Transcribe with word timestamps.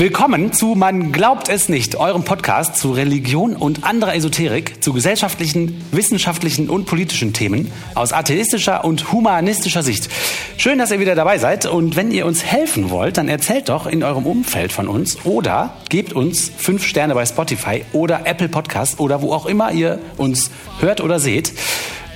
Willkommen 0.00 0.50
zu 0.54 0.68
Man 0.76 1.12
glaubt 1.12 1.50
es 1.50 1.68
nicht, 1.68 1.96
eurem 1.96 2.24
Podcast 2.24 2.76
zu 2.76 2.92
Religion 2.92 3.54
und 3.54 3.84
anderer 3.84 4.14
Esoterik, 4.14 4.82
zu 4.82 4.94
gesellschaftlichen, 4.94 5.84
wissenschaftlichen 5.92 6.70
und 6.70 6.86
politischen 6.86 7.34
Themen 7.34 7.70
aus 7.94 8.14
atheistischer 8.14 8.82
und 8.86 9.12
humanistischer 9.12 9.82
Sicht. 9.82 10.08
Schön, 10.56 10.78
dass 10.78 10.90
ihr 10.90 11.00
wieder 11.00 11.16
dabei 11.16 11.36
seid 11.36 11.66
und 11.66 11.96
wenn 11.96 12.12
ihr 12.12 12.24
uns 12.24 12.42
helfen 12.42 12.88
wollt, 12.88 13.18
dann 13.18 13.28
erzählt 13.28 13.68
doch 13.68 13.86
in 13.86 14.02
eurem 14.02 14.24
Umfeld 14.24 14.72
von 14.72 14.88
uns 14.88 15.18
oder 15.26 15.76
gebt 15.90 16.14
uns 16.14 16.50
fünf 16.56 16.86
Sterne 16.86 17.12
bei 17.12 17.26
Spotify 17.26 17.84
oder 17.92 18.22
Apple 18.24 18.48
Podcast 18.48 19.00
oder 19.00 19.20
wo 19.20 19.34
auch 19.34 19.44
immer 19.44 19.70
ihr 19.70 19.98
uns 20.16 20.50
hört 20.80 21.02
oder 21.02 21.20
seht. 21.20 21.52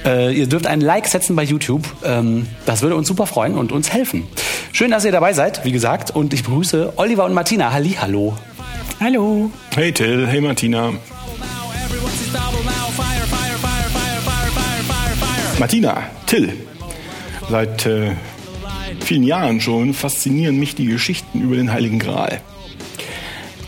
Äh, 0.05 0.35
ihr 0.35 0.47
dürft 0.47 0.67
ein 0.67 0.81
Like 0.81 1.07
setzen 1.07 1.35
bei 1.35 1.45
YouTube. 1.45 1.83
Ähm, 2.05 2.47
das 2.67 2.83
würde 2.83 2.97
uns 2.97 3.09
super 3.09 3.27
freuen 3.27 3.57
und 3.57 3.73
uns 3.73 3.93
helfen. 3.93 4.25
Schön, 4.73 4.91
dass 4.91 5.05
ihr 5.05 5.13
dabei 5.13 5.33
seid, 5.33 5.65
wie 5.65 5.73
gesagt. 5.73 6.11
Und 6.11 6.35
ich 6.35 6.45
begrüße 6.45 6.95
Oliver 6.97 7.25
und 7.25 7.33
Martina. 7.33 7.73
Halli, 7.73 7.97
hallo. 8.01 8.37
Hallo. 9.01 9.51
Hey 9.75 9.93
Till, 9.93 10.27
hey 10.27 10.41
Martina. 10.41 10.93
Martina, 15.59 16.03
Till. 16.27 16.53
Seit 17.49 17.87
äh, 17.87 18.13
vielen 19.01 19.23
Jahren 19.23 19.61
schon 19.61 19.95
faszinieren 19.95 20.59
mich 20.59 20.75
die 20.75 20.87
Geschichten 20.87 21.41
über 21.41 21.57
den 21.57 21.73
Heiligen 21.73 21.99
Gral. 21.99 22.41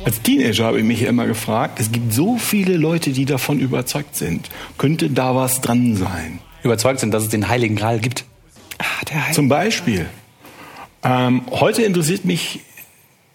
Als 0.06 0.22
Teenager 0.22 0.66
habe 0.66 0.78
ich 0.78 0.84
mich 0.84 1.02
immer 1.02 1.26
gefragt, 1.26 1.80
es 1.80 1.90
gibt 1.90 2.12
so 2.12 2.38
viele 2.38 2.76
Leute, 2.76 3.10
die 3.10 3.24
davon 3.24 3.58
überzeugt 3.58 4.14
sind. 4.14 4.50
Könnte 4.78 5.10
da 5.10 5.34
was 5.34 5.60
dran 5.60 5.96
sein? 5.96 6.38
Überzeugt 6.62 7.00
sind, 7.00 7.12
dass 7.12 7.24
es 7.24 7.28
den 7.28 7.48
Heiligen 7.48 7.74
Gral 7.74 7.98
gibt. 7.98 8.24
Ah, 8.78 8.84
Heilige 9.10 9.34
Zum 9.34 9.48
Beispiel. 9.48 10.06
Ähm, 11.02 11.42
heute 11.50 11.82
interessiert 11.82 12.24
mich 12.24 12.60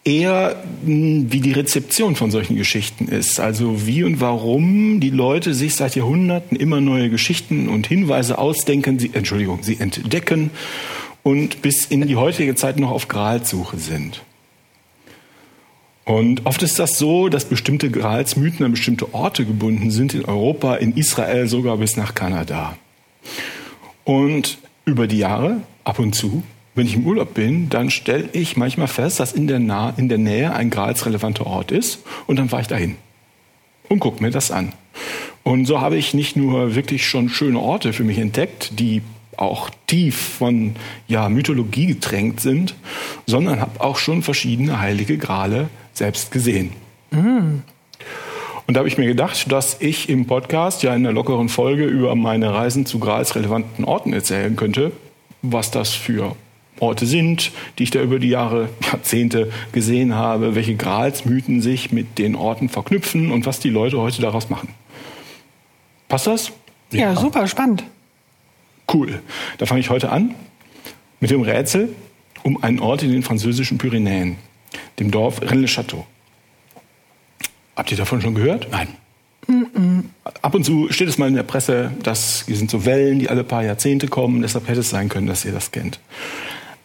eher, 0.05 0.63
hm, 0.85 1.29
wie 1.33 1.41
die 1.41 1.51
Rezeption 1.51 2.15
von 2.15 2.31
solchen 2.31 2.55
Geschichten 2.55 3.09
ist. 3.09 3.41
Also 3.41 3.85
wie 3.85 4.05
und 4.05 4.21
warum 4.21 5.01
die 5.01 5.09
Leute 5.09 5.53
sich 5.53 5.75
seit 5.75 5.97
Jahrhunderten 5.97 6.55
immer 6.55 6.79
neue 6.79 7.09
Geschichten 7.09 7.67
und 7.67 7.85
Hinweise 7.85 8.37
ausdenken, 8.37 8.97
sie, 8.97 9.11
Entschuldigung, 9.13 9.59
sie 9.61 9.77
entdecken 9.77 10.51
und 11.21 11.61
bis 11.61 11.83
in 11.83 12.07
die 12.07 12.15
heutige 12.15 12.55
Zeit 12.55 12.79
noch 12.79 12.91
auf 12.91 13.09
Gralsuche 13.09 13.75
sind. 13.75 14.21
Und 16.11 16.45
oft 16.45 16.61
ist 16.61 16.77
das 16.77 16.97
so, 16.97 17.29
dass 17.29 17.45
bestimmte 17.45 17.89
Gralsmythen 17.89 18.65
an 18.65 18.71
bestimmte 18.71 19.13
Orte 19.13 19.45
gebunden 19.45 19.91
sind, 19.91 20.13
in 20.13 20.25
Europa, 20.25 20.75
in 20.75 20.97
Israel, 20.97 21.47
sogar 21.47 21.77
bis 21.77 21.95
nach 21.95 22.13
Kanada. 22.13 22.75
Und 24.03 24.57
über 24.83 25.07
die 25.07 25.19
Jahre, 25.19 25.61
ab 25.85 25.99
und 25.99 26.13
zu, 26.13 26.43
wenn 26.75 26.85
ich 26.85 26.95
im 26.95 27.07
Urlaub 27.07 27.33
bin, 27.33 27.69
dann 27.69 27.89
stelle 27.89 28.27
ich 28.33 28.57
manchmal 28.57 28.89
fest, 28.89 29.21
dass 29.21 29.31
in 29.31 29.47
der, 29.47 29.59
nah 29.59 29.93
in 29.95 30.09
der 30.09 30.17
Nähe 30.17 30.53
ein 30.53 30.69
gralsrelevanter 30.69 31.47
Ort 31.47 31.71
ist 31.71 32.03
und 32.27 32.35
dann 32.35 32.49
fahre 32.49 32.63
ich 32.63 32.67
dahin 32.67 32.97
und 33.87 34.01
gucke 34.01 34.21
mir 34.21 34.31
das 34.31 34.51
an. 34.51 34.73
Und 35.43 35.65
so 35.65 35.79
habe 35.79 35.95
ich 35.95 36.13
nicht 36.13 36.35
nur 36.35 36.75
wirklich 36.75 37.07
schon 37.07 37.29
schöne 37.29 37.59
Orte 37.59 37.93
für 37.93 38.03
mich 38.03 38.17
entdeckt, 38.17 38.77
die 38.81 39.01
auch 39.41 39.69
tief 39.87 40.15
von 40.15 40.75
ja, 41.07 41.27
Mythologie 41.27 41.87
getränkt 41.87 42.39
sind, 42.39 42.75
sondern 43.25 43.59
habe 43.59 43.81
auch 43.81 43.97
schon 43.97 44.21
verschiedene 44.21 44.79
heilige 44.79 45.17
Grale 45.17 45.69
selbst 45.93 46.31
gesehen. 46.31 46.71
Mhm. 47.09 47.63
Und 48.67 48.75
da 48.75 48.79
habe 48.79 48.87
ich 48.87 48.97
mir 48.97 49.07
gedacht, 49.07 49.51
dass 49.51 49.81
ich 49.81 50.07
im 50.07 50.27
Podcast 50.27 50.83
ja 50.83 50.95
in 50.95 51.05
einer 51.05 51.13
lockeren 51.13 51.49
Folge 51.49 51.85
über 51.85 52.15
meine 52.15 52.53
Reisen 52.53 52.85
zu 52.85 52.99
gralsrelevanten 52.99 53.83
Orten 53.83 54.13
erzählen 54.13 54.55
könnte, 54.55 54.91
was 55.41 55.71
das 55.71 55.89
für 55.89 56.35
Orte 56.79 57.05
sind, 57.05 57.51
die 57.77 57.83
ich 57.83 57.91
da 57.91 58.01
über 58.01 58.19
die 58.19 58.29
Jahre, 58.29 58.69
Jahrzehnte 58.91 59.51
gesehen 59.71 60.15
habe, 60.15 60.55
welche 60.55 60.75
Gralsmythen 60.75 61.61
sich 61.61 61.91
mit 61.91 62.17
den 62.17 62.35
Orten 62.35 62.69
verknüpfen 62.69 63.31
und 63.31 63.45
was 63.45 63.59
die 63.59 63.69
Leute 63.69 63.99
heute 63.99 64.21
daraus 64.21 64.49
machen. 64.49 64.69
Passt 66.07 66.27
das? 66.27 66.51
Ja, 66.91 67.11
ja. 67.11 67.15
super 67.15 67.47
spannend. 67.47 67.83
Cool. 68.93 69.21
Da 69.57 69.65
fange 69.65 69.79
ich 69.79 69.89
heute 69.89 70.11
an 70.11 70.35
mit 71.19 71.29
dem 71.29 71.41
Rätsel 71.41 71.89
um 72.43 72.61
einen 72.63 72.79
Ort 72.79 73.03
in 73.03 73.11
den 73.11 73.23
französischen 73.23 73.77
Pyrenäen 73.77 74.37
dem 74.99 75.11
Dorf 75.11 75.41
Rennes-le-Château. 75.41 76.05
Habt 77.75 77.91
ihr 77.91 77.97
davon 77.97 78.21
schon 78.21 78.35
gehört? 78.35 78.67
Nein. 78.71 78.89
Ab 80.41 80.55
und 80.55 80.63
zu 80.63 80.87
steht 80.91 81.07
es 81.07 81.17
mal 81.17 81.27
in 81.27 81.35
der 81.35 81.43
Presse, 81.43 81.91
dass 82.03 82.45
hier 82.45 82.55
sind 82.55 82.69
so 82.69 82.85
Wellen, 82.85 83.19
die 83.19 83.29
alle 83.29 83.43
paar 83.43 83.63
Jahrzehnte 83.63 84.07
kommen. 84.07 84.41
Deshalb 84.41 84.67
hätte 84.67 84.81
es 84.81 84.89
sein 84.89 85.09
können, 85.09 85.27
dass 85.27 85.45
ihr 85.45 85.51
das 85.51 85.71
kennt. 85.71 85.99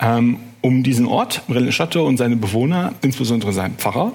Ähm, 0.00 0.38
um 0.62 0.82
diesen 0.82 1.06
Ort, 1.06 1.42
Rennes-le-Château 1.48 2.06
und 2.06 2.16
seine 2.16 2.36
Bewohner, 2.36 2.94
insbesondere 3.02 3.52
seinen 3.52 3.76
Pfarrer, 3.76 4.12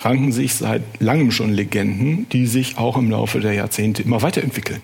ranken 0.00 0.32
sich 0.32 0.54
seit 0.54 0.82
langem 1.00 1.30
schon 1.30 1.52
Legenden, 1.52 2.28
die 2.30 2.46
sich 2.46 2.76
auch 2.76 2.96
im 2.96 3.10
Laufe 3.10 3.40
der 3.40 3.52
Jahrzehnte 3.52 4.02
immer 4.02 4.22
weiterentwickeln. 4.22 4.82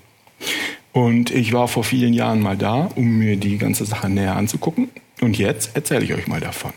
Und 0.93 1.31
ich 1.31 1.53
war 1.53 1.69
vor 1.69 1.85
vielen 1.85 2.13
Jahren 2.13 2.41
mal 2.41 2.57
da, 2.57 2.91
um 2.97 3.19
mir 3.19 3.37
die 3.37 3.59
ganze 3.59 3.85
Sache 3.85 4.09
näher 4.09 4.37
anzugucken. 4.37 4.91
Und 5.21 5.39
jetzt 5.39 5.75
erzähle 5.75 6.05
ich 6.05 6.13
euch 6.13 6.27
mal 6.27 6.41
davon. 6.41 6.73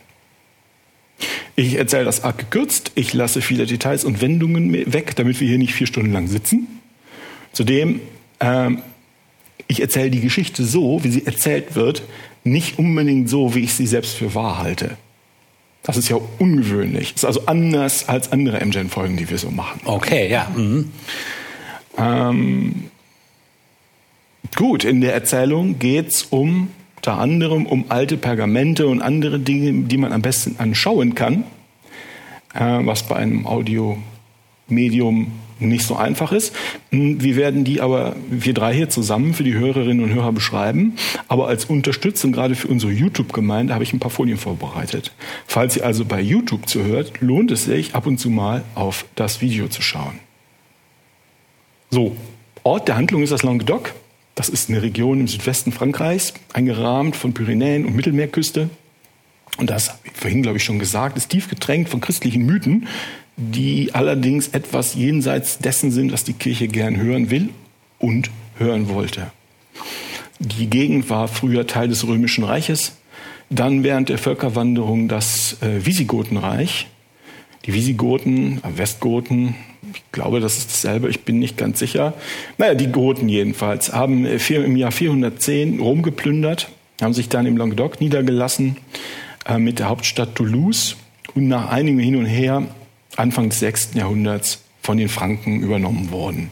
Ich 1.56 1.76
erzähle 1.76 2.06
das 2.06 2.24
arg 2.24 2.38
gekürzt. 2.38 2.92
Ich 2.96 3.14
lasse 3.14 3.42
viele 3.42 3.66
Details 3.66 4.04
und 4.04 4.22
Wendungen 4.22 4.72
weg, 4.92 5.16
damit 5.16 5.40
wir 5.40 5.48
hier 5.48 5.58
nicht 5.58 5.74
vier 5.74 5.88
Stunden 5.88 6.12
lang 6.12 6.28
sitzen. 6.28 6.68
Zudem, 7.54 8.02
ähm, 8.40 8.82
ich 9.68 9.82
erzähle 9.82 10.12
die 10.12 10.22
Geschichte 10.22 10.64
so, 10.64 11.04
wie 11.04 11.10
sie 11.10 11.26
erzählt 11.26 11.76
wird, 11.76 12.04
nicht 12.44 12.78
unbedingt 12.78 13.30
so, 13.30 13.56
wie 13.56 13.62
ich 13.62 13.74
sie 13.74 13.88
selbst 13.88 14.16
für 14.16 14.36
wahr 14.36 14.60
halte. 14.60 14.98
Das 15.84 15.98
ist 15.98 16.10
ja 16.10 16.18
ungewöhnlich. 16.40 17.14
Das 17.14 17.24
ist 17.24 17.26
also 17.26 17.46
anders 17.46 18.10
als 18.10 18.32
andere 18.32 18.60
MGen-Folgen, 18.60 19.18
die 19.18 19.30
wir 19.30 19.38
so 19.38 19.52
machen. 19.52 19.82
Okay, 19.86 20.30
ja. 20.30 20.52
Mhm. 20.56 20.92
Ähm, 21.98 22.90
gut, 24.56 24.84
in 24.84 25.02
der 25.02 25.14
Erzählung 25.14 25.80
geht 25.80 26.08
es 26.08 26.24
um 26.24 26.70
unter 26.98 27.20
anderem 27.20 27.68
um 27.68 27.86
alte 27.90 28.18
Pergamente 28.18 28.88
und 28.88 29.02
andere 29.02 29.40
Dinge, 29.40 29.88
die 29.88 29.98
man 29.98 30.12
am 30.12 30.24
besten 30.24 30.56
anschauen 30.58 31.14
kann, 31.14 31.44
äh, 32.56 32.80
was 32.82 33.04
bei 33.04 33.16
einem 33.16 33.46
Audiomedium 33.46 35.32
nicht 35.60 35.86
so 35.86 35.96
einfach 35.96 36.32
ist. 36.32 36.56
Hm, 36.90 37.22
wir 37.22 37.36
werden 37.36 37.64
die 37.64 37.80
aber, 37.80 38.16
wir 38.28 38.56
drei 38.56 38.74
hier 38.74 38.90
zusammen 38.90 39.36
für 39.36 39.44
die 39.44 39.54
Hörerinnen 39.54 40.04
und 40.04 40.14
Hörer 40.14 40.32
beschreiben. 40.32 40.96
Aber 41.28 41.48
als 41.48 41.66
Unterstützung, 41.66 42.32
gerade 42.32 42.56
für 42.56 42.70
unsere 42.70 42.92
YouTube-Gemeinde, 42.92 43.74
habe 43.74 43.84
ich 43.84 43.94
ein 43.94 44.00
paar 44.00 44.10
Folien 44.10 44.38
vorbereitet. 44.38 45.14
Falls 45.46 45.78
ihr 45.78 45.86
also 45.86 46.06
bei 46.06 46.20
YouTube 46.20 46.68
zuhört, 46.68 47.22
lohnt 47.22 47.52
es 47.52 47.66
sich, 47.66 47.94
ab 47.94 48.08
und 48.08 48.18
zu 48.18 48.32
mal 48.32 48.64
auf 48.74 49.06
das 49.16 49.42
Video 49.42 49.68
zu 49.68 49.84
schauen. 49.84 50.20
So, 51.92 52.16
Ort 52.66 52.88
der 52.88 52.96
Handlung 52.96 53.22
ist 53.22 53.30
das 53.30 53.44
Languedoc. 53.44 53.94
Das 54.36 54.50
ist 54.50 54.70
eine 54.70 54.82
Region 54.82 55.22
im 55.22 55.28
Südwesten 55.30 55.72
Frankreichs, 55.72 56.34
eingerahmt 56.52 57.16
von 57.16 57.34
Pyrenäen 57.34 57.86
und 57.86 57.96
Mittelmeerküste. 57.96 58.70
Und 59.58 59.70
das, 59.70 59.98
vorhin 60.14 60.42
glaube 60.42 60.58
ich 60.58 60.66
schon 60.66 60.78
gesagt, 60.78 61.16
ist 61.16 61.30
tief 61.30 61.50
getränkt 61.50 61.90
von 61.90 62.02
christlichen 62.02 62.46
Mythen, 62.46 62.88
die 63.38 63.92
allerdings 63.94 64.50
etwas 64.50 64.94
jenseits 64.94 65.60
dessen 65.60 65.90
sind, 65.90 66.12
was 66.12 66.26
die 66.26 66.34
Kirche 66.34 66.68
gern 66.68 66.98
hören 66.98 67.30
will 67.30 67.50
und 67.98 68.30
hören 68.58 68.90
wollte. 68.90 69.32
Die 70.40 70.68
Gegend 70.70 71.10
war 71.10 71.30
früher 71.30 71.66
Teil 71.66 71.88
des 71.88 72.06
Römischen 72.06 72.44
Reiches, 72.44 72.98
dann 73.50 73.84
während 73.84 74.10
der 74.10 74.18
Völkerwanderung 74.18 75.08
das 75.08 75.62
äh, 75.62 75.86
Visigotenreich. 75.86 76.88
Die 77.66 77.74
Visigoten, 77.74 78.58
äh, 78.58 78.78
Westgoten, 78.78 79.56
ich 79.96 80.04
glaube, 80.12 80.40
das 80.40 80.58
ist 80.58 80.72
dasselbe, 80.72 81.10
ich 81.10 81.22
bin 81.22 81.40
nicht 81.40 81.58
ganz 81.58 81.80
sicher. 81.80 82.14
Naja, 82.58 82.76
die 82.76 82.88
Goten 82.88 83.30
jedenfalls 83.30 83.94
haben 83.94 84.26
äh, 84.26 84.38
im 84.54 84.76
Jahr 84.76 84.92
410 84.92 85.80
Rom 85.80 86.02
geplündert, 86.02 86.70
haben 87.02 87.14
sich 87.14 87.30
dann 87.30 87.46
im 87.46 87.58
Languedoc 87.58 88.02
niedergelassen 88.02 88.78
äh, 89.48 89.58
mit 89.58 89.80
der 89.80 89.90
Hauptstadt 89.90 90.36
Toulouse 90.36 90.98
und 91.34 91.48
nach 91.48 91.70
einigem 91.70 92.00
Hin 92.00 92.16
und 92.18 92.26
Her 92.26 92.64
Anfang 93.16 93.50
des 93.50 93.60
6. 93.60 93.94
Jahrhunderts 93.94 94.64
von 94.82 94.98
den 94.98 95.10
Franken 95.10 95.62
übernommen 95.62 96.12
worden. 96.12 96.52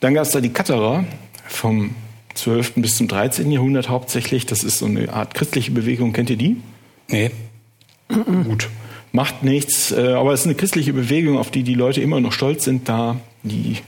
Dann 0.00 0.14
gab 0.14 0.24
es 0.24 0.32
da 0.32 0.40
die 0.40 0.52
Katterer 0.52 1.04
vom 1.46 1.94
12. 2.34 2.74
bis 2.76 2.96
zum 2.96 3.08
13. 3.08 3.50
Jahrhundert 3.50 3.88
hauptsächlich. 3.88 4.46
Das 4.46 4.62
ist 4.62 4.78
so 4.78 4.86
eine 4.86 5.12
Art 5.12 5.34
christliche 5.34 5.70
Bewegung. 5.70 6.12
Kennt 6.12 6.30
ihr 6.30 6.36
die? 6.36 6.56
Nee. 7.08 7.30
Gut 8.08 8.68
macht 9.14 9.44
nichts. 9.44 9.92
Äh, 9.92 10.12
aber 10.12 10.32
es 10.32 10.40
ist 10.40 10.46
eine 10.46 10.56
christliche 10.56 10.92
Bewegung, 10.92 11.38
auf 11.38 11.50
die 11.50 11.62
die 11.62 11.74
Leute 11.74 12.02
immer 12.02 12.20
noch 12.20 12.32
stolz 12.32 12.64
sind, 12.64 12.88
da 12.88 13.16
die, 13.44 13.78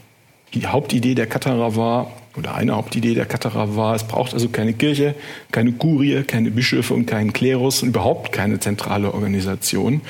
die 0.53 0.65
Hauptidee 0.65 1.15
der 1.15 1.27
Katharer 1.27 1.75
war, 1.75 2.11
oder 2.37 2.55
eine 2.55 2.75
Hauptidee 2.75 3.13
der 3.13 3.25
Katharer 3.25 3.75
war, 3.75 3.95
es 3.95 4.03
braucht 4.03 4.33
also 4.33 4.47
keine 4.49 4.73
Kirche, 4.73 5.15
keine 5.51 5.73
Kurie, 5.73 6.23
keine 6.23 6.51
Bischöfe 6.51 6.93
und 6.93 7.07
keinen 7.07 7.33
Klerus 7.33 7.81
und 7.81 7.89
überhaupt 7.89 8.31
keine 8.31 8.59
zentrale 8.59 9.13
Organisation. 9.13 10.01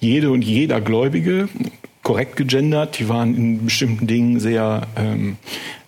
Jede 0.00 0.30
und 0.30 0.42
jeder 0.42 0.80
Gläubige, 0.80 1.48
korrekt 2.02 2.36
gegendert, 2.36 2.98
die 2.98 3.08
waren 3.08 3.36
in 3.36 3.64
bestimmten 3.64 4.06
Dingen 4.06 4.40
sehr 4.40 4.86
ähm, 4.96 5.36
äh, 5.42 5.81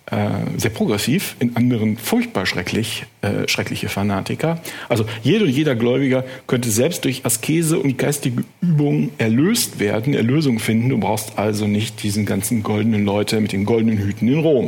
sehr 0.57 0.69
progressiv, 0.69 1.35
in 1.39 1.55
anderen 1.55 1.97
furchtbar 1.97 2.45
schrecklich, 2.45 3.05
äh, 3.21 3.47
schreckliche 3.47 3.89
Fanatiker. 3.89 4.59
Also 4.87 5.05
jeder 5.23 5.45
und 5.45 5.49
jeder 5.49 5.75
Gläubiger 5.75 6.23
könnte 6.45 6.69
selbst 6.69 7.05
durch 7.05 7.25
Askese 7.25 7.79
und 7.79 7.97
geistige 7.97 8.43
Übung 8.61 9.09
erlöst 9.17 9.79
werden, 9.79 10.13
Erlösung 10.13 10.59
finden. 10.59 10.89
Du 10.89 10.99
brauchst 10.99 11.39
also 11.39 11.65
nicht 11.65 12.03
diesen 12.03 12.27
ganzen 12.27 12.61
goldenen 12.61 13.03
Leute 13.03 13.41
mit 13.41 13.51
den 13.51 13.65
goldenen 13.65 13.97
Hüten 13.97 14.27
in 14.27 14.39
Rom. 14.39 14.65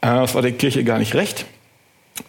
Äh, 0.00 0.06
das 0.06 0.34
war 0.34 0.40
der 0.40 0.52
Kirche 0.52 0.82
gar 0.82 0.98
nicht 0.98 1.14
recht. 1.14 1.44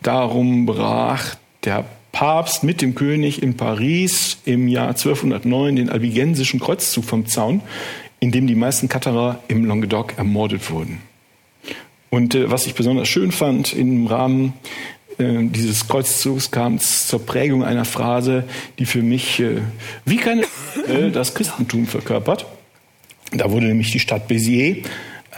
Darum 0.03 0.65
brach 0.65 1.35
der 1.63 1.85
Papst 2.11 2.63
mit 2.63 2.81
dem 2.81 2.95
König 2.95 3.41
in 3.41 3.55
Paris 3.55 4.39
im 4.43 4.67
Jahr 4.67 4.89
1209 4.89 5.77
den 5.77 5.89
albigensischen 5.89 6.59
Kreuzzug 6.59 7.05
vom 7.05 7.27
Zaun, 7.27 7.61
in 8.19 8.31
dem 8.31 8.45
die 8.45 8.55
meisten 8.55 8.89
Katterer 8.89 9.39
im 9.47 9.63
Languedoc 9.63 10.17
ermordet 10.17 10.69
wurden. 10.69 11.01
Und 12.09 12.35
äh, 12.35 12.49
was 12.49 12.65
ich 12.65 12.75
besonders 12.75 13.07
schön 13.07 13.31
fand, 13.31 13.73
im 13.73 14.07
Rahmen 14.07 14.53
äh, 15.17 15.43
dieses 15.43 15.87
Kreuzzugs 15.87 16.51
kam 16.51 16.75
es 16.75 17.07
zur 17.07 17.25
Prägung 17.25 17.63
einer 17.63 17.85
Phrase, 17.85 18.45
die 18.79 18.85
für 18.85 19.01
mich 19.01 19.39
äh, 19.39 19.57
wie 20.05 20.17
keine 20.17 20.43
äh, 20.87 21.11
das 21.11 21.33
Christentum 21.33 21.85
verkörpert. 21.85 22.45
Da 23.31 23.51
wurde 23.51 23.67
nämlich 23.67 23.91
die 23.91 23.99
Stadt 23.99 24.29
Béziers 24.29 24.83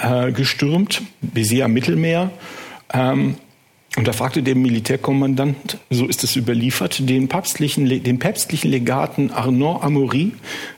äh, 0.02 0.32
gestürmt, 0.32 1.02
Béziers 1.22 1.66
am 1.66 1.74
Mittelmeer. 1.74 2.32
Ähm, 2.94 3.36
und 3.98 4.08
da 4.08 4.14
fragte 4.14 4.42
der 4.42 4.56
Militärkommandant, 4.56 5.78
so 5.90 6.06
ist 6.06 6.24
es 6.24 6.38
überliefert, 6.38 7.10
den 7.10 7.28
päpstlichen, 7.28 7.90
den 7.90 8.20
päpstlichen 8.20 8.72
Legaten 8.72 9.32
Arnaud 9.32 9.84
Amaury, 9.84 10.32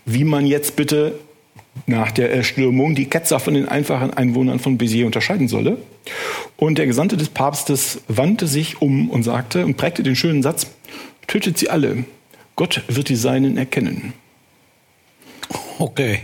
wie 0.06 0.24
man 0.24 0.48
jetzt 0.48 0.76
bitte 0.76 1.20
nach 1.86 2.12
der 2.12 2.32
Erstürmung 2.32 2.96
die 2.96 3.10
Ketzer 3.10 3.40
von 3.40 3.54
den 3.54 3.68
einfachen 3.68 4.14
Einwohnern 4.14 4.60
von 4.60 4.78
Béziers 4.78 5.06
unterscheiden 5.06 5.48
solle. 5.48 5.78
Und 6.58 6.78
der 6.78 6.86
Gesandte 6.86 7.18
des 7.18 7.30
Papstes 7.30 8.02
wandte 8.08 8.48
sich 8.48 8.82
um 8.82 9.10
und 9.10 9.24
sagte 9.24 9.66
und 9.66 9.78
prägte 9.78 10.04
den 10.04 10.16
schönen 10.16 10.44
Satz, 10.44 10.68
tötet 11.28 11.58
sie 11.58 11.70
alle, 11.70 12.06
Gott 12.56 12.84
wird 12.88 13.10
die 13.10 13.16
Seinen 13.16 13.58
erkennen. 13.58 14.14
Okay, 15.80 16.20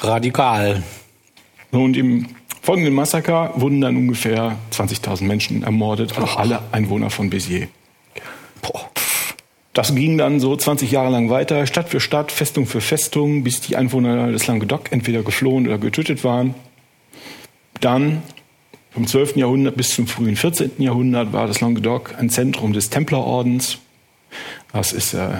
radikal. 0.00 0.82
Und 1.70 1.96
im 1.96 2.28
folgenden 2.62 2.94
Massaker 2.94 3.52
wurden 3.56 3.80
dann 3.80 3.96
ungefähr 3.96 4.58
20.000 4.70 5.24
Menschen 5.24 5.62
ermordet, 5.62 6.16
also 6.16 6.36
alle 6.36 6.60
Einwohner 6.72 7.10
von 7.10 7.30
Béziers. 7.30 7.68
Das 9.74 9.92
ging 9.92 10.16
dann 10.16 10.38
so 10.38 10.56
20 10.56 10.92
Jahre 10.92 11.10
lang 11.10 11.30
weiter, 11.30 11.66
Stadt 11.66 11.88
für 11.88 11.98
Stadt, 11.98 12.30
Festung 12.30 12.64
für 12.64 12.80
Festung, 12.80 13.42
bis 13.42 13.60
die 13.60 13.74
Einwohner 13.74 14.30
des 14.30 14.46
Languedoc 14.46 14.92
entweder 14.92 15.24
geflohen 15.24 15.66
oder 15.66 15.78
getötet 15.78 16.22
waren. 16.22 16.54
Dann 17.80 18.22
vom 18.92 19.08
12. 19.08 19.34
Jahrhundert 19.36 19.76
bis 19.76 19.90
zum 19.90 20.06
frühen 20.06 20.36
14. 20.36 20.70
Jahrhundert 20.78 21.32
war 21.32 21.48
das 21.48 21.60
Languedoc 21.60 22.14
ein 22.16 22.30
Zentrum 22.30 22.72
des 22.72 22.88
Templerordens. 22.88 23.78
Das 24.72 24.92
ist 24.92 25.14
äh, 25.14 25.30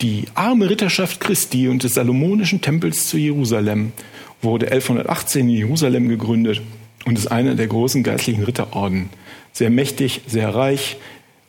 die 0.00 0.24
arme 0.34 0.68
Ritterschaft 0.68 1.20
Christi 1.20 1.68
und 1.68 1.84
des 1.84 1.94
Salomonischen 1.94 2.60
Tempels 2.60 3.06
zu 3.06 3.16
Jerusalem, 3.16 3.92
wurde 4.42 4.72
1118 4.72 5.48
in 5.48 5.54
Jerusalem 5.54 6.08
gegründet 6.08 6.62
und 7.04 7.16
ist 7.16 7.28
einer 7.28 7.54
der 7.54 7.68
großen 7.68 8.02
geistlichen 8.02 8.42
Ritterorden. 8.42 9.08
Sehr 9.52 9.70
mächtig, 9.70 10.22
sehr 10.26 10.52
reich, 10.52 10.96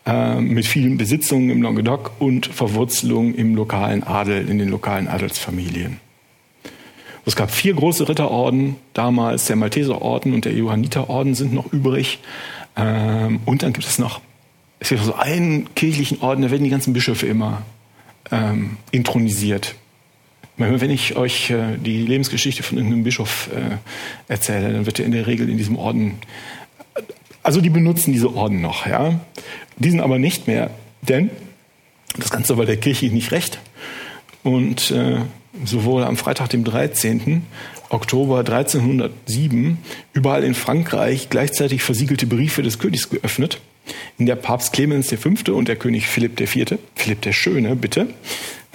äh, 0.09 0.41
mit 0.41 0.65
vielen 0.65 0.97
Besitzungen 0.97 1.51
im 1.51 1.61
Languedoc 1.61 2.11
und 2.19 2.47
Verwurzelung 2.47 3.35
im 3.35 3.55
lokalen 3.55 4.03
Adel, 4.03 4.49
in 4.49 4.57
den 4.57 4.69
lokalen 4.69 5.07
Adelsfamilien. 5.07 5.99
Es 7.25 7.35
gab 7.35 7.51
vier 7.51 7.75
große 7.75 8.09
Ritterorden 8.09 8.75
damals, 8.93 9.45
der 9.45 9.55
Malteserorden 9.55 10.33
und 10.33 10.45
der 10.45 10.53
Johanniterorden 10.53 11.35
sind 11.35 11.53
noch 11.53 11.71
übrig. 11.71 12.19
Ähm, 12.75 13.39
und 13.45 13.61
dann 13.61 13.71
gibt 13.73 13.85
es 13.85 13.99
noch, 13.99 14.19
es 14.79 14.89
gibt 14.89 15.03
so 15.03 15.13
einen 15.13 15.73
kirchlichen 15.75 16.21
Orden, 16.21 16.41
da 16.41 16.49
werden 16.49 16.63
die 16.63 16.71
ganzen 16.71 16.93
Bischöfe 16.93 17.27
immer 17.27 17.61
ähm, 18.31 18.77
intronisiert. 18.89 19.75
Wenn 20.57 20.89
ich 20.89 21.15
euch 21.15 21.51
äh, 21.51 21.77
die 21.77 22.01
Lebensgeschichte 22.01 22.63
von 22.63 22.77
irgendeinem 22.77 23.03
Bischof 23.03 23.49
äh, 23.55 23.77
erzähle, 24.27 24.73
dann 24.73 24.85
wird 24.85 24.99
er 24.99 25.05
in 25.05 25.11
der 25.11 25.27
Regel 25.27 25.49
in 25.49 25.57
diesem 25.57 25.77
Orden, 25.77 26.15
also 27.43 27.61
die 27.61 27.69
benutzen 27.69 28.11
diese 28.11 28.35
Orden 28.35 28.59
noch, 28.59 28.85
ja. 28.85 29.19
Die 29.79 29.89
sind 29.89 30.01
aber 30.01 30.19
nicht 30.19 30.47
mehr, 30.47 30.69
denn 31.01 31.29
das 32.17 32.29
Ganze 32.29 32.57
war 32.57 32.65
der 32.65 32.77
Kirche 32.77 33.07
nicht 33.07 33.31
recht. 33.31 33.59
Und 34.43 34.91
äh, 34.91 35.17
wurde 35.53 36.05
am 36.05 36.17
Freitag, 36.17 36.49
dem 36.49 36.63
13. 36.63 37.43
Oktober 37.89 38.39
1307, 38.39 39.77
überall 40.13 40.43
in 40.43 40.53
Frankreich 40.53 41.29
gleichzeitig 41.29 41.81
versiegelte 41.81 42.27
Briefe 42.27 42.61
des 42.61 42.77
Königs 42.77 43.09
geöffnet, 43.09 43.59
in 44.17 44.25
der 44.25 44.35
Papst 44.35 44.73
Clemens 44.73 45.11
V. 45.11 45.53
und 45.53 45.67
der 45.67 45.75
König 45.75 46.07
Philipp 46.07 46.39
IV., 46.39 46.77
Philipp 46.95 47.21
der 47.21 47.33
Schöne, 47.33 47.75
bitte, 47.75 48.07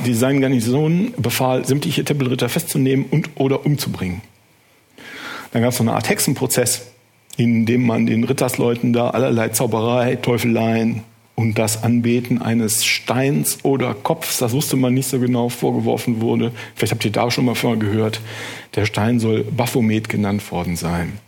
die 0.04 0.14
seinen 0.14 0.40
Garnisonen 0.40 1.14
befahl, 1.16 1.64
sämtliche 1.64 2.04
Tempelritter 2.04 2.48
festzunehmen 2.48 3.06
und 3.10 3.30
oder 3.36 3.64
umzubringen. 3.64 4.22
Dann 5.52 5.62
gab 5.62 5.70
es 5.70 5.78
so 5.78 5.84
eine 5.84 5.92
Art 5.92 6.08
Hexenprozess 6.08 6.88
indem 7.36 7.86
man 7.86 8.06
den 8.06 8.24
Rittersleuten 8.24 8.92
da 8.92 9.10
allerlei 9.10 9.48
Zauberei, 9.50 10.16
Teufeleien 10.16 11.02
und 11.34 11.58
das 11.58 11.82
Anbeten 11.82 12.40
eines 12.40 12.84
Steins 12.84 13.58
oder 13.64 13.94
Kopfs, 13.94 14.38
das 14.38 14.52
wusste 14.52 14.76
man 14.76 14.94
nicht 14.94 15.08
so 15.08 15.18
genau, 15.18 15.48
vorgeworfen 15.48 16.20
wurde. 16.20 16.52
Vielleicht 16.74 16.92
habt 16.92 17.04
ihr 17.04 17.12
da 17.12 17.30
schon 17.30 17.44
mal 17.44 17.54
vorher 17.54 17.78
gehört. 17.78 18.20
Der 18.76 18.86
Stein 18.86 19.18
soll 19.18 19.44
Baphomet 19.44 20.08
genannt 20.08 20.50
worden 20.52 20.76
sein. 20.76 21.18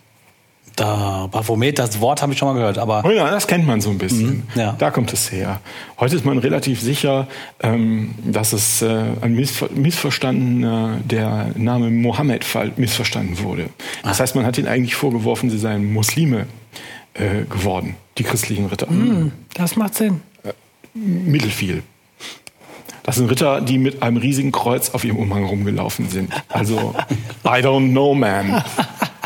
Da, 0.77 1.27
Baphomet, 1.33 1.79
das 1.79 2.01
Wort 2.01 2.21
habe 2.21 2.35
ich 2.35 2.39
schon 2.39 2.49
mal 2.49 2.55
gehört, 2.55 2.77
aber. 2.77 3.03
Oh 3.03 3.11
ja, 3.11 3.31
das 3.31 3.47
kennt 3.47 3.67
man 3.67 3.81
so 3.81 3.89
ein 3.89 3.97
bisschen. 3.97 4.27
Mhm, 4.27 4.43
ja. 4.55 4.77
Da 4.79 4.91
kommt 4.91 5.11
es 5.11 5.33
her. 5.33 5.61
Heute 5.99 6.17
ist 6.17 6.27
man 6.27 6.37
relativ 6.37 6.83
sicher, 6.83 7.27
ähm, 7.63 8.15
dass 8.23 8.53
es 8.53 8.83
äh, 8.83 9.05
ein 9.23 9.35
missver 9.35 9.71
missverstandener, 9.75 10.99
der 11.03 11.53
Name 11.57 11.91
Mohammed 11.91 12.45
missverstanden 12.77 13.43
wurde. 13.43 13.71
Das 14.03 14.19
ah. 14.19 14.23
heißt, 14.23 14.37
man 14.37 14.45
hat 14.45 14.59
ihnen 14.59 14.69
eigentlich 14.69 14.97
vorgeworfen, 14.97 15.49
sie 15.49 15.59
seien 15.59 15.95
Muslime 15.95 16.47
äh, 17.15 17.45
geworden, 17.49 17.97
die 18.19 18.25
christlichen 18.25 18.67
Ritter. 18.67 18.91
Mhm, 18.91 19.33
das 19.55 19.77
macht 19.77 19.95
Sinn. 19.95 20.21
Äh, 20.45 20.53
mittelfiel. 20.95 21.85
Das 23.07 23.17
sind 23.17 23.31
Ritter, 23.31 23.61
die 23.61 23.79
mit 23.79 24.03
einem 24.03 24.17
riesigen 24.17 24.51
Kreuz 24.51 24.91
auf 24.91 25.05
ihrem 25.05 25.19
Umhang 25.19 25.45
rumgelaufen 25.45 26.11
sind. 26.11 26.33
Also, 26.49 26.93
I 27.45 27.63
don't 27.63 27.93
know, 27.93 28.15
man. 28.15 28.63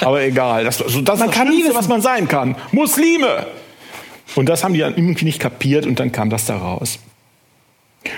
Aber 0.00 0.23
egal. 0.23 0.64
Das, 0.64 0.81
also 0.82 1.00
das 1.00 1.19
man 1.19 1.29
ist 1.29 1.37
das 1.37 1.47
Schlimmste, 1.47 1.75
was 1.75 1.88
man 1.88 2.00
sein 2.00 2.29
kann. 2.29 2.56
Muslime! 2.73 3.47
Und 4.37 4.49
das 4.49 4.62
haben 4.62 4.75
die 4.75 4.81
dann 4.81 4.97
irgendwie 4.97 5.25
nicht 5.25 5.41
kapiert 5.41 5.87
und 5.87 5.99
dann 5.99 6.12
kam 6.12 6.31
das 6.31 6.47
da 6.47 6.56
raus. 6.56 6.99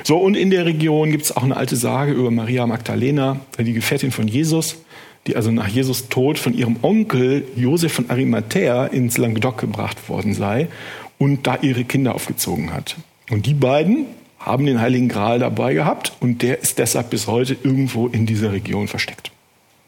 So, 0.05 0.19
und 0.19 0.37
in 0.37 0.51
der 0.51 0.67
Region 0.67 1.11
gibt 1.11 1.25
es 1.25 1.37
auch 1.37 1.43
eine 1.43 1.57
alte 1.57 1.77
Sage 1.77 2.13
über 2.13 2.31
Maria 2.31 2.67
Magdalena, 2.67 3.41
die 3.59 3.73
Gefährtin 3.73 4.13
von 4.13 4.29
Jesus, 4.29 4.77
die 5.27 5.37
also 5.37 5.51
nach 5.51 5.69
Jesus 5.69 6.09
Tod 6.09 6.39
von 6.39 6.55
ihrem 6.55 6.77
Onkel 6.83 7.45
Josef 7.57 7.93
von 7.93 8.11
Arimathea 8.11 8.87
ins 8.87 9.19
Languedoc 9.19 9.59
gebracht 9.59 10.09
worden 10.09 10.35
sei 10.35 10.69
und 11.19 11.47
da 11.47 11.59
ihre 11.63 11.85
Kinder 11.85 12.15
aufgezogen 12.15 12.73
hat. 12.73 12.97
Und 13.31 13.47
die 13.47 13.55
beiden 13.55 14.07
haben 14.39 14.67
den 14.67 14.81
Heiligen 14.81 15.09
Gral 15.09 15.39
dabei 15.39 15.75
gehabt 15.75 16.13
und 16.21 16.43
der 16.43 16.61
ist 16.61 16.79
deshalb 16.79 17.11
bis 17.11 17.27
heute 17.27 17.57
irgendwo 17.63 18.09
in 18.09 18.27
dieser 18.27 18.53
Region 18.53 18.89
versteckt. 18.89 19.31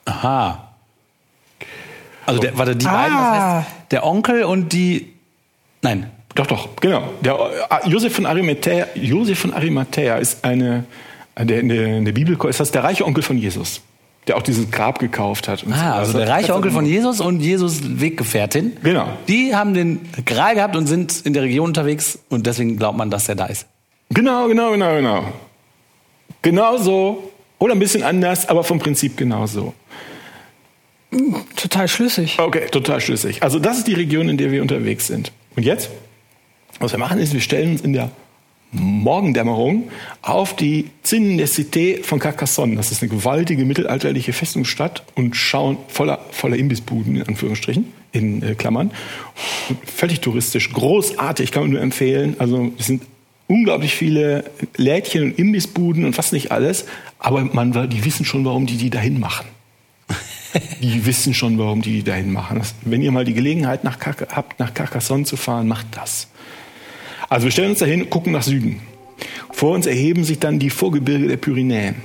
Aha. 0.05 0.74
Also 2.27 2.41
der, 2.41 2.57
warte, 2.57 2.77
die 2.77 2.87
ah. 2.87 2.93
beiden, 2.93 3.17
das 3.17 3.31
heißt, 3.31 3.67
der 3.91 4.07
Onkel 4.07 4.45
und 4.45 4.73
die. 4.73 5.13
Nein. 5.83 6.11
Doch, 6.35 6.47
doch, 6.47 6.69
genau. 6.81 7.11
Der, 7.21 7.39
äh, 7.71 7.89
Josef 7.89 8.15
von 8.15 8.27
Arimathea, 8.27 8.89
Josef 8.95 9.39
von 9.39 9.55
Arimathea 9.55 10.17
ist 10.17 10.45
eine, 10.45 10.85
der, 11.39 11.61
in, 11.61 11.69
der, 11.69 11.87
in 11.99 12.05
der 12.05 12.13
Bibel 12.13 12.37
ist 12.49 12.61
das 12.61 12.73
der 12.73 12.83
reiche 12.83 13.05
Onkel 13.05 13.23
von 13.23 13.39
Jesus, 13.39 13.83
der 14.27 14.37
auch 14.37 14.43
dieses 14.43 14.71
Grab 14.71 14.99
gekauft 14.99 15.47
hat. 15.47 15.65
ah, 15.71 15.77
so. 15.77 15.99
also 15.99 16.19
der 16.19 16.29
reiche 16.29 16.55
Onkel 16.55 16.73
von 16.73 16.87
Jesus 16.87 17.21
und 17.21 17.41
Jesus 17.41 18.01
Weggefährtin. 18.01 18.77
Genau. 18.83 19.09
Die 19.29 19.55
haben 19.55 19.75
den 19.75 20.01
Gral 20.27 20.57
gehabt 20.57 20.75
und 20.75 20.89
sind 20.89 21.25
in 21.25 21.35
der 21.35 21.45
Region 21.45 21.67
unterwegs 21.67 22.19
und 22.31 22.47
deswegen 22.47 22.79
glaubt 22.79 22.99
man, 22.99 23.11
dass 23.11 23.29
er 23.29 23.37
da 23.37 23.47
ist. 23.47 23.67
Genau, 24.11 24.49
genau, 24.49 24.73
genau, 24.73 24.95
genau. 24.97 25.25
Genau 26.43 26.77
so. 26.79 27.31
Oder 27.59 27.75
ein 27.75 27.79
bisschen 27.79 28.03
anders, 28.03 28.49
aber 28.49 28.65
vom 28.65 28.79
Prinzip 28.79 29.17
genauso. 29.17 29.73
Total 31.57 31.89
schlüssig. 31.89 32.39
Okay, 32.39 32.67
total 32.71 33.01
schlüssig. 33.01 33.43
Also 33.43 33.59
das 33.59 33.79
ist 33.79 33.87
die 33.87 33.95
Region, 33.95 34.29
in 34.29 34.37
der 34.37 34.51
wir 34.51 34.63
unterwegs 34.63 35.07
sind. 35.07 35.33
Und 35.57 35.65
jetzt, 35.65 35.91
was 36.81 36.93
wir 36.93 36.99
machen, 36.99 37.19
ist, 37.19 37.33
wir 37.33 37.41
stellen 37.41 37.73
uns 37.73 37.81
in 37.81 37.93
der 37.93 38.11
Morgendämmerung 38.75 39.85
auf 40.23 40.57
die 40.57 40.91
Zinnen 41.03 41.39
der 41.39 41.49
Cité 41.49 42.03
von 42.03 42.19
Carcassonne. 42.19 42.75
Das 42.75 42.91
ist 42.91 43.03
eine 43.03 43.11
gewaltige 43.11 43.65
mittelalterliche 43.65 44.33
Festungsstadt 44.33 45.05
und 45.15 45.37
schauen 45.37 45.77
voller, 45.89 46.19
voller 46.33 46.57
Imbissbuden, 46.57 47.17
in 47.17 47.23
Anführungsstrichen, 47.23 47.93
in 48.13 48.43
äh, 48.43 48.55
Klammern. 48.55 48.91
Und 49.69 49.79
völlig 49.89 50.21
touristisch, 50.21 50.73
großartig, 50.73 51.53
kann 51.53 51.65
man 51.65 51.73
nur 51.73 51.81
empfehlen. 51.81 52.35
Also 52.39 52.73
es 52.79 52.87
sind 52.87 53.03
unglaublich 53.47 53.95
viele 53.95 54.45
Lädchen 54.77 55.23
und 55.23 55.39
Imbissbuden 55.39 56.05
und 56.05 56.15
fast 56.15 56.33
nicht 56.33 56.51
alles. 56.51 56.87
Aber 57.19 57.45
man, 57.45 57.89
die 57.89 58.05
wissen 58.05 58.25
schon, 58.25 58.45
warum 58.45 58.67
die 58.67 58.77
die 58.77 58.91
dahin 58.91 59.21
machen. 59.21 59.47
Die 60.81 61.07
wissen 61.07 61.35
schon, 61.35 61.59
warum 61.59 61.83
die 61.83 61.93
die 61.93 62.03
dahin 62.03 62.33
machen. 62.33 62.61
Wenn 62.83 63.03
ihr 63.03 63.13
mal 63.13 63.25
die 63.25 63.35
Gelegenheit 63.35 63.85
nach, 63.85 63.99
habt, 64.01 64.61
nach 64.61 64.75
Carcassonne 64.75 65.25
zu 65.25 65.37
fahren, 65.37 65.67
macht 65.69 65.87
das. 65.93 66.29
Also 67.29 67.45
wir 67.45 67.51
stellen 67.51 67.71
uns 67.71 67.81
dahin, 67.81 68.11
gucken 68.11 68.33
nach 68.33 68.43
Süden. 68.43 68.81
Vor 69.53 69.73
uns 69.75 69.87
erheben 69.87 70.25
sich 70.25 70.39
dann 70.39 70.59
die 70.59 70.71
Vorgebirge 70.71 71.29
der 71.29 71.37
Pyrenäen. 71.37 71.97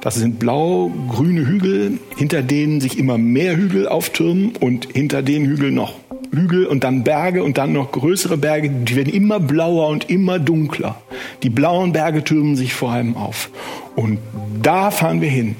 Das 0.00 0.14
sind 0.14 0.38
blau-grüne 0.38 1.46
Hügel, 1.46 1.98
hinter 2.16 2.42
denen 2.42 2.80
sich 2.80 2.98
immer 2.98 3.18
mehr 3.18 3.56
Hügel 3.56 3.86
auftürmen 3.86 4.56
und 4.58 4.88
hinter 4.92 5.22
den 5.22 5.44
Hügeln 5.44 5.74
noch 5.74 5.94
Hügel 6.32 6.66
und 6.66 6.84
dann 6.84 7.04
Berge 7.04 7.42
und 7.42 7.58
dann 7.58 7.72
noch 7.72 7.92
größere 7.92 8.36
Berge. 8.36 8.70
Die 8.70 8.96
werden 8.96 9.12
immer 9.12 9.40
blauer 9.40 9.88
und 9.88 10.08
immer 10.08 10.38
dunkler. 10.38 11.00
Die 11.42 11.50
blauen 11.50 11.92
Berge 11.92 12.24
türmen 12.24 12.56
sich 12.56 12.72
vor 12.72 12.92
allem 12.92 13.16
auf. 13.16 13.50
Und 13.96 14.18
da 14.62 14.90
fahren 14.90 15.20
wir 15.20 15.28
hin. 15.28 15.56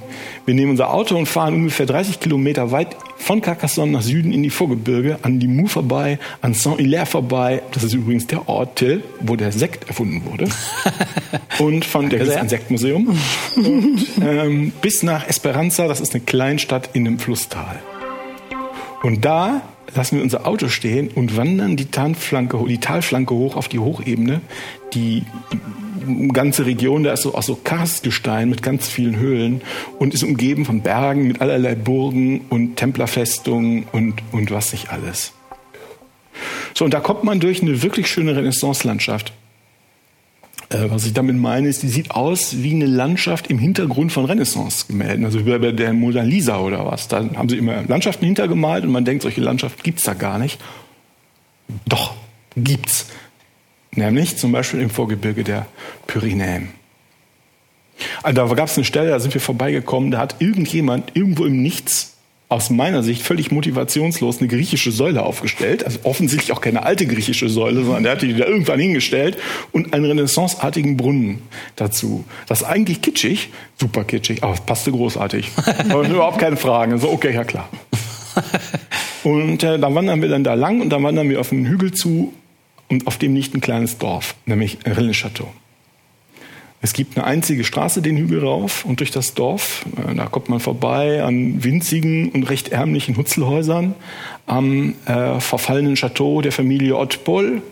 Wir 0.47 0.55
nehmen 0.55 0.73
unser 0.73 0.93
Auto 0.93 1.17
und 1.17 1.27
fahren 1.27 1.55
ungefähr 1.55 1.87
30 1.87 2.21
Kilometer 2.21 2.71
weit 2.71 2.97
von 3.17 3.41
Carcassonne 3.41 3.93
nach 3.93 4.03
Süden 4.03 4.33
in 4.33 4.43
die 4.43 4.51
Vorgebirge, 4.51 5.19
an 5.23 5.39
die 5.39 5.47
Mou 5.47 5.67
vorbei, 5.67 6.19
an 6.41 6.55
Saint-Hilaire 6.55 7.07
vorbei. 7.07 7.63
Das 7.73 7.85
ist 7.85 7.95
übrigens 7.95 8.27
der 8.27 8.49
Ort, 8.49 8.77
Till, 8.77 9.03
wo 9.21 9.37
der 9.37 9.53
Sekt 9.53 9.89
erfunden 9.89 10.23
wurde. 10.25 10.49
und 11.59 11.85
von 11.85 12.09
der 12.09 12.21
ist 12.23 12.37
ein 12.37 12.49
Sektmuseum. 12.49 13.17
Und, 13.57 14.07
ähm, 14.23 14.73
bis 14.81 15.03
nach 15.03 15.29
Esperanza, 15.29 15.87
das 15.87 16.01
ist 16.01 16.15
eine 16.15 16.25
Kleinstadt 16.25 16.91
in 16.95 17.07
einem 17.07 17.19
Flusstal. 17.19 17.81
Und 19.03 19.25
da 19.25 19.63
lassen 19.95 20.17
wir 20.17 20.23
unser 20.23 20.47
Auto 20.47 20.69
stehen 20.69 21.09
und 21.09 21.37
wandern 21.37 21.77
die, 21.77 21.87
Talflanke, 21.87 22.59
die 22.69 22.79
Talflanke 22.79 23.35
hoch 23.35 23.57
auf 23.57 23.69
die 23.69 23.79
Hochebene. 23.79 24.41
Die 24.95 25.25
ganze 26.33 26.67
Region, 26.67 27.03
da 27.03 27.13
ist 27.13 27.23
so, 27.23 27.35
auch 27.35 27.43
so 27.43 27.55
Karstgestein 27.55 28.49
mit 28.49 28.63
ganz 28.63 28.89
vielen 28.89 29.17
Höhlen 29.17 29.63
und 29.99 30.15
ist 30.15 30.23
umgeben 30.23 30.65
von 30.65 30.83
Bergen 30.83 31.27
mit 31.27 31.41
allerlei 31.41 31.75
Burgen 31.75 32.43
und 32.49 32.77
Templerfestungen 32.77 33.85
und, 33.93 34.15
und 34.33 34.51
was 34.51 34.73
nicht 34.73 34.91
alles. 34.91 35.33
So, 36.75 36.85
und 36.85 36.95
da 36.95 37.01
kommt 37.01 37.25
man 37.25 37.41
durch 37.41 37.63
eine 37.63 37.83
wirklich 37.83 38.09
schöne 38.09 38.37
Renaissance-Landschaft. 38.37 39.33
Äh, 40.71 40.89
was 40.89 41.05
ich 41.05 41.13
damit 41.13 41.37
meine, 41.37 41.69
ist, 41.69 41.83
die 41.83 41.89
sieht 41.89 42.13
aus 42.13 42.63
wie 42.63 42.75
eine 42.75 42.87
Landschaft 42.87 43.49
im 43.49 43.59
Hintergrund 43.59 44.13
von 44.13 44.25
Renaissance-Gemälden, 44.25 45.25
also 45.25 45.45
wie 45.45 45.59
bei 45.59 45.73
der 45.73 45.93
Mona 45.93 46.23
Lisa 46.23 46.59
oder 46.61 46.87
was. 46.87 47.09
Da 47.09 47.29
haben 47.35 47.49
sie 47.49 47.59
immer 47.59 47.83
Landschaften 47.83 48.25
hintergemalt 48.25 48.85
und 48.85 48.93
man 48.93 49.05
denkt, 49.05 49.23
solche 49.23 49.41
Landschaften 49.41 49.83
gibt's 49.83 50.05
da 50.05 50.15
gar 50.15 50.39
nicht. 50.39 50.61
Doch, 51.87 52.15
gibt's. 52.57 53.07
Nämlich 53.93 54.37
zum 54.37 54.53
Beispiel 54.53 54.81
im 54.81 54.91
Vorgebirge 54.91 55.45
der 55.45 55.67
Pyrenäen. 56.07 56.69
Also 58.23 58.47
da 58.47 58.55
gab 58.55 58.69
es 58.69 58.77
eine 58.77 58.85
Stelle, 58.85 59.11
da 59.11 59.21
sind 59.21 59.35
wir 59.35 59.41
vorbeigekommen, 59.41 60.11
da 60.11 60.19
hat 60.19 60.37
irgendjemand 60.39 61.13
irgendwo 61.15 61.45
im 61.45 61.61
Nichts 61.63 62.17
aus 62.51 62.69
meiner 62.69 63.05
Sicht 63.05 63.23
völlig 63.23 63.53
motivationslos 63.53 64.41
eine 64.41 64.49
griechische 64.49 64.91
Säule 64.91 65.23
aufgestellt. 65.23 65.85
Also 65.85 66.01
offensichtlich 66.03 66.53
auch 66.53 66.61
keine 66.61 66.83
alte 66.83 67.07
griechische 67.07 67.49
Säule, 67.49 67.85
sondern 67.85 68.03
der 68.03 68.13
hatte 68.13 68.27
die 68.27 68.35
da 68.35 68.45
irgendwann 68.45 68.81
hingestellt 68.81 69.39
und 69.71 69.95
einen 69.95 70.05
renaissanceartigen 70.05 70.97
Brunnen 70.97 71.43
dazu. 71.77 72.25
Das 72.49 72.63
ist 72.63 72.67
eigentlich 72.67 73.03
kitschig, 73.03 73.51
super 73.79 74.03
kitschig, 74.03 74.43
aber 74.43 74.55
es 74.55 74.61
passte 74.63 74.91
großartig. 74.91 75.49
aber 75.89 76.09
überhaupt 76.09 76.39
keine 76.41 76.57
Fragen. 76.57 76.93
Also 76.93 77.11
okay, 77.11 77.33
ja 77.33 77.45
klar. 77.45 77.69
Und 79.23 79.63
äh, 79.63 79.79
dann 79.79 79.95
wandern 79.95 80.23
wir 80.23 80.29
dann 80.29 80.45
da 80.45 80.55
lang 80.55 80.81
und 80.81 80.89
dann 80.89 81.03
wandern 81.03 81.29
wir 81.29 81.41
auf 81.41 81.53
einen 81.53 81.67
Hügel 81.67 81.93
zu 81.93 82.33
und 82.91 83.07
auf 83.07 83.17
dem 83.17 83.35
liegt 83.35 83.55
ein 83.55 83.61
kleines 83.61 83.99
Dorf, 83.99 84.35
nämlich 84.45 84.79
Rennes-Château. 84.85 85.47
Es 86.83 86.93
gibt 86.95 87.17
eine 87.17 87.27
einzige 87.27 87.65
Straße 87.65 88.01
den 88.01 88.17
Hügel 88.17 88.43
rauf 88.43 88.85
und 88.87 89.01
durch 89.01 89.11
das 89.11 89.35
Dorf. 89.35 89.85
Äh, 89.97 90.15
da 90.15 90.27
kommt 90.27 90.49
man 90.49 90.61
vorbei 90.61 91.23
an 91.23 91.63
winzigen 91.63 92.31
und 92.31 92.45
recht 92.45 92.71
ärmlichen 92.71 93.17
Hutzelhäusern, 93.17 93.95
am 94.47 94.95
äh, 95.07 95.41
verfallenen 95.41 95.95
Chateau 95.95 96.41
der 96.41 96.53
Familie 96.53 96.97
Ottpol. 96.97 97.63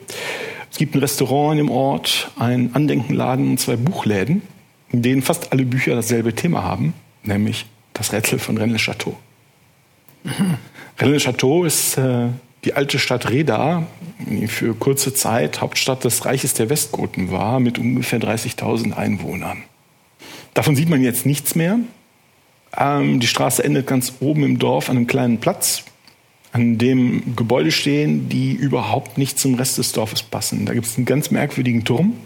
Es 0.71 0.77
gibt 0.77 0.95
ein 0.95 1.01
Restaurant 1.01 1.59
im 1.59 1.71
Ort, 1.71 2.31
einen 2.39 2.75
Andenkenladen 2.75 3.49
und 3.51 3.59
zwei 3.59 3.77
Buchläden, 3.77 4.43
in 4.91 5.03
denen 5.03 5.23
fast 5.23 5.53
alle 5.53 5.65
Bücher 5.65 5.95
dasselbe 5.95 6.35
Thema 6.35 6.63
haben, 6.63 6.93
nämlich 7.23 7.67
das 7.95 8.13
Rätsel 8.13 8.39
von 8.39 8.59
Rennes-Château. 8.59 9.15
Mhm. 10.25 10.55
Rennes-Château 10.99 11.65
ist 11.65 11.97
äh, 11.97 12.29
die 12.69 12.75
alte 12.75 12.99
Stadt 12.99 13.31
Reda 13.31 13.87
für 14.47 14.75
kurze 14.75 15.15
Zeit 15.15 15.63
Hauptstadt 15.63 16.05
des 16.05 16.27
Reiches 16.27 16.53
der 16.53 16.69
Westgoten 16.69 17.31
war, 17.31 17.61
mit 17.61 17.79
ungefähr 17.79 18.21
30.000 18.21 18.93
Einwohnern. 18.93 19.63
Davon 20.53 20.77
sieht 20.77 20.91
man 20.91 21.03
jetzt 21.03 21.25
nichts 21.25 21.55
mehr. 21.55 21.79
Ähm, 22.77 23.21
die 23.21 23.27
Straße 23.27 23.65
endet 23.65 23.87
ganz 23.87 24.13
oben 24.21 24.43
im 24.45 24.59
Dorf 24.59 24.91
an 24.91 24.99
einem 24.99 25.07
kleinen 25.07 25.39
Platz, 25.39 25.85
an 26.53 26.77
dem 26.77 27.35
Gebäude 27.37 27.73
stehen, 27.73 28.29
die 28.29 28.53
überhaupt 28.53 29.17
nicht 29.17 29.39
zum 29.39 29.55
Rest 29.55 29.79
des 29.79 29.93
Dorfes 29.93 30.23
passen. 30.23 30.67
Da 30.67 30.75
gibt 30.75 30.85
es 30.85 30.99
einen 30.99 31.07
ganz 31.07 31.31
merkwürdigen 31.31 31.87
Turm, 31.87 32.19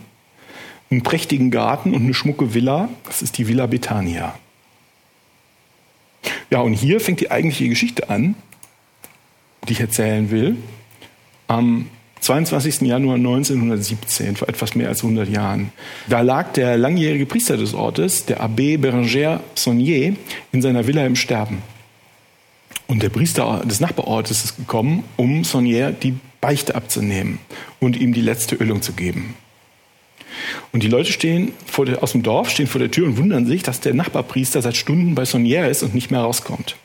einen 0.91 1.05
prächtigen 1.05 1.53
Garten 1.53 1.95
und 1.95 2.03
eine 2.03 2.15
schmucke 2.15 2.53
Villa. 2.53 2.89
Das 3.05 3.23
ist 3.23 3.39
die 3.39 3.47
Villa 3.47 3.67
Betania. 3.67 4.35
Ja, 6.51 6.63
und 6.63 6.73
hier 6.73 6.99
fängt 6.99 7.21
die 7.21 7.31
eigentliche 7.31 7.69
Geschichte 7.69 8.11
an 8.11 8.35
die 9.69 9.73
ich 9.73 9.81
erzählen 9.81 10.31
will, 10.31 10.57
am 11.47 11.89
22. 12.21 12.83
Januar 12.83 13.17
1917, 13.17 14.37
vor 14.37 14.49
etwas 14.49 14.75
mehr 14.77 14.89
als 14.89 15.03
100 15.03 15.29
Jahren. 15.29 15.73
Da 16.09 16.21
lag 16.21 16.53
der 16.53 16.77
langjährige 16.77 17.27
Priester 17.27 17.57
des 17.57 17.75
Ortes, 17.75 18.27
der 18.27 18.41
Abbé 18.41 18.79
Bérengère 18.79 19.41
Saunier, 19.57 20.15
in 20.53 20.63
seiner 20.63 20.87
Villa 20.87 21.05
im 21.05 21.17
Sterben. 21.17 21.59
Und 22.87 23.03
der 23.03 23.09
Priester 23.09 23.63
des 23.65 23.81
Nachbarortes 23.81 24.45
ist 24.45 24.57
gekommen, 24.57 25.03
um 25.17 25.45
Saunier 25.45 25.91
die 25.91 26.15
Beichte 26.41 26.75
abzunehmen 26.75 27.39
und 27.81 27.97
ihm 27.97 28.13
die 28.13 28.21
letzte 28.21 28.55
Ölung 28.57 28.83
zu 28.83 28.93
geben. 28.93 29.35
Und 30.73 30.83
die 30.83 30.89
Leute 30.89 31.13
stehen 31.13 31.53
der, 31.79 32.03
aus 32.03 32.13
dem 32.13 32.23
Dorf, 32.23 32.51
stehen 32.51 32.67
vor 32.67 32.79
der 32.79 32.91
Tür 32.91 33.07
und 33.07 33.17
wundern 33.17 33.47
sich, 33.47 33.63
dass 33.63 33.81
der 33.81 33.95
Nachbarpriester 33.95 34.63
seit 34.63 34.77
Stunden 34.77 35.15
bei 35.15 35.25
Saunier 35.25 35.69
ist 35.69 35.83
und 35.83 35.95
nicht 35.95 36.11
mehr 36.11 36.21
rauskommt. 36.21 36.77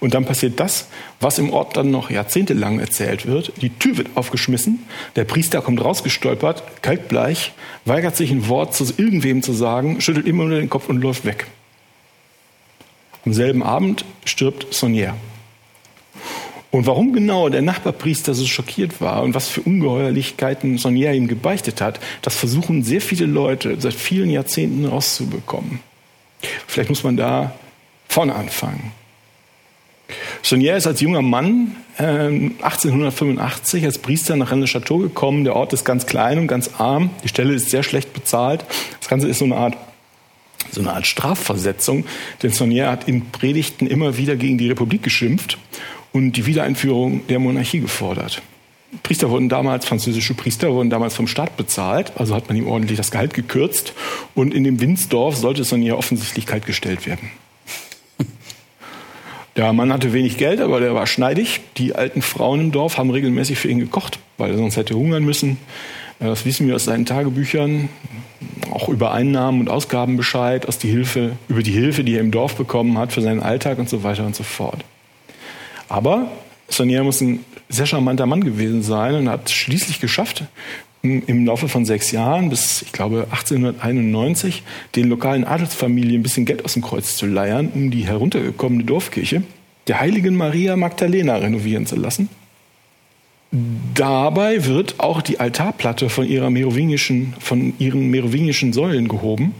Und 0.00 0.14
dann 0.14 0.24
passiert 0.24 0.60
das, 0.60 0.88
was 1.20 1.38
im 1.38 1.52
Ort 1.52 1.76
dann 1.76 1.90
noch 1.90 2.10
jahrzehntelang 2.10 2.80
erzählt 2.80 3.26
wird. 3.26 3.52
Die 3.62 3.70
Tür 3.70 3.96
wird 3.98 4.08
aufgeschmissen, 4.14 4.80
der 5.16 5.24
Priester 5.24 5.60
kommt 5.60 5.82
rausgestolpert, 5.82 6.82
kaltbleich, 6.82 7.52
weigert 7.84 8.16
sich 8.16 8.30
ein 8.30 8.48
Wort 8.48 8.74
zu 8.74 8.84
irgendwem 8.96 9.42
zu 9.42 9.52
sagen, 9.52 10.00
schüttelt 10.00 10.26
immer 10.26 10.44
nur 10.44 10.58
den 10.58 10.70
Kopf 10.70 10.88
und 10.88 11.00
läuft 11.00 11.24
weg. 11.24 11.46
Am 13.24 13.32
selben 13.32 13.62
Abend 13.62 14.04
stirbt 14.24 14.74
Sonier. 14.74 15.14
Und 16.72 16.86
warum 16.86 17.12
genau 17.12 17.50
der 17.50 17.60
Nachbarpriester 17.60 18.32
so 18.32 18.46
schockiert 18.46 19.02
war 19.02 19.22
und 19.22 19.34
was 19.34 19.46
für 19.46 19.60
Ungeheuerlichkeiten 19.60 20.78
Sonier 20.78 21.12
ihm 21.12 21.28
gebeichtet 21.28 21.82
hat, 21.82 22.00
das 22.22 22.34
versuchen 22.34 22.82
sehr 22.82 23.02
viele 23.02 23.26
Leute 23.26 23.76
seit 23.78 23.92
vielen 23.92 24.30
Jahrzehnten 24.30 24.86
rauszubekommen. 24.86 25.80
Vielleicht 26.66 26.88
muss 26.88 27.04
man 27.04 27.18
da 27.18 27.54
vorne 28.08 28.34
anfangen. 28.34 28.92
Saunier 30.42 30.76
ist 30.76 30.86
als 30.86 31.00
junger 31.00 31.22
Mann 31.22 31.76
äh, 31.98 32.02
1885 32.02 33.84
als 33.84 33.98
Priester 33.98 34.36
nach 34.36 34.50
Rennes-Château 34.50 34.98
gekommen. 34.98 35.44
Der 35.44 35.56
Ort 35.56 35.72
ist 35.72 35.84
ganz 35.84 36.06
klein 36.06 36.38
und 36.38 36.46
ganz 36.46 36.70
arm. 36.78 37.10
Die 37.24 37.28
Stelle 37.28 37.54
ist 37.54 37.70
sehr 37.70 37.82
schlecht 37.82 38.12
bezahlt. 38.12 38.64
Das 39.00 39.08
Ganze 39.08 39.28
ist 39.28 39.38
so 39.38 39.44
eine 39.44 39.56
Art 39.56 39.76
so 40.70 40.80
eine 40.80 40.94
Art 40.94 41.06
Strafversetzung, 41.06 42.04
denn 42.42 42.50
Saunier 42.50 42.88
hat 42.88 43.06
in 43.06 43.30
Predigten 43.30 43.86
immer 43.86 44.16
wieder 44.16 44.36
gegen 44.36 44.56
die 44.56 44.68
Republik 44.68 45.02
geschimpft 45.02 45.58
und 46.12 46.32
die 46.32 46.46
Wiedereinführung 46.46 47.26
der 47.26 47.38
Monarchie 47.40 47.80
gefordert. 47.80 48.40
Priester 49.02 49.30
wurden 49.30 49.48
damals, 49.48 49.86
französische 49.86 50.34
Priester 50.34 50.72
wurden 50.72 50.90
damals 50.90 51.14
vom 51.14 51.26
Staat 51.26 51.56
bezahlt, 51.56 52.12
also 52.16 52.34
hat 52.34 52.48
man 52.48 52.56
ihm 52.56 52.66
ordentlich 52.66 52.98
das 52.98 53.10
Gehalt 53.10 53.32
gekürzt 53.32 53.94
und 54.34 54.52
in 54.52 54.64
dem 54.64 54.80
Winzdorf 54.80 55.36
sollte 55.36 55.64
Saunier 55.64 55.96
offensichtlich 55.96 56.46
kaltgestellt 56.46 57.06
werden. 57.06 57.30
Der 59.62 59.72
Mann 59.72 59.92
hatte 59.92 60.12
wenig 60.12 60.38
Geld, 60.38 60.60
aber 60.60 60.80
der 60.80 60.92
war 60.92 61.06
schneidig. 61.06 61.60
Die 61.76 61.94
alten 61.94 62.20
Frauen 62.20 62.58
im 62.58 62.72
Dorf 62.72 62.98
haben 62.98 63.10
regelmäßig 63.10 63.60
für 63.60 63.68
ihn 63.68 63.78
gekocht, 63.78 64.18
weil 64.36 64.50
er 64.50 64.56
sonst 64.56 64.76
hätte 64.76 64.96
hungern 64.96 65.22
müssen. 65.22 65.56
Äh, 66.18 66.24
das 66.24 66.44
wissen 66.44 66.66
wir 66.66 66.74
aus 66.74 66.84
seinen 66.84 67.06
Tagebüchern, 67.06 67.88
auch 68.72 68.88
über 68.88 69.12
Einnahmen 69.12 69.60
und 69.60 69.70
Ausgaben 69.70 70.16
Bescheid, 70.16 70.66
aus 70.66 70.78
die 70.78 70.88
Hilfe, 70.88 71.36
über 71.48 71.62
die 71.62 71.70
Hilfe, 71.70 72.02
die 72.02 72.16
er 72.16 72.22
im 72.22 72.32
Dorf 72.32 72.56
bekommen 72.56 72.98
hat 72.98 73.12
für 73.12 73.20
seinen 73.20 73.40
Alltag 73.40 73.78
und 73.78 73.88
so 73.88 74.02
weiter 74.02 74.26
und 74.26 74.34
so 74.34 74.42
fort. 74.42 74.84
Aber 75.88 76.26
Sonier 76.68 77.04
muss 77.04 77.20
ein 77.20 77.44
sehr 77.68 77.86
charmanter 77.86 78.26
Mann 78.26 78.42
gewesen 78.42 78.82
sein 78.82 79.14
und 79.14 79.28
hat 79.28 79.48
schließlich 79.48 80.00
geschafft, 80.00 80.42
im 81.02 81.46
Laufe 81.46 81.68
von 81.68 81.84
sechs 81.84 82.12
Jahren 82.12 82.48
bis, 82.48 82.82
ich 82.82 82.92
glaube, 82.92 83.26
1891 83.30 84.62
den 84.94 85.08
lokalen 85.08 85.44
Adelsfamilien 85.44 86.20
ein 86.20 86.22
bisschen 86.22 86.44
Geld 86.44 86.64
aus 86.64 86.74
dem 86.74 86.82
Kreuz 86.82 87.16
zu 87.16 87.26
leiern, 87.26 87.70
um 87.74 87.90
die 87.90 88.06
heruntergekommene 88.06 88.84
Dorfkirche 88.84 89.42
der 89.88 90.00
heiligen 90.00 90.36
Maria 90.36 90.76
Magdalena 90.76 91.36
renovieren 91.36 91.86
zu 91.86 91.96
lassen. 91.96 92.28
Dabei 93.94 94.64
wird 94.64 95.00
auch 95.00 95.20
die 95.20 95.40
Altarplatte 95.40 96.08
von, 96.08 96.26
ihrer 96.26 96.50
merowingischen, 96.50 97.34
von 97.38 97.74
ihren 97.78 98.10
merowingischen 98.10 98.72
Säulen 98.72 99.08
gehoben 99.08 99.54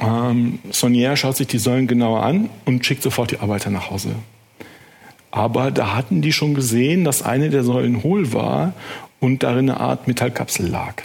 Ähm, 0.00 0.60
Sonnier 0.70 1.14
schaut 1.16 1.36
sich 1.36 1.46
die 1.46 1.58
Säulen 1.58 1.86
genauer 1.86 2.22
an 2.22 2.48
und 2.64 2.86
schickt 2.86 3.02
sofort 3.02 3.32
die 3.32 3.38
Arbeiter 3.40 3.68
nach 3.68 3.90
Hause. 3.90 4.14
Aber 5.30 5.70
da 5.70 5.94
hatten 5.94 6.22
die 6.22 6.32
schon 6.32 6.54
gesehen, 6.54 7.04
dass 7.04 7.22
eine 7.22 7.50
der 7.50 7.62
Säulen 7.62 8.02
hohl 8.02 8.32
war 8.32 8.72
und 9.20 9.42
darin 9.42 9.70
eine 9.70 9.80
Art 9.80 10.08
Metallkapsel 10.08 10.66
lag. 10.66 11.02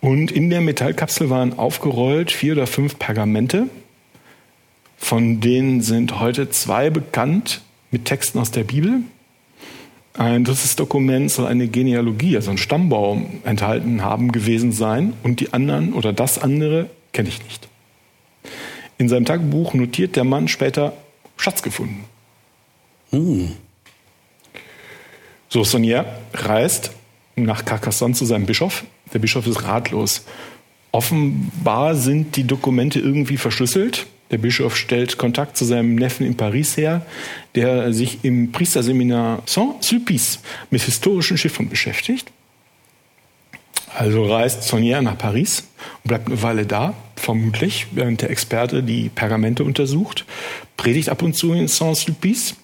Und 0.00 0.30
in 0.30 0.50
der 0.50 0.60
Metallkapsel 0.60 1.30
waren 1.30 1.58
aufgerollt 1.58 2.30
vier 2.30 2.52
oder 2.52 2.66
fünf 2.66 2.98
Pergamente. 2.98 3.68
Von 4.98 5.40
denen 5.40 5.80
sind 5.80 6.20
heute 6.20 6.50
zwei 6.50 6.90
bekannt 6.90 7.62
mit 7.90 8.04
Texten 8.04 8.38
aus 8.38 8.50
der 8.50 8.64
Bibel. 8.64 9.00
Ein 10.12 10.44
drittes 10.44 10.76
Dokument 10.76 11.30
soll 11.30 11.46
eine 11.46 11.68
Genealogie, 11.68 12.36
also 12.36 12.50
einen 12.50 12.58
Stammbaum 12.58 13.40
enthalten 13.44 14.02
haben 14.02 14.30
gewesen 14.30 14.72
sein. 14.72 15.14
Und 15.22 15.40
die 15.40 15.52
anderen 15.54 15.94
oder 15.94 16.12
das 16.12 16.38
andere 16.38 16.90
kenne 17.12 17.30
ich 17.30 17.42
nicht. 17.42 17.68
In 18.98 19.08
seinem 19.08 19.24
Tagebuch 19.24 19.74
notiert 19.74 20.16
der 20.16 20.24
Mann 20.24 20.48
später 20.48 20.92
Schatz 21.36 21.62
gefunden. 21.62 22.04
Hm. 23.10 23.52
So, 25.54 25.62
Sonja 25.62 26.04
reist 26.32 26.90
nach 27.36 27.64
Carcassonne 27.64 28.14
zu 28.14 28.24
seinem 28.24 28.44
Bischof 28.44 28.82
der 29.12 29.20
Bischof 29.20 29.46
ist 29.46 29.62
ratlos. 29.62 30.24
Offenbar 30.90 31.94
sind 31.94 32.34
die 32.34 32.42
Dokumente 32.42 32.98
irgendwie 32.98 33.36
verschlüsselt. 33.36 34.06
Der 34.32 34.38
Bischof 34.38 34.76
stellt 34.76 35.16
Kontakt 35.16 35.56
zu 35.56 35.64
seinem 35.64 35.94
Neffen 35.94 36.26
in 36.26 36.36
Paris 36.36 36.76
her, 36.76 37.06
der 37.54 37.92
sich 37.92 38.24
im 38.24 38.50
Priesterseminar 38.50 39.42
Saint-Sulpice 39.46 40.40
mit 40.70 40.82
historischen 40.82 41.38
Schiffen 41.38 41.68
beschäftigt. 41.68 42.32
Also 43.96 44.24
reist 44.24 44.64
Sonnier 44.64 45.00
nach 45.02 45.16
Paris 45.16 45.68
und 46.02 46.08
bleibt 46.08 46.26
eine 46.26 46.42
Weile 46.42 46.66
da, 46.66 46.94
vermutlich, 47.14 47.86
während 47.92 48.22
der 48.22 48.30
Experte 48.30 48.82
die 48.82 49.08
Pergamente 49.08 49.62
untersucht, 49.62 50.24
predigt 50.76 51.10
ab 51.10 51.22
und 51.22 51.36
zu 51.36 51.52
in 51.52 51.68
Saint-Sulpice 51.68 52.56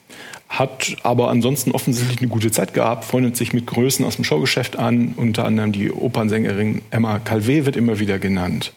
hat 0.50 0.97
aber 1.04 1.30
ansonsten 1.30 1.71
offensichtlich 1.71 2.19
eine 2.19 2.28
gute 2.28 2.50
Zeit 2.50 2.75
gehabt, 2.75 3.04
freundet 3.04 3.37
sich 3.37 3.52
mit 3.52 3.66
Größen 3.69 4.04
aus 4.04 4.16
dem 4.16 4.25
Showgeschäft 4.25 4.76
an, 4.76 5.14
unter 5.16 5.45
anderem 5.45 5.71
die 5.71 5.92
Opernsängerin 5.92 6.83
Emma 6.90 7.16
Calvé 7.19 7.64
wird 7.64 7.76
immer 7.76 8.00
wieder 8.00 8.19
genannt. 8.19 8.75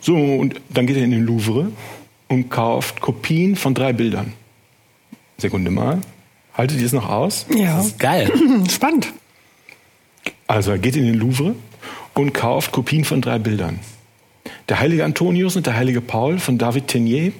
So, 0.00 0.16
und 0.16 0.60
dann 0.70 0.86
geht 0.86 0.96
er 0.96 1.04
in 1.04 1.10
den 1.10 1.24
Louvre 1.24 1.70
und 2.28 2.48
kauft 2.48 3.02
Kopien 3.02 3.56
von 3.56 3.74
drei 3.74 3.92
Bildern. 3.92 4.32
Sekunde 5.36 5.70
mal. 5.70 6.00
Haltet 6.54 6.80
ihr 6.80 6.86
es 6.86 6.92
noch 6.92 7.08
aus? 7.08 7.46
Ja. 7.54 7.76
Das 7.76 7.86
ist 7.88 7.98
geil. 7.98 8.32
Spannend. 8.70 9.12
Also 10.46 10.70
er 10.70 10.78
geht 10.78 10.96
in 10.96 11.04
den 11.04 11.14
Louvre 11.14 11.54
und 12.14 12.32
kauft 12.32 12.72
Kopien 12.72 13.04
von 13.04 13.20
drei 13.20 13.38
Bildern. 13.38 13.80
Der 14.70 14.80
heilige 14.80 15.04
Antonius 15.04 15.56
und 15.56 15.66
der 15.66 15.76
heilige 15.76 16.00
Paul 16.00 16.38
von 16.38 16.56
David 16.56 16.88
Tenier 16.88 17.32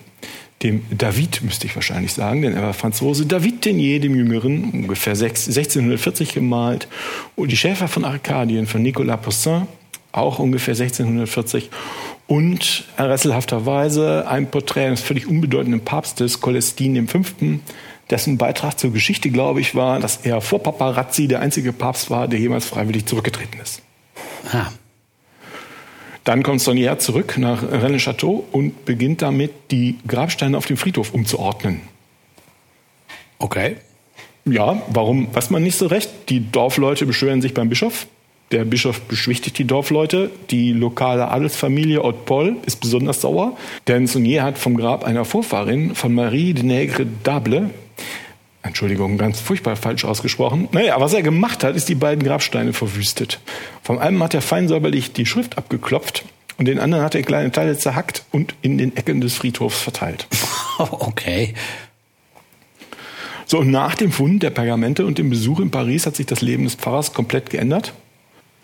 dem 0.62 0.83
David, 0.90 1.42
müsste 1.42 1.66
ich 1.66 1.75
wahrscheinlich 1.75 2.12
sagen, 2.12 2.42
denn 2.42 2.54
er 2.54 2.62
war 2.62 2.75
Franzose, 2.75 3.26
David 3.26 3.62
Tenier, 3.62 4.00
dem 4.00 4.14
Jüngeren, 4.14 4.71
ungefähr 4.71 5.14
1640 5.14 6.35
gemalt, 6.35 6.88
und 7.37 7.50
die 7.50 7.57
Schäfer 7.57 7.88
von 7.88 8.04
Arkadien 8.04 8.66
von 8.66 8.83
Nicolas 8.83 9.21
Poussin, 9.21 9.66
auch 10.12 10.38
ungefähr 10.38 10.75
1640, 10.75 11.71
und 12.26 12.85
rätselhafterweise 12.99 14.26
ein 14.28 14.50
Porträt 14.50 14.87
eines 14.87 15.00
völlig 15.00 15.26
unbedeutenden 15.26 15.81
Papstes, 15.81 16.40
Cholestin 16.40 17.09
V., 17.09 17.21
dessen 18.11 18.37
Beitrag 18.37 18.78
zur 18.78 18.92
Geschichte, 18.92 19.31
glaube 19.31 19.61
ich, 19.61 19.75
war, 19.75 19.99
dass 19.99 20.19
er 20.19 20.40
vor 20.40 20.62
Paparazzi 20.62 21.28
der 21.28 21.40
einzige 21.40 21.73
Papst 21.73 22.11
war, 22.11 22.28
der 22.28 22.38
jemals 22.38 22.66
freiwillig 22.66 23.07
zurückgetreten 23.07 23.59
ist. 23.61 23.83
Ah. 24.52 24.71
Dann 26.25 26.43
kommt 26.43 26.61
Sonnier 26.61 26.99
zurück 26.99 27.37
nach 27.37 27.62
Rennes-Château 27.62 28.45
und 28.52 28.85
beginnt 28.85 29.23
damit, 29.23 29.52
die 29.71 29.99
Grabsteine 30.07 30.57
auf 30.57 30.67
dem 30.67 30.76
Friedhof 30.76 31.12
umzuordnen. 31.14 31.81
Okay. 33.38 33.76
Ja, 34.45 34.83
warum, 34.88 35.35
weiß 35.35 35.50
man 35.50 35.62
nicht 35.62 35.76
so 35.76 35.87
recht. 35.87 36.11
Die 36.29 36.50
Dorfleute 36.50 37.07
beschweren 37.07 37.43
sich 37.43 37.55
beim 37.55 37.69
Bischof. 37.69 38.07
Der 38.52 38.64
Bischof 38.64 39.00
beschwichtigt 39.02 39.59
die 39.59 39.64
Dorfleute. 39.64 40.31
Die 40.50 40.73
lokale 40.73 41.29
Adelsfamilie 41.29 42.02
Haute-Paul 42.02 42.56
ist 42.67 42.80
besonders 42.80 43.21
sauer, 43.21 43.56
denn 43.89 44.06
Sonnier 44.06 44.43
hat 44.43 44.58
vom 44.58 44.76
Grab 44.76 45.04
einer 45.04 45.25
Vorfahrin 45.25 45.95
von 45.95 46.15
Marie 46.15 46.52
de 46.52 46.65
Nègre 46.65 47.06
d'Able 47.25 47.71
Entschuldigung, 48.62 49.18
ganz 49.18 49.40
furchtbar 49.40 49.75
falsch 49.76 50.04
ausgesprochen. 50.04 50.68
Naja, 50.72 51.00
was 51.00 51.14
er 51.14 51.22
gemacht 51.22 51.64
hat, 51.64 51.75
ist 51.75 51.88
die 51.88 51.96
beiden 51.96 52.22
Grabsteine 52.22 52.72
verwüstet. 52.72 53.40
Vom 53.82 53.98
einen 53.98 54.22
hat 54.22 54.34
er 54.34 54.42
fein 54.42 54.68
säuberlich 54.68 55.12
die 55.12 55.26
Schrift 55.26 55.58
abgeklopft 55.58 56.25
und 56.58 56.66
den 56.66 56.78
anderen 56.78 57.04
hat 57.04 57.14
er 57.14 57.22
kleine 57.22 57.50
Teile 57.50 57.76
zerhackt 57.76 58.25
und 58.30 58.54
in 58.62 58.78
den 58.78 58.96
Ecken 58.96 59.20
des 59.20 59.34
Friedhofs 59.34 59.80
verteilt. 59.80 60.26
Okay. 60.78 61.54
So, 63.46 63.58
und 63.58 63.70
nach 63.70 63.94
dem 63.94 64.10
Fund 64.10 64.42
der 64.42 64.50
Pergamente 64.50 65.04
und 65.04 65.18
dem 65.18 65.28
Besuch 65.30 65.60
in 65.60 65.70
Paris 65.70 66.06
hat 66.06 66.16
sich 66.16 66.26
das 66.26 66.40
Leben 66.40 66.64
des 66.64 66.75
Pfarrers 66.75 67.12
komplett 67.12 67.50
geändert. 67.50 67.92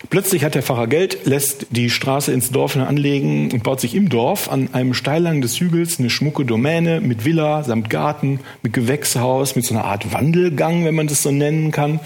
Plötzlich 0.09 0.45
hat 0.45 0.55
der 0.55 0.63
Pfarrer 0.63 0.87
Geld, 0.87 1.25
lässt 1.25 1.67
die 1.71 1.89
Straße 1.89 2.31
ins 2.31 2.51
Dorf 2.51 2.77
anlegen 2.77 3.51
und 3.51 3.63
baut 3.63 3.81
sich 3.81 3.95
im 3.95 4.07
Dorf 4.07 4.49
an 4.49 4.73
einem 4.73 4.93
Steilhang 4.93 5.41
des 5.41 5.59
Hügels 5.59 5.99
eine 5.99 6.09
schmucke 6.09 6.45
Domäne 6.45 7.01
mit 7.01 7.25
Villa 7.25 7.63
samt 7.63 7.89
Garten, 7.89 8.39
mit 8.63 8.71
Gewächshaus, 8.71 9.57
mit 9.57 9.65
so 9.65 9.75
einer 9.75 9.83
Art 9.83 10.13
Wandelgang, 10.13 10.85
wenn 10.85 10.95
man 10.95 11.07
das 11.07 11.21
so 11.21 11.31
nennen 11.31 11.71
kann. 11.71 11.99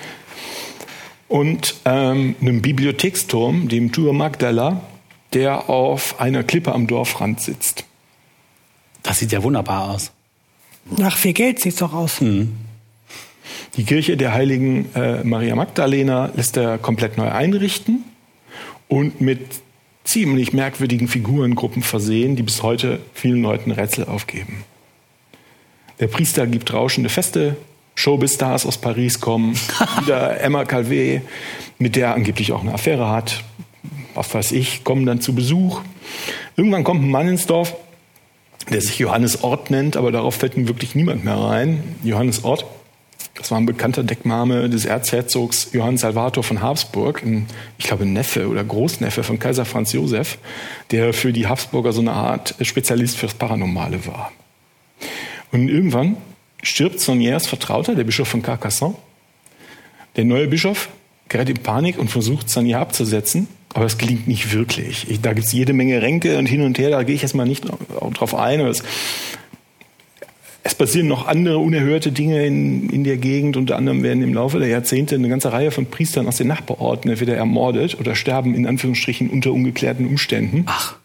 Und 1.28 1.76
ähm, 1.86 2.36
einem 2.42 2.62
Bibliotheksturm, 2.64 3.70
dem 3.70 3.92
Tour 3.92 4.14
Magdala, 4.14 4.82
der 5.34 5.70
auf 5.70 6.20
einer 6.20 6.44
Klippe 6.44 6.74
am 6.74 6.88
Dorfrand 6.88 7.42
sitzt. 7.42 7.86
Das 9.04 9.20
sieht 9.20 9.32
ja 9.32 9.44
wunderbar 9.44 9.92
aus. 9.92 10.12
Nach 10.98 11.16
viel 11.16 11.34
Geld 11.34 11.60
sieht 11.60 11.74
es 11.74 11.80
doch 11.80 11.94
aus. 11.94 12.22
Mhm. 12.22 12.54
Die 13.76 13.84
Kirche 13.84 14.18
der 14.18 14.34
heiligen 14.34 14.94
äh, 14.96 15.24
Maria 15.24 15.56
Magdalena 15.56 16.32
lässt 16.36 16.58
er 16.58 16.78
komplett 16.78 17.18
neu 17.18 17.30
einrichten 17.30 18.04
und 18.88 19.22
mit 19.22 19.40
ziemlich 20.04 20.54
merkwürdigen 20.54 21.08
Figurengruppen 21.08 21.82
versehen, 21.82 22.36
die 22.36 22.44
bis 22.44 22.62
heute 22.62 23.00
vielen 23.14 23.42
Leuten 23.42 23.72
Rätsel 23.72 24.06
aufgeben. 24.06 24.64
Der 26.00 26.08
Priester 26.08 26.48
gibt 26.48 26.74
rauschende 26.74 27.10
Feste, 27.10 27.56
Showbiz-Stars 27.96 28.66
aus 28.66 28.78
Paris 28.78 29.20
kommen, 29.20 29.56
wieder 30.02 30.42
Emma 30.42 30.64
Calvé, 30.64 31.22
mit 31.78 31.96
der 31.96 32.08
er 32.08 32.16
angeblich 32.16 32.52
auch 32.52 32.62
eine 32.62 32.74
Affäre 32.74 33.10
hat, 33.10 33.44
was 34.14 34.34
weiß 34.34 34.52
ich, 34.52 34.84
kommen 34.84 35.06
dann 35.06 35.22
zu 35.22 35.34
Besuch. 35.34 35.82
Irgendwann 36.56 36.84
kommt 36.84 37.04
ein 37.04 37.10
Mann 37.10 37.28
ins 37.28 37.46
Dorf, 37.46 37.76
der 38.70 38.82
sich 38.82 39.00
Johannes 39.00 39.44
Ort 39.44 39.72
nennt, 39.72 39.98
aber 39.98 40.12
darauf 40.12 40.36
fällt 40.36 40.58
nun 40.58 40.68
wirklich 40.68 40.96
niemand 40.96 41.24
mehr 41.24 41.36
rein. 41.36 41.84
Johannes 42.04 42.44
Ort 42.44 42.66
das 43.36 43.50
war 43.50 43.58
ein 43.58 43.66
bekannter 43.66 44.04
Deckname 44.04 44.70
des 44.70 44.86
Erzherzogs 44.86 45.70
Johann 45.74 45.98
Salvator 45.98 46.44
von 46.44 46.62
Habsburg, 46.62 47.24
ein, 47.24 47.48
ich 47.78 47.86
glaube 47.86 48.06
Neffe 48.06 48.48
oder 48.48 48.64
Großneffe 48.64 49.24
von 49.24 49.40
Kaiser 49.40 49.66
Franz 49.66 49.92
Josef, 49.94 50.38
der 50.92 51.14
für 51.14 51.34
die 51.34 51.48
Habsburger 51.48 51.94
so 51.94 52.02
eine 52.02 52.14
Art 52.14 52.56
Spezialist 52.62 53.18
fürs 53.18 53.34
Paranormale 53.34 54.06
war. 54.06 54.32
Und 55.52 55.68
irgendwann 55.70 56.18
stirbt 56.62 57.00
Sonniers 57.00 57.48
Vertrauter, 57.48 57.96
der 57.96 58.04
Bischof 58.04 58.28
von 58.28 58.42
Carcassonne. 58.42 58.96
Der 60.16 60.26
neue 60.26 60.48
Bischof 60.48 60.90
gerät 61.28 61.50
in 61.50 61.58
Panik 61.58 61.98
und 61.98 62.12
versucht, 62.12 62.50
Sonnier 62.50 62.80
abzusetzen, 62.80 63.48
aber 63.74 63.86
es 63.86 63.98
gelingt 63.98 64.28
nicht 64.28 64.54
wirklich. 64.54 65.10
Ich, 65.10 65.22
da 65.22 65.34
gibt 65.34 65.48
es 65.48 65.54
jede 65.54 65.74
Menge 65.74 66.02
Ränke 66.02 66.38
und 66.38 66.46
hin 66.46 66.62
und 66.62 66.78
her, 66.78 66.92
da 66.92 67.02
gehe 67.02 67.16
ich 67.16 67.24
jetzt 67.24 67.34
mal 67.34 67.48
nicht 67.48 67.66
drauf 68.14 68.36
ein. 68.36 68.60
Es 68.62 68.84
es 70.66 70.76
passieren 70.76 71.08
noch 71.08 71.28
andere 71.28 71.58
unerhörte 71.58 72.14
Dinge 72.14 72.46
in, 72.46 72.90
in 72.90 73.04
der 73.04 73.18
Gegend. 73.18 73.58
Unter 73.58 73.76
anderem 73.76 74.02
werden 74.02 74.24
im 74.24 74.34
Laufe 74.34 74.60
der 74.60 74.70
Jahrzehnte 74.70 75.16
eine 75.16 75.28
ganze 75.28 75.52
Reihe 75.52 75.72
von 75.72 75.88
Priestern 75.88 76.26
aus 76.28 76.38
den 76.38 76.48
Nachbarorten 76.48 77.12
entweder 77.12 77.36
ermordet 77.36 78.00
oder 78.00 78.16
sterben 78.16 78.56
in 78.56 78.66
Anführungsstrichen 78.66 79.30
unter 79.30 79.52
ungeklärten 79.52 80.08
Umständen. 80.08 80.64
Ach. 80.68 80.96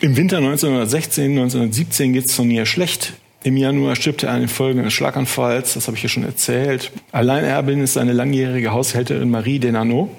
Im 0.00 0.14
Winter 0.18 0.38
1916, 0.38 1.30
1917 1.30 2.12
geht 2.12 2.28
es 2.28 2.36
Sonja 2.36 2.66
schlecht. 2.66 3.14
Im 3.44 3.56
Januar 3.56 3.96
stirbt 3.96 4.24
er 4.24 4.32
an 4.32 4.40
den 4.40 4.48
Folgen 4.48 4.80
eines 4.80 4.92
Schlaganfalls, 4.92 5.72
das 5.72 5.86
habe 5.86 5.96
ich 5.96 6.02
ja 6.02 6.10
schon 6.10 6.24
erzählt. 6.24 6.92
Alleinerbin 7.12 7.80
ist 7.80 7.94
seine 7.94 8.12
langjährige 8.12 8.72
Haushälterin 8.72 9.30
Marie 9.30 9.58
Denano, 9.58 10.10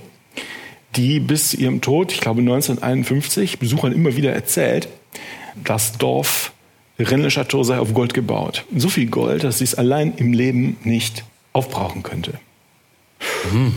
die 0.96 1.20
bis 1.20 1.54
ihrem 1.54 1.82
Tod, 1.82 2.12
ich 2.12 2.22
glaube 2.22 2.40
1951, 2.40 3.60
Besuchern 3.60 3.92
immer 3.92 4.16
wieder 4.16 4.34
erzählt, 4.34 4.88
das 5.64 5.98
Dorf 5.98 6.54
Rennes-le-Château 7.00 7.64
sei 7.64 7.80
auf 7.80 7.94
Gold 7.94 8.14
gebaut. 8.14 8.66
So 8.76 8.90
viel 8.90 9.08
Gold, 9.08 9.44
dass 9.44 9.60
sie 9.60 9.64
es 9.64 9.76
allein 9.76 10.14
im 10.18 10.34
Leben 10.34 10.78
nicht 10.84 11.24
aufbrauchen 11.54 12.04
könnte. 12.04 12.34
Mhm. 13.52 13.74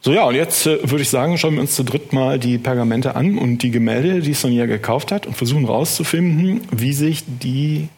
So 0.00 0.12
ja, 0.12 0.24
und 0.24 0.34
jetzt 0.34 0.66
äh, 0.66 0.78
würde 0.88 1.02
ich 1.02 1.08
sagen, 1.08 1.38
schauen 1.38 1.54
wir 1.54 1.60
uns 1.60 1.74
zu 1.74 1.82
dritt 1.82 2.12
mal 2.12 2.38
die 2.38 2.58
Pergamente 2.58 3.16
an 3.16 3.36
und 3.36 3.58
die 3.62 3.70
Gemälde, 3.70 4.20
die 4.20 4.34
Sonja 4.34 4.66
gekauft 4.66 5.10
hat 5.12 5.26
und 5.26 5.36
versuchen 5.36 5.66
herauszufinden, 5.66 6.60
wie 6.70 6.92
sich 6.92 7.24
die, 7.26 7.88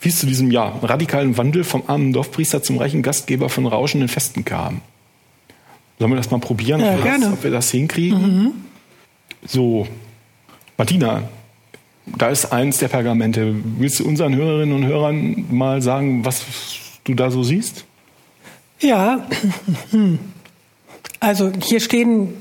wie 0.00 0.08
es 0.08 0.18
zu 0.18 0.26
diesem 0.26 0.50
ja, 0.50 0.68
radikalen 0.82 1.36
Wandel 1.36 1.64
vom 1.64 1.84
armen 1.86 2.12
Dorfpriester 2.12 2.62
zum 2.62 2.78
reichen 2.78 3.02
Gastgeber 3.02 3.50
von 3.50 3.66
rauschenden 3.66 4.08
Festen 4.08 4.44
kam. 4.44 4.80
Sollen 5.98 6.12
wir 6.12 6.16
das 6.16 6.30
mal 6.30 6.40
probieren, 6.40 6.80
ja, 6.80 6.96
gerne. 6.96 7.32
ob 7.32 7.44
wir 7.44 7.50
das 7.50 7.70
hinkriegen? 7.70 8.20
Mhm. 8.20 8.52
So, 9.44 9.86
Martina, 10.76 11.28
da 12.16 12.28
ist 12.28 12.52
eins 12.52 12.78
der 12.78 12.88
Pergamente. 12.88 13.54
Willst 13.78 14.00
du 14.00 14.06
unseren 14.06 14.34
Hörerinnen 14.34 14.74
und 14.74 14.86
Hörern 14.86 15.46
mal 15.50 15.82
sagen, 15.82 16.24
was 16.24 16.44
du 17.04 17.14
da 17.14 17.30
so 17.30 17.42
siehst? 17.42 17.84
Ja, 18.80 19.26
also 21.20 21.52
hier 21.60 21.80
stehen, 21.80 22.34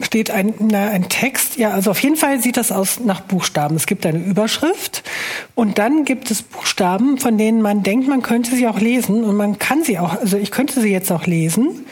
steht 0.00 0.30
ein, 0.30 0.54
na, 0.58 0.88
ein 0.88 1.08
Text. 1.08 1.56
Ja, 1.56 1.70
also 1.70 1.90
auf 1.90 2.02
jeden 2.02 2.16
Fall 2.16 2.40
sieht 2.40 2.56
das 2.56 2.72
aus 2.72 3.00
nach 3.00 3.20
Buchstaben. 3.20 3.76
Es 3.76 3.86
gibt 3.86 4.06
eine 4.06 4.18
Überschrift 4.18 5.02
und 5.54 5.78
dann 5.78 6.04
gibt 6.04 6.30
es 6.30 6.42
Buchstaben, 6.42 7.18
von 7.18 7.36
denen 7.36 7.60
man 7.60 7.82
denkt, 7.82 8.08
man 8.08 8.22
könnte 8.22 8.56
sie 8.56 8.66
auch 8.66 8.80
lesen 8.80 9.24
und 9.24 9.36
man 9.36 9.58
kann 9.58 9.84
sie 9.84 9.98
auch, 9.98 10.18
also 10.18 10.38
ich 10.38 10.50
könnte 10.50 10.80
sie 10.80 10.90
jetzt 10.90 11.12
auch 11.12 11.26
lesen. 11.26 11.86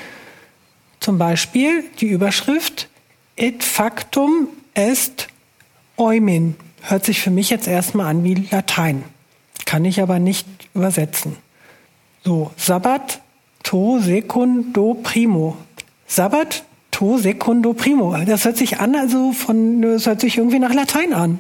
Zum 0.98 1.18
Beispiel 1.18 1.84
die 2.00 2.08
Überschrift 2.08 2.88
Et 3.36 3.64
factum 3.64 4.48
est 4.74 5.28
eumin. 5.96 6.56
Hört 6.82 7.04
sich 7.04 7.20
für 7.20 7.30
mich 7.30 7.50
jetzt 7.50 7.68
erstmal 7.68 8.06
an 8.06 8.24
wie 8.24 8.34
Latein. 8.50 9.04
Kann 9.66 9.84
ich 9.84 10.00
aber 10.00 10.18
nicht 10.18 10.46
übersetzen. 10.74 11.36
So, 12.24 12.50
Sabbat 12.56 13.20
to 13.62 13.98
secundo 14.00 14.94
primo. 14.94 15.56
Sabbat 16.06 16.64
to 16.90 17.18
secundo 17.18 17.72
primo. 17.72 18.16
Das 18.26 18.44
hört 18.44 18.56
sich 18.56 18.80
an, 18.80 18.94
also 18.94 19.32
von, 19.32 19.82
das 19.82 20.06
hört 20.06 20.20
sich 20.20 20.38
irgendwie 20.38 20.58
nach 20.58 20.74
Latein 20.74 21.12
an, 21.12 21.38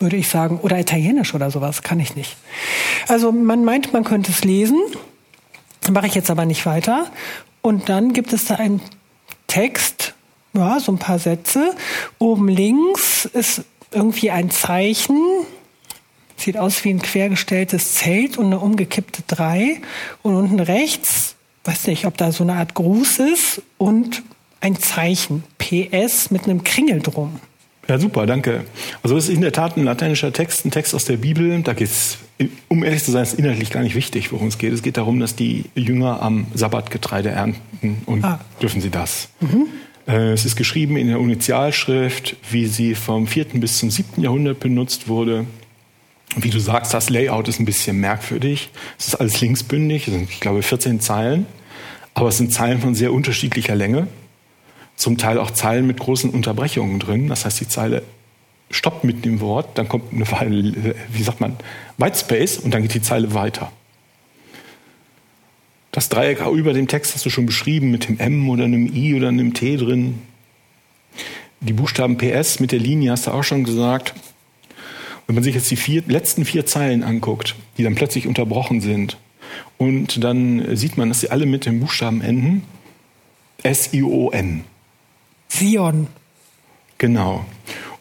würde 0.00 0.16
ich 0.16 0.28
sagen. 0.28 0.58
Oder 0.62 0.78
Italienisch 0.78 1.34
oder 1.34 1.50
sowas, 1.50 1.82
kann 1.82 2.00
ich 2.00 2.16
nicht. 2.16 2.36
Also 3.06 3.32
man 3.32 3.64
meint, 3.64 3.92
man 3.92 4.04
könnte 4.04 4.32
es 4.32 4.44
lesen. 4.44 4.80
Mache 5.90 6.06
ich 6.06 6.14
jetzt 6.14 6.30
aber 6.30 6.44
nicht 6.44 6.66
weiter. 6.66 7.10
Und 7.62 7.88
dann 7.88 8.12
gibt 8.12 8.32
es 8.32 8.46
da 8.46 8.56
einen 8.56 8.80
Text, 9.46 10.14
ja, 10.52 10.80
so 10.80 10.92
ein 10.92 10.98
paar 10.98 11.18
Sätze. 11.18 11.74
Oben 12.18 12.48
links 12.48 13.24
ist 13.24 13.62
irgendwie 13.90 14.30
ein 14.30 14.50
Zeichen, 14.50 15.18
sieht 16.36 16.56
aus 16.56 16.84
wie 16.84 16.90
ein 16.90 17.02
quergestelltes 17.02 17.94
Zelt 17.94 18.38
und 18.38 18.46
eine 18.46 18.58
umgekippte 18.58 19.22
Drei. 19.26 19.80
Und 20.22 20.36
unten 20.36 20.60
rechts, 20.60 21.36
weiß 21.64 21.86
nicht, 21.88 22.06
ob 22.06 22.16
da 22.16 22.32
so 22.32 22.44
eine 22.44 22.54
Art 22.54 22.74
Gruß 22.74 23.18
ist 23.18 23.62
und 23.76 24.22
ein 24.60 24.76
Zeichen, 24.76 25.44
PS 25.58 26.30
mit 26.30 26.44
einem 26.44 26.64
Kringel 26.64 27.00
drum. 27.00 27.40
Ja, 27.88 27.98
super, 27.98 28.26
danke. 28.26 28.64
Also 29.02 29.16
es 29.16 29.28
ist 29.28 29.34
in 29.34 29.40
der 29.40 29.52
Tat 29.52 29.76
ein 29.76 29.84
lateinischer 29.84 30.32
Text, 30.32 30.66
ein 30.66 30.70
Text 30.70 30.94
aus 30.94 31.06
der 31.06 31.16
Bibel. 31.16 31.62
Da 31.62 31.72
geht 31.72 31.88
es, 31.88 32.18
um 32.68 32.84
ehrlich 32.84 33.02
zu 33.02 33.10
sein, 33.10 33.22
ist 33.22 33.34
inhaltlich 33.34 33.70
gar 33.70 33.82
nicht 33.82 33.94
wichtig, 33.94 34.30
worum 34.30 34.48
es 34.48 34.58
geht. 34.58 34.74
Es 34.74 34.82
geht 34.82 34.98
darum, 34.98 35.20
dass 35.20 35.36
die 35.36 35.64
Jünger 35.74 36.20
am 36.20 36.46
Sabbat 36.52 36.90
Getreide 36.90 37.30
ernten 37.30 38.02
und 38.04 38.24
ah. 38.24 38.40
dürfen 38.60 38.82
sie 38.82 38.90
das. 38.90 39.30
Mhm. 39.40 39.68
Äh, 40.08 40.32
es 40.32 40.44
ist 40.44 40.56
geschrieben 40.56 40.96
in 40.96 41.08
der 41.08 41.18
Initialschrift, 41.18 42.36
wie 42.50 42.66
sie 42.66 42.94
vom 42.94 43.26
4. 43.26 43.44
bis 43.54 43.78
zum 43.78 43.90
7. 43.90 44.22
Jahrhundert 44.22 44.58
benutzt 44.58 45.06
wurde. 45.06 45.44
Wie 46.36 46.50
du 46.50 46.58
sagst, 46.58 46.94
das 46.94 47.10
Layout 47.10 47.48
ist 47.48 47.60
ein 47.60 47.64
bisschen 47.64 48.00
merkwürdig. 48.00 48.70
Es 48.98 49.08
ist 49.08 49.14
alles 49.16 49.40
linksbündig, 49.40 50.08
es 50.08 50.14
sind, 50.14 50.30
ich 50.30 50.40
glaube, 50.40 50.62
14 50.62 51.00
Zeilen. 51.00 51.46
Aber 52.14 52.28
es 52.28 52.38
sind 52.38 52.52
Zeilen 52.52 52.80
von 52.80 52.94
sehr 52.94 53.12
unterschiedlicher 53.12 53.76
Länge. 53.76 54.08
Zum 54.96 55.18
Teil 55.18 55.38
auch 55.38 55.52
Zeilen 55.52 55.86
mit 55.86 56.00
großen 56.00 56.30
Unterbrechungen 56.30 56.98
drin. 56.98 57.28
Das 57.28 57.44
heißt, 57.44 57.60
die 57.60 57.68
Zeile 57.68 58.02
stoppt 58.70 59.04
mit 59.04 59.24
dem 59.24 59.40
Wort, 59.40 59.78
dann 59.78 59.88
kommt 59.88 60.12
eine 60.12 60.30
Weile, 60.30 60.94
wie 61.12 61.22
sagt 61.22 61.40
man, 61.40 61.56
White 61.96 62.18
Space 62.18 62.58
und 62.58 62.74
dann 62.74 62.82
geht 62.82 62.94
die 62.94 63.02
Zeile 63.02 63.32
weiter. 63.32 63.72
Das 65.98 66.08
Dreieck 66.08 66.46
über 66.46 66.74
dem 66.74 66.86
Text 66.86 67.16
hast 67.16 67.26
du 67.26 67.30
schon 67.30 67.44
beschrieben 67.44 67.90
mit 67.90 68.08
dem 68.08 68.20
M 68.20 68.48
oder 68.48 68.62
einem 68.62 68.86
I 68.86 69.16
oder 69.16 69.30
einem 69.30 69.52
T 69.52 69.76
drin. 69.76 70.22
Die 71.58 71.72
Buchstaben 71.72 72.16
PS 72.16 72.60
mit 72.60 72.70
der 72.70 72.78
Linie 72.78 73.10
hast 73.10 73.26
du 73.26 73.32
auch 73.32 73.42
schon 73.42 73.64
gesagt. 73.64 74.14
Wenn 75.26 75.34
man 75.34 75.42
sich 75.42 75.56
jetzt 75.56 75.68
die 75.72 75.76
vier, 75.76 76.04
letzten 76.06 76.44
vier 76.44 76.64
Zeilen 76.66 77.02
anguckt, 77.02 77.56
die 77.78 77.82
dann 77.82 77.96
plötzlich 77.96 78.28
unterbrochen 78.28 78.80
sind, 78.80 79.16
und 79.76 80.22
dann 80.22 80.76
sieht 80.76 80.98
man, 80.98 81.08
dass 81.08 81.18
sie 81.18 81.32
alle 81.32 81.46
mit 81.46 81.66
dem 81.66 81.80
Buchstaben 81.80 82.20
enden. 82.20 82.62
S-I-O-N. 83.64 84.62
Sion. 85.48 86.06
Genau. 86.98 87.44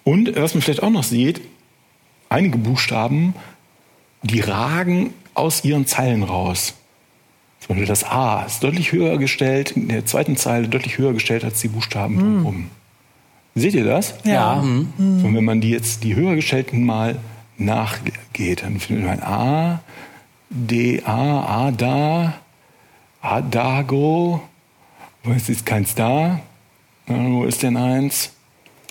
Und 0.04 0.36
was 0.36 0.54
man 0.54 0.62
vielleicht 0.62 0.84
auch 0.84 0.92
noch 0.92 1.04
sieht, 1.04 1.42
einige 2.30 2.60
Buchstaben, 2.60 3.34
die 4.22 4.42
ragen 4.42 5.16
aus 5.34 5.64
ihren 5.64 5.88
Zeilen 5.88 6.22
raus. 6.22 6.76
Zum 7.67 7.75
Beispiel 7.75 7.88
das 7.88 8.06
A 8.06 8.43
ist 8.43 8.63
deutlich 8.63 8.93
höher 8.93 9.17
gestellt, 9.17 9.71
in 9.71 9.89
der 9.89 10.06
zweiten 10.06 10.38
Zeile 10.38 10.69
deutlich 10.69 10.97
höher 10.97 11.13
gestellt 11.13 11.43
als 11.43 11.60
die 11.60 11.67
Buchstaben 11.67 12.15
mm. 12.15 12.19
drumherum. 12.19 12.69
Seht 13.56 13.73
ihr 13.73 13.86
das? 13.86 14.13
Ja. 14.23 14.56
Mhm. 14.56 15.25
Und 15.25 15.36
wenn 15.36 15.43
man 15.43 15.62
die 15.62 15.71
jetzt 15.71 16.03
die 16.03 16.15
höher 16.15 16.36
gestellten 16.36 16.86
mal 16.86 17.17
nachgeht, 17.58 18.62
dann 18.62 18.80
findet 18.80 19.06
man 19.06 19.23
A, 19.23 19.82
D, 20.49 21.01
A, 21.03 21.65
A, 21.65 21.71
da, 21.71 22.36
A, 23.21 23.41
Dago. 23.41 24.41
Wo 25.23 25.32
ist 25.32 25.49
jetzt 25.49 25.65
keins 25.65 25.95
da? 25.95 26.39
Wo 27.08 27.45
ist 27.45 27.63
denn 27.63 27.77
eins? 27.77 28.32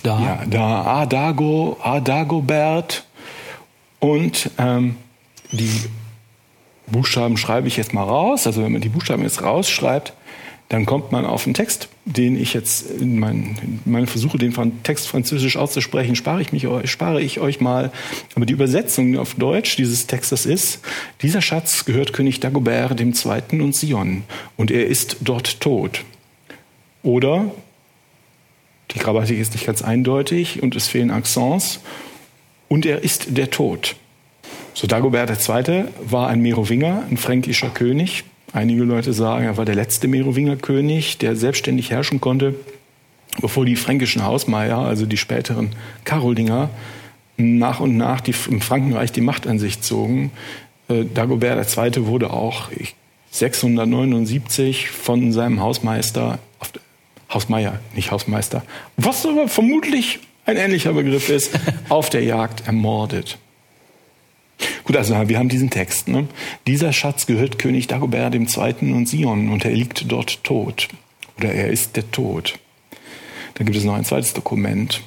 Da. 0.03 0.19
Ja, 0.19 0.39
da, 0.45 0.81
A, 0.83 1.05
Dago, 1.05 1.77
A, 1.81 2.01
Dagobert. 2.01 3.05
Und 3.99 4.51
ähm, 4.57 4.97
die 5.51 5.85
Buchstaben 6.87 7.37
schreibe 7.37 7.67
ich 7.67 7.77
jetzt 7.77 7.93
mal 7.93 8.03
raus. 8.03 8.47
Also 8.47 8.63
wenn 8.63 8.71
man 8.71 8.81
die 8.81 8.89
Buchstaben 8.89 9.23
jetzt 9.23 9.43
rausschreibt, 9.43 10.13
dann 10.69 10.85
kommt 10.85 11.13
man 11.13 11.25
auf 11.25 11.45
einen 11.45 11.53
Text, 11.53 11.87
den 12.03 12.37
ich 12.37 12.53
jetzt 12.53 12.91
in 12.91 13.19
meinen, 13.19 13.81
in 13.85 13.91
meinen 13.91 14.07
Versuche, 14.07 14.37
den 14.37 14.53
Text 14.83 15.07
französisch 15.07 15.55
auszusprechen, 15.55 16.15
spare 16.15 16.41
ich, 16.41 16.51
mich, 16.51 16.67
spare 16.85 17.21
ich 17.21 17.39
euch 17.39 17.61
mal. 17.61 17.91
Aber 18.35 18.45
die 18.45 18.53
Übersetzung 18.53 19.17
auf 19.17 19.35
Deutsch 19.35 19.77
dieses 19.77 20.07
Textes 20.07 20.45
ist, 20.45 20.81
dieser 21.21 21.41
Schatz 21.41 21.85
gehört 21.85 22.11
König 22.11 22.41
Dagobert 22.41 22.99
II. 22.99 23.61
und 23.61 23.75
Sion 23.75 24.23
und 24.57 24.69
er 24.69 24.87
ist 24.87 25.17
dort 25.21 25.61
tot. 25.61 26.03
Oder, 27.01 27.45
die 28.91 28.99
Grammatik 28.99 29.39
ist 29.39 29.53
nicht 29.53 29.65
ganz 29.65 29.81
eindeutig 29.81 30.61
und 30.61 30.75
es 30.75 30.87
fehlen 30.89 31.11
Accents, 31.11 31.79
und 32.67 32.85
er 32.85 33.03
ist 33.03 33.37
der 33.37 33.49
Tod. 33.49 33.95
So 34.77 34.85
Dagobert 34.85 35.31
II. 35.31 35.85
war 36.07 36.27
ein 36.27 36.39
Merowinger, 36.39 37.05
ein 37.09 37.17
fränkischer 37.17 37.69
König. 37.69 38.25
Einige 38.53 38.83
Leute 38.83 39.11
sagen, 39.11 39.45
er 39.45 39.57
war 39.57 39.65
der 39.65 39.73
letzte 39.73 40.07
Merowinger 40.07 40.55
König, 40.55 41.17
der 41.17 41.35
selbstständig 41.35 41.89
herrschen 41.89 42.21
konnte, 42.21 42.53
bevor 43.41 43.65
die 43.65 43.75
fränkischen 43.75 44.23
Hausmeier, 44.23 44.77
also 44.77 45.07
die 45.07 45.17
späteren 45.17 45.71
Karolinger, 46.03 46.69
nach 47.37 47.79
und 47.79 47.97
nach 47.97 48.21
die, 48.21 48.35
im 48.51 48.61
Frankenreich 48.61 49.11
die 49.11 49.21
Macht 49.21 49.47
an 49.47 49.57
sich 49.57 49.81
zogen. 49.81 50.29
Äh, 50.89 51.05
Dagobert 51.11 51.75
II. 51.75 52.05
wurde 52.05 52.29
auch 52.29 52.69
679 53.31 54.91
von 54.91 55.31
seinem 55.31 55.59
Hausmeister, 55.59 56.37
Hausmeier, 57.33 57.79
nicht 57.95 58.11
Hausmeister, 58.11 58.61
was 58.95 59.25
aber 59.25 59.47
vermutlich 59.47 60.19
ein 60.45 60.55
ähnlicher 60.55 60.93
Begriff 60.93 61.29
ist, 61.29 61.59
auf 61.89 62.11
der 62.11 62.23
Jagd 62.23 62.67
ermordet. 62.67 63.39
Gut, 64.87 64.95
also 64.95 65.27
wir 65.27 65.37
haben 65.37 65.49
diesen 65.49 65.69
Text. 65.69 66.07
Ne? 66.07 66.29
Dieser 66.65 66.93
Schatz 66.93 67.25
gehört 67.25 67.59
König 67.59 67.87
Dagobert 67.87 68.33
II. 68.33 68.93
und 68.93 69.07
Sion 69.07 69.49
und 69.49 69.65
er 69.65 69.71
liegt 69.71 70.09
dort 70.09 70.41
tot. 70.45 70.87
Oder 71.37 71.53
er 71.53 71.67
ist 71.67 71.97
der 71.97 72.09
Tod. 72.09 72.57
Dann 73.55 73.65
gibt 73.65 73.77
es 73.77 73.83
noch 73.83 73.95
ein 73.95 74.05
zweites 74.05 74.33
Dokument. 74.33 75.01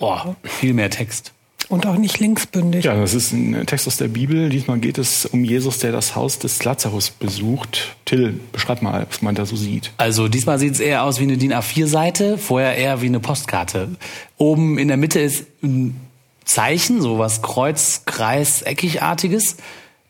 Oh, 0.00 0.18
viel 0.42 0.74
mehr 0.74 0.90
Text. 0.90 1.32
Und 1.70 1.86
auch 1.86 1.96
nicht 1.96 2.18
linksbündig. 2.18 2.84
Ja, 2.84 2.94
das 2.94 3.14
ist 3.14 3.32
ein 3.32 3.64
Text 3.64 3.86
aus 3.86 3.96
der 3.96 4.08
Bibel. 4.08 4.50
Diesmal 4.50 4.80
geht 4.80 4.98
es 4.98 5.24
um 5.24 5.42
Jesus, 5.42 5.78
der 5.78 5.92
das 5.92 6.14
Haus 6.14 6.38
des 6.38 6.62
Lazarus 6.62 7.08
besucht. 7.08 7.96
Till, 8.04 8.38
beschreib 8.52 8.82
mal, 8.82 9.06
was 9.08 9.22
man 9.22 9.34
da 9.34 9.46
so 9.46 9.56
sieht. 9.56 9.92
Also 9.96 10.28
diesmal 10.28 10.58
sieht 10.58 10.74
es 10.74 10.80
eher 10.80 11.04
aus 11.04 11.20
wie 11.20 11.22
eine 11.22 11.38
DIN 11.38 11.54
A4-Seite, 11.54 12.36
vorher 12.36 12.76
eher 12.76 13.00
wie 13.00 13.06
eine 13.06 13.18
Postkarte. 13.18 13.96
Oben 14.36 14.76
in 14.76 14.88
der 14.88 14.98
Mitte 14.98 15.20
ist 15.20 15.46
ein 15.62 15.98
Zeichen, 16.44 17.00
so 17.00 17.18
was 17.18 17.42
Kreuz, 17.42 18.02
Kreis, 18.04 18.62
Eckigartiges. 18.62 19.56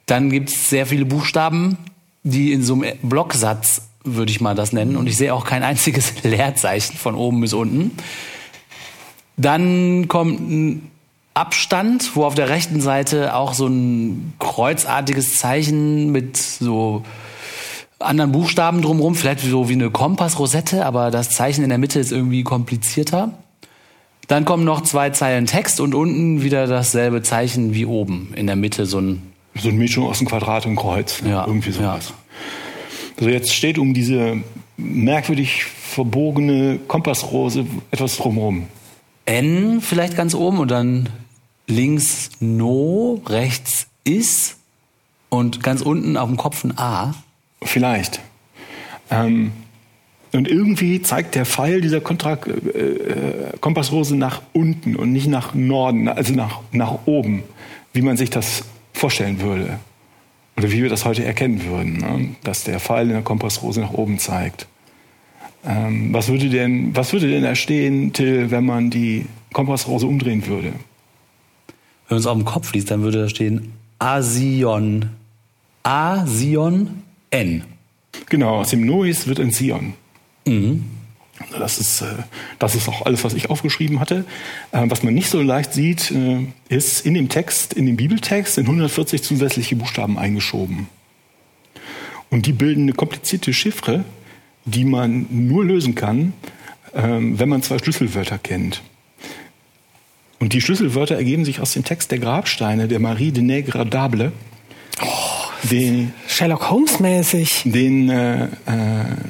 Dann 0.07 0.31
gibt 0.31 0.51
es 0.51 0.69
sehr 0.69 0.87
viele 0.87 1.05
Buchstaben, 1.05 1.79
die 2.23 2.53
in 2.53 2.63
so 2.63 2.75
einem 2.75 2.99
Blocksatz, 3.03 3.83
würde 4.05 4.31
ich 4.31 4.41
mal 4.41 4.55
das 4.55 4.73
nennen. 4.73 4.97
Und 4.97 5.07
ich 5.07 5.17
sehe 5.17 5.33
auch 5.33 5.45
kein 5.45 5.63
einziges 5.63 6.13
Leerzeichen 6.23 6.97
von 6.97 7.15
oben 7.15 7.41
bis 7.41 7.53
unten. 7.53 7.93
Dann 9.37 10.09
kommt 10.09 10.41
ein 10.41 10.91
Abstand, 11.35 12.15
wo 12.15 12.25
auf 12.25 12.35
der 12.35 12.49
rechten 12.49 12.81
Seite 12.81 13.35
auch 13.35 13.55
so 13.55 13.67
ein 13.67 14.35
kreuzartiges 14.39 15.39
Zeichen 15.39 16.13
mit 16.13 16.37
so 16.37 17.03
anderen 17.99 18.33
Buchstaben 18.33 18.83
drumherum, 18.83 19.15
vielleicht 19.15 19.41
so 19.41 19.69
wie 19.69 19.73
eine 19.73 19.91
Kompassrosette, 19.91 20.87
aber 20.87 21.11
das 21.11 21.31
Zeichen 21.31 21.63
in 21.63 21.71
der 21.71 21.79
Mitte 21.79 21.99
ist 21.99 22.13
irgendwie 22.13 22.45
komplizierter. 22.45 23.31
Dann 24.29 24.45
kommen 24.45 24.65
noch 24.65 24.83
zwei 24.83 25.11
Zeilen 25.11 25.47
Text 25.47 25.81
und 25.81 25.95
unten 25.95 26.43
wieder 26.43 26.67
dasselbe 26.67 27.23
Zeichen 27.23 27.75
wie 27.75 27.87
oben. 27.87 28.33
In 28.37 28.47
der 28.47 28.57
Mitte 28.57 28.87
so 28.87 29.01
ein. 29.01 29.23
So 29.57 29.69
eine 29.69 29.79
Mischung 29.79 30.07
aus 30.07 30.19
einem 30.19 30.29
Quadrat 30.29 30.67
und 30.67 30.77
Kreuz. 30.77 31.23
Ja. 31.25 31.47
Irgendwie 31.47 31.71
sowas. 31.71 32.09
Ja. 32.09 32.15
Also 33.19 33.31
jetzt 33.31 33.55
steht 33.55 33.79
um 33.79 33.95
diese 33.95 34.39
merkwürdig 34.77 35.65
verbogene 35.65 36.81
Kompassrose 36.89 37.67
etwas 37.91 38.17
drumherum. 38.17 38.67
N 39.27 39.81
vielleicht 39.81 40.17
ganz 40.17 40.35
oben 40.35 40.59
und 40.59 40.71
dann 40.71 41.09
links 41.67 42.31
No, 42.41 43.23
rechts 43.27 43.87
Is 44.05 44.57
und 45.29 45.63
ganz 45.63 45.81
unten 45.81 46.17
auf 46.17 46.29
dem 46.29 46.37
Kopf 46.37 46.65
ein 46.65 46.77
A. 46.77 47.15
Vielleicht. 47.63 48.21
Ähm, 49.11 49.53
und 50.35 50.49
irgendwie 50.49 51.01
zeigt 51.01 51.37
der 51.37 51.47
Pfeil 51.47 51.81
dieser 51.81 52.01
Kontra 52.01 52.33
äh, 52.35 53.57
Kompassrose 53.61 54.17
nach 54.17 54.43
unten 54.53 54.97
und 54.97 55.13
nicht 55.13 55.29
nach 55.29 55.55
Norden, 55.55 56.09
also 56.09 56.35
nach, 56.35 56.61
nach 56.73 57.07
oben, 57.07 57.45
wie 57.93 58.03
man 58.03 58.17
sich 58.17 58.31
das 58.31 58.65
vorstellen 58.93 59.41
würde. 59.41 59.79
Oder 60.57 60.71
wie 60.71 60.83
wir 60.83 60.89
das 60.89 61.05
heute 61.05 61.25
erkennen 61.25 61.65
würden, 61.67 61.99
ne? 61.99 62.29
dass 62.43 62.65
der 62.65 62.81
Pfeil 62.81 63.07
in 63.07 63.13
der 63.13 63.23
Kompassrose 63.23 63.81
nach 63.81 63.93
oben 63.93 64.19
zeigt. 64.19 64.67
Ähm, 65.65 66.13
was, 66.13 66.29
würde 66.29 66.49
denn, 66.49 66.95
was 66.97 67.13
würde 67.13 67.29
denn 67.29 67.43
da 67.43 67.55
stehen, 67.55 68.13
Till, 68.13 68.51
wenn 68.51 68.65
man 68.65 68.91
die 68.91 69.27
Kompassrose 69.53 70.07
umdrehen 70.07 70.47
würde? 70.47 70.73
Wenn 72.09 72.17
man 72.17 72.19
es 72.19 72.27
auf 72.27 72.37
dem 72.37 72.45
Kopf 72.45 72.73
liest, 72.73 72.91
dann 72.91 73.03
würde 73.03 73.23
da 73.23 73.29
stehen 73.29 73.73
Asion. 73.99 75.11
A-Sion 75.85 77.03
N. 77.31 77.63
Genau, 78.29 78.57
aus 78.57 78.71
dem 78.71 78.87
Nois 78.87 79.27
wird 79.27 79.39
ein 79.39 79.51
Sion. 79.51 79.95
Mhm. 80.47 80.85
Das 81.59 81.79
ist, 81.79 82.01
äh, 82.01 82.07
das 82.59 82.75
ist 82.75 82.89
auch 82.89 83.07
alles, 83.07 83.25
was 83.25 83.35
ich 83.35 83.51
aufgeschrieben 83.51 84.01
hatte. 84.01 84.25
Äh, 84.71 84.85
was 84.87 85.03
man 85.03 85.15
nicht 85.15 85.29
so 85.29 85.43
leicht 85.43 85.73
sieht, 85.73 86.11
äh, 86.11 86.47
ist 86.69 87.05
in 87.05 87.15
dem 87.15 87.29
Text, 87.29 87.73
in 87.73 87.87
dem 87.87 87.97
Bibeltext 87.97 88.55
sind 88.55 88.67
140 88.67 89.23
zusätzliche 89.23 89.77
Buchstaben 89.77 90.19
eingeschoben. 90.19 90.87
Und 92.31 92.47
die 92.47 92.53
bilden 92.53 92.83
eine 92.83 92.93
komplizierte 92.93 93.53
Chiffre, 93.53 94.05
die 94.65 94.85
man 94.85 95.27
nur 95.31 95.65
lösen 95.65 95.95
kann, 95.95 96.33
ähm, 96.95 97.39
wenn 97.39 97.49
man 97.49 97.63
zwei 97.63 97.79
Schlüsselwörter 97.79 98.39
kennt. 98.39 98.83
Und 100.39 100.53
die 100.53 100.61
Schlüsselwörter 100.61 101.17
ergeben 101.17 101.45
sich 101.45 101.61
aus 101.61 101.73
dem 101.73 101.85
Text 101.85 102.11
der 102.11 102.19
Grabsteine 102.19 102.89
der 102.89 103.01
Marie 103.01 103.33
de 103.33 103.43
Negradable. 103.43 104.33
Den, 105.71 106.13
Sherlock 106.29 106.71
Holmes 106.71 107.01
mäßig. 107.01 107.63
Den 107.65 108.11
äh, 108.11 108.45
äh, 108.45 108.49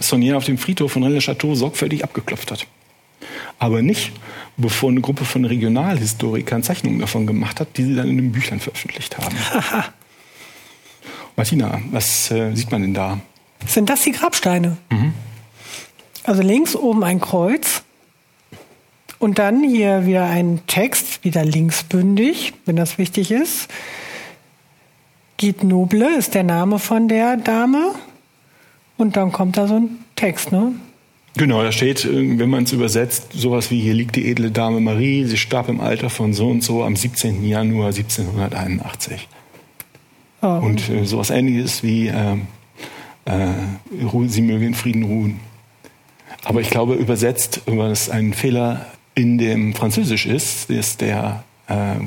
Saunier 0.00 0.36
auf 0.36 0.44
dem 0.44 0.58
Friedhof 0.58 0.92
von 0.92 1.02
Rennes-le-Château 1.02 1.54
sorgfältig 1.54 2.02
abgeklopft 2.02 2.50
hat. 2.50 2.66
Aber 3.58 3.82
nicht, 3.82 4.12
bevor 4.56 4.90
eine 4.90 5.00
Gruppe 5.00 5.24
von 5.24 5.44
Regionalhistorikern 5.44 6.62
Zeichnungen 6.62 6.98
davon 6.98 7.26
gemacht 7.26 7.60
hat, 7.60 7.76
die 7.76 7.84
sie 7.84 7.94
dann 7.94 8.08
in 8.08 8.16
den 8.16 8.32
Büchern 8.32 8.60
veröffentlicht 8.60 9.16
haben. 9.16 9.36
Martina, 11.36 11.80
was 11.90 12.30
äh, 12.30 12.54
sieht 12.54 12.70
man 12.70 12.82
denn 12.82 12.94
da? 12.94 13.20
Sind 13.66 13.88
das 13.88 14.02
die 14.02 14.12
Grabsteine? 14.12 14.76
Mhm. 14.90 15.14
Also 16.24 16.42
links 16.42 16.74
oben 16.74 17.04
ein 17.04 17.20
Kreuz 17.20 17.82
und 19.18 19.38
dann 19.38 19.62
hier 19.62 20.06
wieder 20.06 20.26
ein 20.26 20.60
Text, 20.66 21.24
wieder 21.24 21.44
linksbündig, 21.44 22.54
wenn 22.66 22.76
das 22.76 22.98
wichtig 22.98 23.30
ist. 23.30 23.68
Guide 25.44 25.66
Noble 25.66 26.16
ist 26.16 26.34
der 26.34 26.42
Name 26.42 26.78
von 26.78 27.06
der 27.06 27.36
Dame. 27.36 27.94
Und 28.96 29.16
dann 29.16 29.30
kommt 29.30 29.58
da 29.58 29.66
so 29.66 29.74
ein 29.74 29.98
Text, 30.16 30.52
ne? 30.52 30.72
Genau, 31.36 31.62
da 31.62 31.70
steht, 31.70 32.06
äh, 32.06 32.38
wenn 32.38 32.48
man 32.48 32.64
es 32.64 32.72
übersetzt, 32.72 33.32
sowas 33.34 33.70
wie 33.70 33.78
hier 33.78 33.92
liegt 33.92 34.16
die 34.16 34.30
edle 34.30 34.50
Dame 34.50 34.80
Marie, 34.80 35.24
sie 35.24 35.36
starb 35.36 35.68
im 35.68 35.80
Alter 35.80 36.08
von 36.08 36.32
so 36.32 36.48
und 36.48 36.62
so 36.62 36.82
am 36.82 36.96
17. 36.96 37.44
Januar 37.44 37.88
1781. 37.88 39.28
Oh. 40.40 40.46
Und 40.46 40.88
äh, 40.88 41.04
sowas 41.04 41.28
ähnliches 41.28 41.82
wie 41.82 42.08
äh, 42.08 42.36
äh, 43.26 44.28
sie 44.28 44.42
möge 44.42 44.64
in 44.64 44.74
Frieden 44.74 45.02
ruhen. 45.02 45.40
Aber 46.44 46.62
ich 46.62 46.70
glaube, 46.70 46.94
übersetzt, 46.94 47.60
was 47.66 48.08
ein 48.08 48.32
Fehler 48.32 48.86
in 49.14 49.36
dem 49.36 49.74
Französisch 49.74 50.24
ist, 50.24 50.70
ist 50.70 51.02
der 51.02 51.44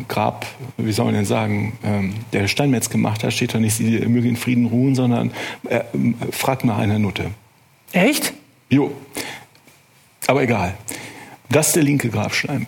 Grab, 0.08 0.46
wie 0.78 0.92
soll 0.92 1.06
man 1.06 1.16
denn 1.16 1.26
sagen, 1.26 1.78
ähm, 1.84 2.14
der 2.32 2.48
Steinmetz 2.48 2.90
gemacht 2.90 3.24
hat, 3.24 3.34
steht 3.34 3.54
da 3.54 3.60
nicht, 3.60 3.74
sie 3.74 4.00
möge 4.08 4.28
in 4.28 4.36
Frieden 4.36 4.68
ruhen, 4.68 4.94
sondern 4.94 5.32
äh, 5.68 5.82
fragt 6.32 6.64
nach 6.64 6.78
einer 6.78 7.00
Nutte. 7.00 7.32
Echt? 7.92 8.34
Jo. 8.70 8.92
Aber 10.28 10.44
egal. 10.44 10.76
Das 11.50 11.68
ist 11.68 11.76
der 11.76 11.84
linke 11.84 12.10
Grabstein. 12.10 12.68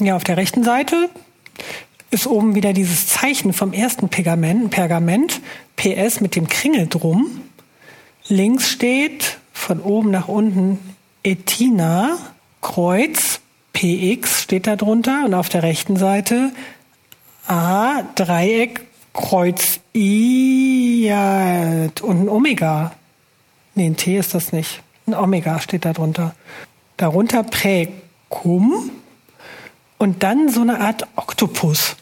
Ja, 0.00 0.16
auf 0.16 0.24
der 0.24 0.36
rechten 0.36 0.64
Seite 0.64 1.10
ist 2.10 2.26
oben 2.26 2.54
wieder 2.54 2.72
dieses 2.72 3.06
Zeichen 3.08 3.52
vom 3.52 3.72
ersten 3.72 4.08
Pergament, 4.08 4.70
Pergament 4.70 5.40
PS 5.76 6.20
mit 6.20 6.36
dem 6.36 6.48
Kringel 6.48 6.86
drum. 6.86 7.26
Links 8.28 8.70
steht 8.70 9.38
von 9.52 9.80
oben 9.80 10.10
nach 10.10 10.28
unten 10.28 10.78
Etina, 11.22 12.16
Kreuz, 12.60 13.37
PX 13.78 14.42
steht 14.42 14.66
da 14.66 14.74
drunter 14.74 15.22
und 15.24 15.34
auf 15.34 15.48
der 15.48 15.62
rechten 15.62 15.96
Seite 15.96 16.50
A, 17.46 18.02
Dreieck, 18.16 18.80
Kreuz 19.12 19.78
I 19.94 21.06
ja, 21.06 21.88
und 22.02 22.22
ein 22.22 22.28
Omega. 22.28 22.96
Nee, 23.76 23.86
ein 23.86 23.96
T 23.96 24.18
ist 24.18 24.34
das 24.34 24.50
nicht. 24.50 24.82
Ein 25.06 25.14
Omega 25.14 25.60
steht 25.60 25.84
da 25.84 25.92
drunter. 25.92 26.34
Darunter 26.96 27.44
Präkum 27.44 28.90
und 29.98 30.24
dann 30.24 30.48
so 30.48 30.62
eine 30.62 30.80
Art 30.80 31.06
Oktopus. 31.14 31.94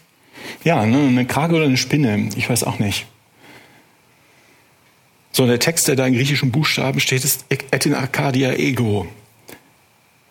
Ja, 0.65 0.87
ne, 0.87 1.09
eine 1.09 1.27
Krake 1.27 1.57
oder 1.57 1.67
eine 1.67 1.77
Spinne, 1.77 2.31
ich 2.37 2.49
weiß 2.49 2.65
auch 2.65 2.79
nicht. 2.79 3.05
So, 5.31 5.47
der 5.47 5.59
Text, 5.59 5.89
der 5.89 5.97
da 5.97 6.07
in 6.07 6.15
griechischen 6.15 6.53
Buchstaben 6.53 7.01
steht, 7.01 7.23
ist 7.23 7.45
Et 7.51 7.85
in 7.85 7.95
Arcadia 7.95 8.55
Ego. 8.55 9.07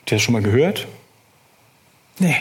Der 0.10 0.18
schon 0.18 0.34
mal 0.34 0.42
gehört? 0.42 0.88
Nee. 2.20 2.36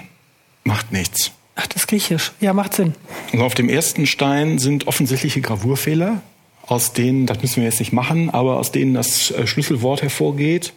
Macht 0.65 0.93
nichts. 0.93 1.33
Ach, 1.57 1.67
das 1.67 1.83
ist 1.83 1.89
griechisch. 1.89 2.33
Ja, 2.41 2.53
macht 2.53 2.75
Sinn. 2.75 2.95
Und 3.33 3.41
auf 3.41 3.55
dem 3.55 3.69
ersten 3.69 4.07
Stein 4.07 4.59
sind 4.59 4.87
offensichtliche 4.87 5.41
Gravurfehler, 5.41 6.21
aus 6.67 6.93
denen, 6.93 7.27
das 7.27 7.43
müssen 7.43 7.57
wir 7.57 7.65
jetzt 7.65 7.79
nicht 7.79 7.93
machen, 7.93 8.31
aber 8.31 8.59
aus 8.59 8.73
denen 8.73 8.95
das 8.95 9.31
äh, 9.31 9.47
Schlüsselwort 9.47 10.03
hervorgeht 10.03 10.73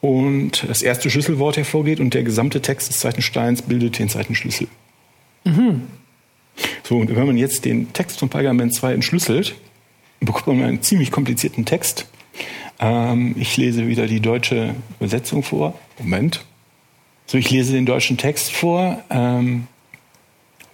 und 0.00 0.64
das 0.68 0.82
erste 0.82 1.10
Schlüsselwort 1.10 1.56
hervorgeht 1.56 2.00
und 2.00 2.14
der 2.14 2.22
gesamte 2.22 2.62
Text 2.62 2.88
des 2.88 3.00
zweiten 3.00 3.22
Steins 3.22 3.62
bildet 3.62 3.98
den 3.98 4.08
zweiten 4.08 4.34
Schlüssel. 4.34 4.68
Mhm. 5.44 5.82
So, 6.82 6.96
und 6.96 7.14
wenn 7.14 7.26
man 7.26 7.36
jetzt 7.36 7.64
den 7.64 7.92
Text 7.92 8.18
von 8.18 8.28
Pergament 8.28 8.74
2 8.74 8.94
entschlüsselt, 8.94 9.54
bekommt 10.20 10.58
man 10.58 10.62
einen 10.62 10.82
ziemlich 10.82 11.10
komplizierten 11.10 11.64
Text. 11.64 12.06
Ähm, 12.78 13.34
ich 13.38 13.56
lese 13.56 13.86
wieder 13.86 14.06
die 14.06 14.20
deutsche 14.20 14.74
Übersetzung 14.98 15.42
vor. 15.42 15.78
Moment. 15.98 16.44
So, 17.26 17.38
ich 17.38 17.50
lese 17.50 17.72
den 17.72 17.86
deutschen 17.86 18.16
Text 18.16 18.52
vor, 18.52 19.02
ähm, 19.10 19.66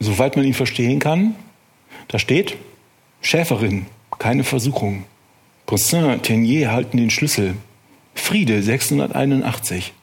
soweit 0.00 0.36
man 0.36 0.44
ihn 0.44 0.54
verstehen 0.54 0.98
kann. 0.98 1.34
Da 2.08 2.18
steht, 2.18 2.56
Schäferin, 3.22 3.86
keine 4.18 4.44
Versuchung. 4.44 5.04
Poussin, 5.64 6.20
Tenier 6.22 6.72
halten 6.72 6.98
den 6.98 7.10
Schlüssel. 7.10 7.54
Friede 8.14 8.62
681. 8.62 9.94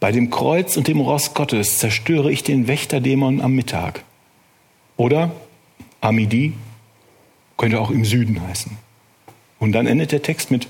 Bei 0.00 0.10
dem 0.10 0.30
Kreuz 0.30 0.76
und 0.76 0.88
dem 0.88 1.00
Ross 1.00 1.34
Gottes 1.34 1.78
zerstöre 1.78 2.32
ich 2.32 2.42
den 2.42 2.66
Wächterdämon 2.66 3.40
am 3.40 3.52
Mittag. 3.52 4.02
Oder 4.96 5.30
Amidi 6.00 6.54
könnte 7.56 7.80
auch 7.80 7.90
im 7.90 8.04
Süden 8.04 8.40
heißen. 8.46 8.76
Und 9.58 9.72
dann 9.72 9.86
endet 9.86 10.12
der 10.12 10.22
Text 10.22 10.50
mit 10.50 10.68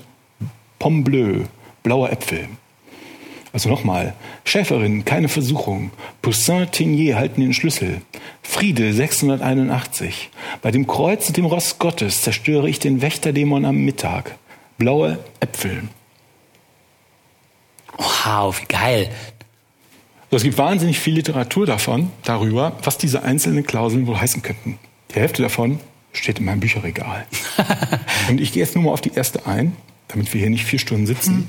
Pomme 0.77 1.03
bleu, 1.03 1.45
blauer 1.83 2.11
Äpfel. 2.11 2.47
Also 3.51 3.69
nochmal, 3.69 4.13
Schäferin, 4.43 5.05
keine 5.05 5.27
Versuchung. 5.27 5.91
Poussin, 6.21 6.69
Tenier 6.71 7.17
halten 7.17 7.41
den 7.41 7.53
Schlüssel. 7.53 8.01
Friede 8.43 8.93
681. 8.93 10.29
Bei 10.61 10.71
dem 10.71 10.85
Kreuz 10.85 11.27
und 11.27 11.37
dem 11.37 11.45
Ross 11.45 11.79
Gottes 11.79 12.21
zerstöre 12.21 12.69
ich 12.69 12.79
den 12.79 13.01
Wächterdämon 13.01 13.65
am 13.65 13.77
Mittag. 13.77 14.35
Blaue 14.77 15.19
Äpfel. 15.39 15.83
Wow, 17.97 18.61
wie 18.61 18.65
geil. 18.65 19.09
Es 20.31 20.43
gibt 20.43 20.59
wahnsinnig 20.59 20.99
viel 20.99 21.15
Literatur 21.15 21.65
davon, 21.65 22.11
darüber, 22.23 22.77
was 22.83 22.99
diese 22.99 23.23
einzelnen 23.23 23.65
Klauseln 23.65 24.05
wohl 24.05 24.19
heißen 24.19 24.43
könnten. 24.43 24.77
Die 25.11 25.15
Hälfte 25.15 25.41
davon 25.41 25.79
steht 26.13 26.37
in 26.37 26.45
meinem 26.45 26.59
Bücherregal. 26.59 27.25
und 28.29 28.39
ich 28.39 28.53
gehe 28.53 28.63
jetzt 28.63 28.75
nur 28.75 28.83
mal 28.83 28.91
auf 28.91 29.01
die 29.01 29.13
erste 29.13 29.47
ein, 29.47 29.75
damit 30.07 30.31
wir 30.33 30.39
hier 30.39 30.51
nicht 30.51 30.65
vier 30.65 30.79
Stunden 30.79 31.07
sitzen. 31.07 31.35
Hm. 31.35 31.47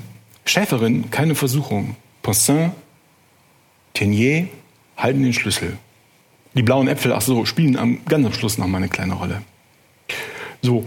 Schäferin, 0.51 1.13
keine 1.13 1.37
Versuchung. 1.37 1.95
Poussin, 2.23 2.73
Tenier 3.95 4.49
halten 4.97 5.23
den 5.23 5.33
Schlüssel. 5.33 5.77
Die 6.55 6.63
blauen 6.65 6.89
Äpfel, 6.89 7.13
ach 7.13 7.21
so, 7.21 7.45
spielen 7.45 7.77
am, 7.77 8.05
ganz 8.07 8.27
am 8.27 8.33
Schluss 8.33 8.59
noch 8.59 8.67
mal 8.67 8.79
eine 8.79 8.89
kleine 8.89 9.15
Rolle. 9.15 9.43
So, 10.61 10.85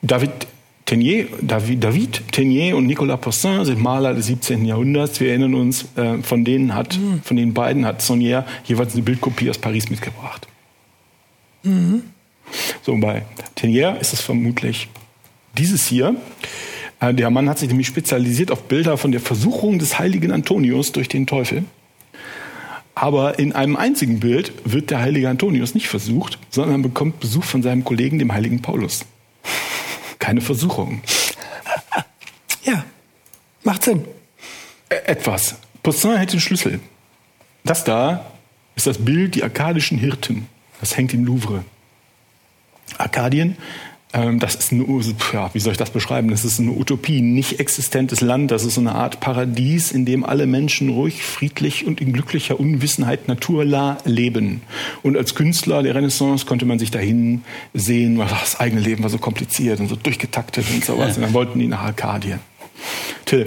David 0.00 0.30
Tenier, 0.86 1.26
David, 1.42 1.82
David 1.82 2.22
Tenier 2.30 2.76
und 2.76 2.86
Nicolas 2.86 3.20
Poussin 3.20 3.64
sind 3.64 3.80
Maler 3.80 4.14
des 4.14 4.26
17. 4.26 4.64
Jahrhunderts. 4.64 5.18
Wir 5.18 5.30
erinnern 5.30 5.54
uns, 5.54 5.86
äh, 5.96 6.18
von 6.22 6.44
denen 6.44 6.76
hat, 6.76 6.96
mhm. 6.96 7.20
von 7.24 7.36
den 7.36 7.52
beiden 7.52 7.84
hat 7.84 8.02
Saunier 8.02 8.46
jeweils 8.64 8.94
eine 8.94 9.02
Bildkopie 9.02 9.50
aus 9.50 9.58
Paris 9.58 9.90
mitgebracht. 9.90 10.46
Mhm. 11.64 12.04
So, 12.82 12.96
bei 12.96 13.24
Tenier 13.56 13.98
ist 14.00 14.12
es 14.12 14.20
vermutlich 14.20 14.88
dieses 15.58 15.84
hier. 15.88 16.14
Äh, 17.00 17.14
der 17.14 17.30
Mann 17.30 17.48
hat 17.48 17.58
sich 17.58 17.68
nämlich 17.68 17.86
spezialisiert 17.86 18.50
auf 18.50 18.62
Bilder 18.64 18.96
von 18.96 19.10
der 19.10 19.20
Versuchung 19.20 19.78
des 19.78 19.98
heiligen 19.98 20.30
Antonius 20.30 20.92
durch 20.92 21.08
den 21.08 21.26
Teufel. 21.26 21.64
Aber 22.94 23.38
in 23.38 23.52
einem 23.52 23.76
einzigen 23.76 24.20
Bild 24.20 24.52
wird 24.64 24.90
der 24.90 25.00
heilige 25.00 25.28
Antonius 25.28 25.74
nicht 25.74 25.88
versucht, 25.88 26.38
sondern 26.50 26.82
bekommt 26.82 27.20
Besuch 27.20 27.44
von 27.44 27.62
seinem 27.62 27.84
Kollegen, 27.84 28.18
dem 28.18 28.32
heiligen 28.32 28.60
Paulus. 28.60 29.06
Keine 30.18 30.42
Versuchung. 30.42 31.00
Ja, 32.62 32.84
macht 33.64 33.84
Sinn. 33.84 34.04
Etwas. 34.88 35.56
Poussin 35.82 36.18
hätte 36.18 36.32
den 36.32 36.40
Schlüssel. 36.40 36.80
Das 37.64 37.84
da 37.84 38.26
ist 38.76 38.86
das 38.86 38.98
Bild 38.98 39.34
die 39.34 39.42
arkadischen 39.42 39.96
Hirten. 39.98 40.46
Das 40.80 40.96
hängt 40.96 41.14
im 41.14 41.24
Louvre. 41.24 41.64
Arkadien 42.98 43.56
das 44.12 44.56
ist 44.56 44.72
eine, 44.72 44.84
ja, 45.32 45.50
wie 45.52 45.60
soll 45.60 45.70
ich 45.70 45.78
das 45.78 45.90
beschreiben? 45.90 46.30
Das 46.30 46.44
ist 46.44 46.58
eine 46.58 46.72
Utopie, 46.72 47.20
nicht 47.20 47.60
existentes 47.60 48.20
Land. 48.20 48.50
Das 48.50 48.64
ist 48.64 48.74
so 48.74 48.80
eine 48.80 48.96
Art 48.96 49.20
Paradies, 49.20 49.92
in 49.92 50.04
dem 50.04 50.24
alle 50.24 50.46
Menschen 50.46 50.88
ruhig, 50.88 51.22
friedlich 51.22 51.86
und 51.86 52.00
in 52.00 52.12
glücklicher 52.12 52.58
Unwissenheit 52.58 53.28
naturla 53.28 53.98
leben. 54.04 54.62
Und 55.04 55.16
als 55.16 55.36
Künstler 55.36 55.84
der 55.84 55.94
Renaissance 55.94 56.44
konnte 56.44 56.66
man 56.66 56.80
sich 56.80 56.90
dahin 56.90 57.42
sehen, 57.72 58.18
weil 58.18 58.26
das 58.26 58.58
eigene 58.58 58.80
Leben 58.80 59.04
war 59.04 59.10
so 59.10 59.18
kompliziert 59.18 59.78
und 59.78 59.86
so 59.86 59.94
durchgetaktet 59.94 60.64
und 60.72 60.84
sowas. 60.84 61.16
Und 61.16 61.22
dann 61.22 61.32
wollten 61.32 61.60
die 61.60 61.68
nach 61.68 61.82
Arkadien. 61.82 62.40
Till, 63.26 63.46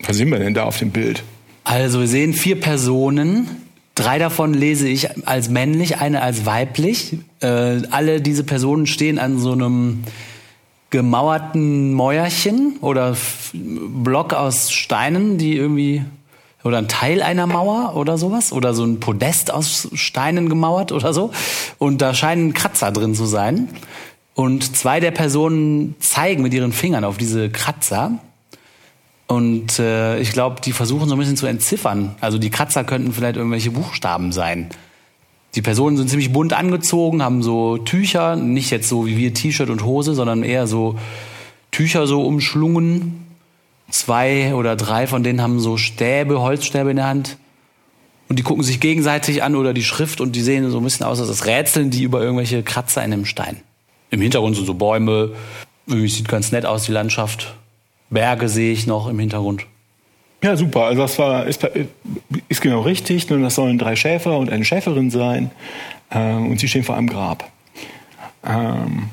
was 0.00 0.16
sehen 0.16 0.30
wir 0.30 0.38
denn 0.38 0.54
da 0.54 0.64
auf 0.64 0.78
dem 0.78 0.90
Bild? 0.90 1.22
Also 1.64 2.00
wir 2.00 2.08
sehen 2.08 2.32
vier 2.32 2.58
Personen, 2.58 3.46
Drei 3.94 4.18
davon 4.18 4.54
lese 4.54 4.88
ich 4.88 5.26
als 5.26 5.50
männlich, 5.50 5.98
eine 5.98 6.22
als 6.22 6.46
weiblich. 6.46 7.18
Äh, 7.40 7.82
alle 7.90 8.20
diese 8.22 8.44
Personen 8.44 8.86
stehen 8.86 9.18
an 9.18 9.38
so 9.38 9.52
einem 9.52 10.04
gemauerten 10.88 11.92
Mäuerchen 11.92 12.76
oder 12.80 13.16
Block 13.52 14.32
aus 14.34 14.70
Steinen, 14.70 15.38
die 15.38 15.56
irgendwie 15.56 16.04
oder 16.64 16.78
ein 16.78 16.88
Teil 16.88 17.22
einer 17.22 17.46
Mauer 17.46 17.96
oder 17.96 18.18
sowas 18.18 18.52
oder 18.52 18.72
so 18.72 18.84
ein 18.84 19.00
Podest 19.00 19.52
aus 19.52 19.88
Steinen 19.94 20.48
gemauert 20.48 20.92
oder 20.92 21.12
so. 21.12 21.30
Und 21.78 22.02
da 22.02 22.14
scheinen 22.14 22.54
Kratzer 22.54 22.92
drin 22.92 23.14
zu 23.14 23.26
sein. 23.26 23.68
Und 24.34 24.76
zwei 24.76 25.00
der 25.00 25.10
Personen 25.10 25.96
zeigen 25.98 26.42
mit 26.42 26.54
ihren 26.54 26.72
Fingern 26.72 27.04
auf 27.04 27.18
diese 27.18 27.50
Kratzer 27.50 28.20
und 29.32 29.78
äh, 29.78 30.18
ich 30.20 30.32
glaube, 30.32 30.60
die 30.60 30.72
versuchen 30.72 31.08
so 31.08 31.14
ein 31.14 31.18
bisschen 31.18 31.36
zu 31.36 31.46
entziffern. 31.46 32.14
Also 32.20 32.38
die 32.38 32.50
Kratzer 32.50 32.84
könnten 32.84 33.12
vielleicht 33.12 33.36
irgendwelche 33.36 33.70
Buchstaben 33.70 34.32
sein. 34.32 34.68
Die 35.54 35.62
Personen 35.62 35.96
sind 35.96 36.08
ziemlich 36.08 36.32
bunt 36.32 36.52
angezogen, 36.52 37.22
haben 37.22 37.42
so 37.42 37.78
Tücher, 37.78 38.36
nicht 38.36 38.70
jetzt 38.70 38.88
so 38.88 39.06
wie 39.06 39.16
wir 39.16 39.34
T-Shirt 39.34 39.70
und 39.70 39.84
Hose, 39.84 40.14
sondern 40.14 40.42
eher 40.42 40.66
so 40.66 40.98
Tücher 41.70 42.06
so 42.06 42.22
umschlungen. 42.22 43.26
Zwei 43.90 44.54
oder 44.54 44.76
drei 44.76 45.06
von 45.06 45.22
denen 45.22 45.42
haben 45.42 45.60
so 45.60 45.76
Stäbe, 45.76 46.40
Holzstäbe 46.40 46.90
in 46.90 46.96
der 46.96 47.06
Hand. 47.06 47.36
Und 48.28 48.38
die 48.38 48.42
gucken 48.42 48.62
sich 48.62 48.80
gegenseitig 48.80 49.42
an 49.42 49.56
oder 49.56 49.74
die 49.74 49.84
Schrift 49.84 50.22
und 50.22 50.34
die 50.34 50.40
sehen 50.40 50.70
so 50.70 50.78
ein 50.78 50.84
bisschen 50.84 51.04
aus, 51.04 51.20
als 51.20 51.28
das 51.28 51.44
rätseln 51.44 51.90
die 51.90 52.02
über 52.02 52.22
irgendwelche 52.22 52.62
Kratzer 52.62 53.04
in 53.04 53.12
einem 53.12 53.26
Stein. 53.26 53.60
Im 54.10 54.22
Hintergrund 54.22 54.56
sind 54.56 54.64
so 54.66 54.74
Bäume. 54.74 55.32
Sieht 55.86 56.28
ganz 56.28 56.52
nett 56.52 56.64
aus, 56.64 56.84
die 56.84 56.92
Landschaft. 56.92 57.54
Berge 58.12 58.48
sehe 58.48 58.72
ich 58.72 58.86
noch 58.86 59.08
im 59.08 59.18
Hintergrund. 59.18 59.66
Ja, 60.42 60.56
super. 60.56 60.84
Also 60.84 61.02
das 61.02 61.18
war, 61.18 61.46
ist, 61.46 61.66
ist 62.48 62.60
genau 62.60 62.80
richtig. 62.80 63.30
Nur 63.30 63.40
das 63.40 63.54
sollen 63.54 63.78
drei 63.78 63.96
Schäfer 63.96 64.38
und 64.38 64.50
eine 64.50 64.64
Schäferin 64.64 65.10
sein. 65.10 65.50
Ähm, 66.10 66.50
und 66.50 66.60
sie 66.60 66.68
stehen 66.68 66.84
vor 66.84 66.96
einem 66.96 67.08
Grab. 67.08 67.50
Ähm, 68.44 69.10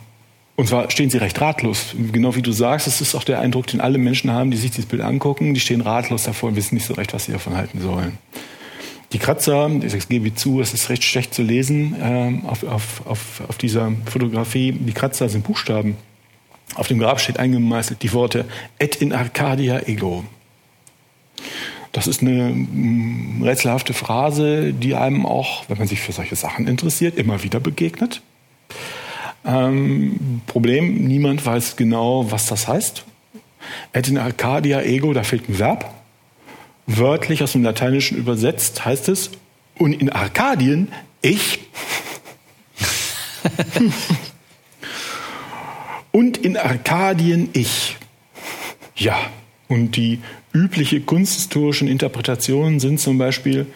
und 0.56 0.68
zwar 0.68 0.90
stehen 0.92 1.10
sie 1.10 1.20
recht 1.20 1.40
ratlos. 1.40 1.96
Genau 2.12 2.36
wie 2.36 2.42
du 2.42 2.52
sagst, 2.52 2.88
es 2.88 3.00
ist 3.00 3.16
auch 3.16 3.24
der 3.24 3.40
Eindruck, 3.40 3.68
den 3.68 3.80
alle 3.80 3.98
Menschen 3.98 4.32
haben, 4.32 4.52
die 4.52 4.58
sich 4.58 4.72
dieses 4.72 4.88
Bild 4.88 5.02
angucken. 5.02 5.54
Die 5.54 5.60
stehen 5.60 5.82
ratlos 5.82 6.24
davor 6.24 6.50
und 6.50 6.56
wissen 6.56 6.76
nicht 6.76 6.86
so 6.86 6.96
recht, 6.96 7.14
was 7.14 7.26
sie 7.26 7.32
davon 7.32 7.56
halten 7.56 7.80
sollen. 7.80 8.18
Die 9.14 9.20
Kratzer, 9.20 9.70
ich 9.82 10.10
gebe 10.10 10.36
zu, 10.36 10.62
es 10.62 10.74
ist 10.74 10.90
recht 10.90 11.04
schlecht 11.04 11.34
zu 11.34 11.42
lesen 11.42 11.96
ähm, 12.02 12.46
auf, 12.46 12.64
auf, 12.64 13.08
auf, 13.08 13.42
auf 13.48 13.58
dieser 13.58 13.92
Fotografie. 14.06 14.72
Die 14.72 14.94
Kratzer 14.94 15.30
sind 15.30 15.44
Buchstaben. 15.44 15.98
Auf 16.76 16.88
dem 16.88 17.00
Grab 17.00 17.20
steht 17.20 17.40
eingemeißelt 17.40 18.02
die 18.04 18.14
Worte 18.14 18.46
Et 18.78 18.96
in 18.98 19.14
Arcadia 19.14 19.88
ego. 19.88 20.24
Das 21.92 22.08
ist 22.08 22.22
eine 22.22 22.50
mm, 22.50 23.42
rätselhafte 23.44 23.94
Phrase, 23.94 24.74
die 24.74 24.96
einem 24.96 25.26
auch, 25.26 25.68
wenn 25.68 25.78
man 25.78 25.88
sich 25.88 26.02
für 26.02 26.12
solche 26.12 26.36
Sachen 26.36 26.68
interessiert, 26.68 27.18
immer 27.18 27.44
wieder 27.44 27.60
begegnet. 27.60 28.22
Ähm, 29.46 30.42
Problem, 30.46 31.08
niemand 31.08 31.46
weiß 31.46 31.76
genau, 31.76 32.32
was 32.32 32.46
das 32.46 32.68
heißt. 32.68 33.06
Et 33.94 34.08
in 34.08 34.18
Arcadia 34.18 34.82
ego, 34.82 35.14
da 35.14 35.24
fehlt 35.24 35.50
ein 35.50 35.58
Verb. 35.58 35.94
Wörtlich 36.86 37.44
aus 37.44 37.54
dem 37.54 37.64
Lateinischen 37.64 38.18
übersetzt 38.18 38.86
heißt 38.86 39.10
es, 39.10 39.32
und 39.78 39.94
in 39.94 40.12
Arkadien 40.12 40.92
ich. 41.22 41.60
und 46.20 46.36
in 46.36 46.58
Arkadien 46.58 47.48
ich. 47.54 47.96
Ja, 48.98 49.18
und 49.70 49.96
die 49.96 50.20
übliche 50.52 51.00
kunsthistorischen 51.00 51.88
Interpretationen 51.88 52.82
sind 52.82 53.00
zum 53.00 53.18
Beispiel, 53.18 53.68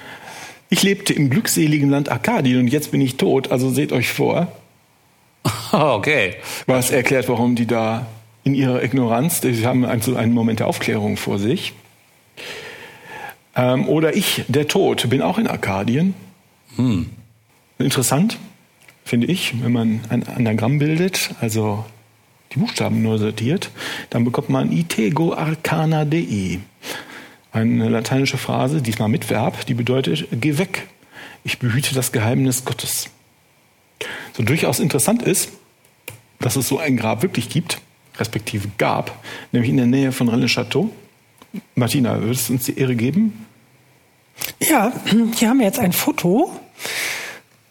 ich 0.69 0.83
lebte 0.83 1.13
im 1.13 1.29
glückseligen 1.29 1.89
Land 1.89 2.09
Arkadien 2.09 2.59
und 2.59 2.67
jetzt 2.67 2.91
bin 2.91 2.99
ich 2.99 3.15
tot, 3.15 3.49
also 3.49 3.69
seht 3.69 3.93
euch 3.93 4.11
vor. 4.11 4.51
Okay. 5.71 6.35
Was 6.67 6.91
erklärt, 6.91 7.29
warum 7.29 7.55
die 7.55 7.65
da 7.65 8.05
in 8.43 8.53
ihrer 8.53 8.83
Ignoranz, 8.83 9.41
sie 9.41 9.65
haben 9.65 9.85
also 9.85 10.15
einen 10.15 10.33
Moment 10.33 10.59
der 10.59 10.67
Aufklärung 10.67 11.17
vor 11.17 11.39
sich. 11.39 11.73
Ähm, 13.55 13.87
oder 13.87 14.15
ich, 14.15 14.43
der 14.49 14.67
Tod, 14.67 15.09
bin 15.09 15.21
auch 15.21 15.39
in 15.39 15.47
Arkadien. 15.47 16.13
Hm. 16.75 17.09
Interessant, 17.79 18.37
finde 19.03 19.27
ich, 19.27 19.63
wenn 19.63 19.71
man 19.71 20.01
ein 20.09 20.27
Anagramm 20.27 20.77
bildet, 20.77 21.31
also 21.41 21.85
die 22.53 22.59
Buchstaben 22.59 23.01
nur 23.01 23.17
sortiert, 23.17 23.71
dann 24.09 24.23
bekommt 24.23 24.49
man 24.49 24.71
itego 24.71 25.33
arcana 25.33 26.05
dei. 26.05 26.59
Eine 27.51 27.89
lateinische 27.89 28.37
Phrase, 28.37 28.81
diesmal 28.81 29.09
mit 29.09 29.29
Verb, 29.29 29.65
die 29.65 29.73
bedeutet, 29.73 30.27
geh 30.31 30.57
weg. 30.57 30.87
Ich 31.43 31.59
behüte 31.59 31.93
das 31.93 32.11
Geheimnis 32.11 32.65
Gottes. 32.65 33.09
So 34.35 34.43
durchaus 34.43 34.79
interessant 34.79 35.21
ist, 35.21 35.51
dass 36.39 36.55
es 36.55 36.67
so 36.67 36.79
ein 36.79 36.97
Grab 36.97 37.21
wirklich 37.21 37.49
gibt, 37.49 37.79
respektive 38.17 38.69
gab, 38.77 39.23
nämlich 39.51 39.69
in 39.69 39.77
der 39.77 39.85
Nähe 39.85 40.11
von 40.11 40.29
Rennes-Château. 40.29 40.89
Martina, 41.75 42.21
würdest 42.21 42.49
du 42.49 42.53
uns 42.53 42.65
die 42.65 42.77
Ehre 42.77 42.95
geben? 42.95 43.45
Ja, 44.59 44.91
hier 45.35 45.49
haben 45.49 45.59
wir 45.59 45.65
jetzt 45.65 45.79
ein 45.79 45.93
Foto 45.93 46.51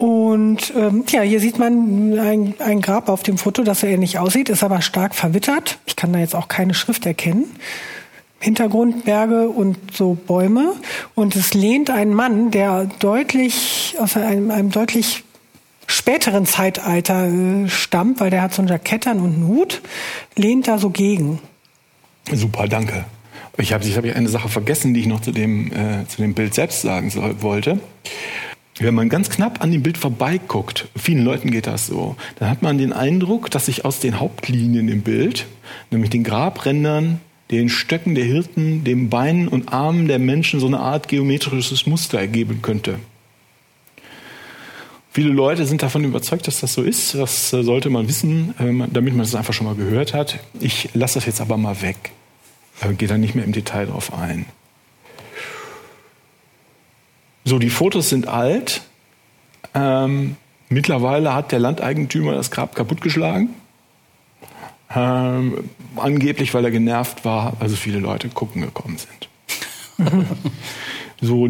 und 0.03 0.73
ähm, 0.77 1.05
ja, 1.11 1.21
hier 1.21 1.39
sieht 1.39 1.61
man 1.61 2.19
ein, 2.19 2.55
ein 2.59 2.81
Grab 2.81 3.09
auf 3.09 3.23
dem 3.23 3.39
Foto, 3.39 3.63
das 3.63 3.83
so 3.83 3.87
ähnlich 3.87 4.19
aussieht, 4.19 4.49
ist 4.49 4.65
aber 4.65 4.83
stark 4.83 5.15
verwittert. 5.15 5.79
Ich 5.87 5.95
kann 5.95 6.13
da 6.13 6.19
jetzt 6.19 6.35
auch 6.35 6.49
keine 6.49 6.75
Schrift 6.75 7.07
erkennen. 7.07 7.45
Hintergrund 8.41 9.05
Berge 9.05 9.49
und 9.49 9.79
so 9.95 10.15
Bäume. 10.15 10.75
Und 11.15 11.37
es 11.37 11.55
lehnt 11.55 11.89
ein 11.89 12.15
Mann, 12.15 12.51
der 12.51 12.87
deutlich 12.99 13.95
aus 14.01 14.17
einem, 14.17 14.51
einem 14.51 14.73
deutlich 14.73 15.23
späteren 15.87 16.47
Zeitalter 16.47 17.29
äh, 17.29 17.69
stammt, 17.69 18.19
weil 18.19 18.31
der 18.31 18.43
hat 18.43 18.55
so 18.55 18.63
ein 18.63 18.67
Jackett 18.67 19.07
an 19.07 19.21
und 19.21 19.35
einen 19.35 19.47
Hut, 19.47 19.83
lehnt 20.35 20.67
da 20.67 20.79
so 20.79 20.91
gegen. 20.91 21.39
Super, 22.33 22.67
danke. 22.67 23.05
Ich 23.57 23.73
habe 23.73 23.85
ich 23.85 23.97
hab 23.97 24.05
eine 24.05 24.29
Sache 24.29 24.49
vergessen, 24.49 24.95
die 24.95 25.01
ich 25.03 25.07
noch 25.07 25.21
zu 25.21 25.31
dem, 25.31 25.71
äh, 25.71 26.09
zu 26.09 26.23
dem 26.23 26.35
Bild 26.35 26.55
selbst 26.55 26.83
sagen 26.83 27.09
soll, 27.09 27.41
wollte. 27.41 27.79
Wenn 28.79 28.95
man 28.95 29.09
ganz 29.09 29.29
knapp 29.29 29.63
an 29.63 29.71
dem 29.71 29.83
Bild 29.83 29.99
vorbeiguckt, 29.99 30.89
vielen 30.97 31.25
Leuten 31.25 31.51
geht 31.51 31.67
das 31.67 31.87
so, 31.87 32.17
dann 32.39 32.49
hat 32.49 32.63
man 32.63 32.79
den 32.79 32.93
Eindruck, 32.93 33.51
dass 33.51 33.67
sich 33.67 33.85
aus 33.85 34.01
den 34.01 34.19
Hauptlinien 34.19 34.89
im 34.89 35.03
Bild, 35.03 35.47
nämlich 35.91 36.11
den 36.11 36.25
Grabrändern, 36.25 37.21
den 37.51 37.69
Stöcken 37.69 38.15
der 38.15 38.25
Hirten, 38.25 38.83
den 38.83 39.11
Beinen 39.11 39.47
und 39.47 39.73
Armen 39.73 40.09
der 40.09 40.19
Menschen 40.19 40.59
so 40.59 40.67
eine 40.67 40.81
Art 40.81 41.09
geometrisches 41.09 41.87
Muster 41.87 42.19
ergeben 42.19 42.63
könnte. 42.63 42.99
Viele 45.11 45.29
Leute 45.29 45.67
sind 45.67 45.83
davon 45.83 46.05
überzeugt, 46.05 46.47
dass 46.47 46.61
das 46.61 46.73
so 46.73 46.83
ist. 46.83 47.15
Das 47.15 47.53
äh, 47.53 47.63
sollte 47.63 47.91
man 47.91 48.09
wissen, 48.09 48.55
ähm, 48.59 48.89
damit 48.91 49.15
man 49.15 49.27
es 49.27 49.35
einfach 49.35 49.53
schon 49.53 49.67
mal 49.67 49.75
gehört 49.75 50.15
hat. 50.15 50.39
Ich 50.59 50.89
lasse 50.95 51.17
das 51.17 51.27
jetzt 51.27 51.43
aber 51.43 51.59
mal 51.59 51.83
weg. 51.83 52.13
Äh, 52.81 52.95
gehe 52.95 53.09
da 53.09 53.19
nicht 53.19 53.35
mehr 53.35 53.45
im 53.45 53.53
Detail 53.53 53.87
drauf 53.87 54.15
ein. 54.15 54.47
So, 57.45 57.59
die 57.59 57.71
Fotos 57.71 58.09
sind 58.09 58.29
alt. 58.29 58.83
Ähm, 59.75 60.37
mittlerweile 60.69 61.35
hat 61.35 61.53
der 61.53 61.59
Landeigentümer 61.59 62.35
das 62.35 62.51
Grab 62.51 62.75
kaputtgeschlagen. 62.75 63.51
Ähm, 64.95 65.71
angeblich, 65.97 66.53
weil 66.55 66.65
er 66.65 66.71
genervt 66.71 67.25
war, 67.25 67.55
also 67.61 67.77
viele 67.77 67.99
Leute 67.99 68.29
gucken 68.29 68.63
gekommen 68.63 68.99
sind. 68.99 69.29
so, 71.21 71.49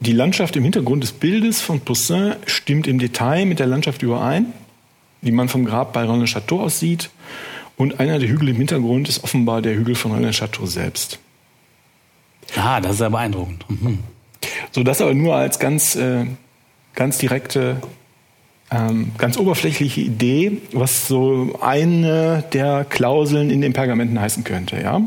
die 0.00 0.12
Landschaft 0.12 0.56
im 0.56 0.64
Hintergrund 0.64 1.02
des 1.02 1.12
Bildes 1.12 1.62
von 1.62 1.80
Poussin 1.80 2.36
stimmt 2.46 2.86
im 2.86 2.98
Detail 2.98 3.46
mit 3.46 3.58
der 3.58 3.66
Landschaft 3.66 4.02
überein, 4.02 4.52
die 5.22 5.32
man 5.32 5.48
vom 5.48 5.64
Grab 5.64 5.92
bei 5.94 6.04
René 6.04 6.26
Chateau 6.26 6.60
aus 6.60 6.78
sieht. 6.78 7.10
Und 7.76 7.98
einer 7.98 8.18
der 8.18 8.28
Hügel 8.28 8.50
im 8.50 8.56
Hintergrund 8.56 9.08
ist 9.08 9.24
offenbar 9.24 9.62
der 9.62 9.74
Hügel 9.74 9.94
von 9.94 10.12
Rennes 10.12 10.36
Chateau 10.36 10.66
selbst. 10.66 11.18
Ah, 12.54 12.80
das 12.80 12.94
ist 12.94 13.00
ja 13.00 13.08
beeindruckend. 13.08 13.64
Mhm. 13.68 13.98
So, 14.74 14.82
das 14.82 15.00
aber 15.00 15.14
nur 15.14 15.36
als 15.36 15.60
ganz, 15.60 15.94
äh, 15.94 16.24
ganz 16.96 17.18
direkte, 17.18 17.80
ähm, 18.72 19.12
ganz 19.18 19.38
oberflächliche 19.38 20.00
Idee, 20.00 20.62
was 20.72 21.06
so 21.06 21.56
eine 21.60 22.42
der 22.52 22.84
Klauseln 22.84 23.50
in 23.50 23.60
den 23.60 23.72
Pergamenten 23.72 24.20
heißen 24.20 24.42
könnte, 24.42 24.80
ja. 24.80 25.00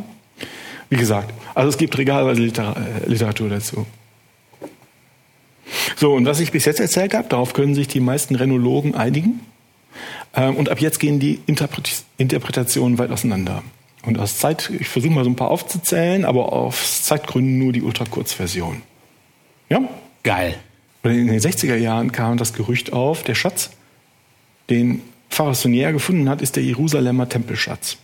Wie 0.90 0.96
gesagt, 0.96 1.34
also 1.54 1.68
es 1.68 1.78
gibt 1.78 1.98
regalweise 1.98 2.42
Liter 2.42 2.78
äh, 2.78 3.10
Literatur 3.10 3.50
dazu. 3.50 3.86
So, 5.98 6.14
und 6.14 6.26
was 6.26 6.40
ich 6.40 6.54
bis 6.54 6.64
jetzt 6.64 6.80
erzählt 6.80 7.14
habe, 7.14 7.28
darauf 7.28 7.52
können 7.52 7.76
sich 7.76 7.90
die 7.90 8.00
meisten 8.00 8.36
Renologen 8.36 8.96
einigen. 8.96 9.42
Ähm, 10.34 10.56
und 10.56 10.70
ab 10.70 10.80
jetzt 10.80 11.02
gehen 11.02 11.20
die 11.20 11.42
Interpret 11.46 12.06
Interpretationen 12.18 12.98
weit 13.00 13.12
auseinander. 13.12 13.64
Und 14.06 14.18
aus 14.18 14.38
Zeit, 14.38 14.72
ich 14.80 14.88
versuche 14.88 15.12
mal 15.12 15.26
so 15.26 15.30
ein 15.30 15.36
paar 15.36 15.52
aufzuzählen, 15.52 16.24
aber 16.24 16.54
aus 16.54 17.04
Zeitgründen 17.04 17.58
nur 17.58 17.74
die 17.74 17.82
ultrakurzversion. 17.82 18.82
Ja? 19.70 19.88
Geil. 20.24 20.56
Und 21.04 21.12
in 21.12 21.28
den 21.28 21.40
60er 21.40 21.76
Jahren 21.76 22.12
kam 22.12 22.38
das 22.38 22.54
Gerücht 22.54 22.94
auf, 22.94 23.24
der 23.24 23.36
Schatz, 23.36 23.72
den 24.70 25.02
Pfarrer 25.30 25.92
gefunden 25.92 26.30
hat, 26.30 26.42
ist 26.42 26.56
der 26.56 26.64
Jerusalemer 26.64 27.30
Tempelschatz. 27.30 27.98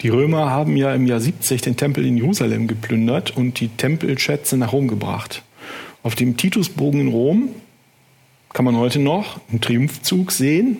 Die 0.00 0.08
Römer 0.08 0.50
haben 0.50 0.76
ja 0.76 0.94
im 0.94 1.06
Jahr 1.06 1.20
70 1.20 1.62
den 1.62 1.76
Tempel 1.76 2.04
in 2.04 2.16
Jerusalem 2.16 2.66
geplündert 2.66 3.36
und 3.36 3.60
die 3.60 3.68
Tempelschätze 3.68 4.56
nach 4.56 4.72
Rom 4.72 4.88
gebracht. 4.88 5.42
Auf 6.02 6.14
dem 6.14 6.36
Titusbogen 6.36 7.00
in 7.00 7.08
Rom 7.08 7.48
kann 8.52 8.64
man 8.64 8.76
heute 8.76 8.98
noch 8.98 9.40
einen 9.48 9.60
Triumphzug 9.60 10.32
sehen, 10.32 10.78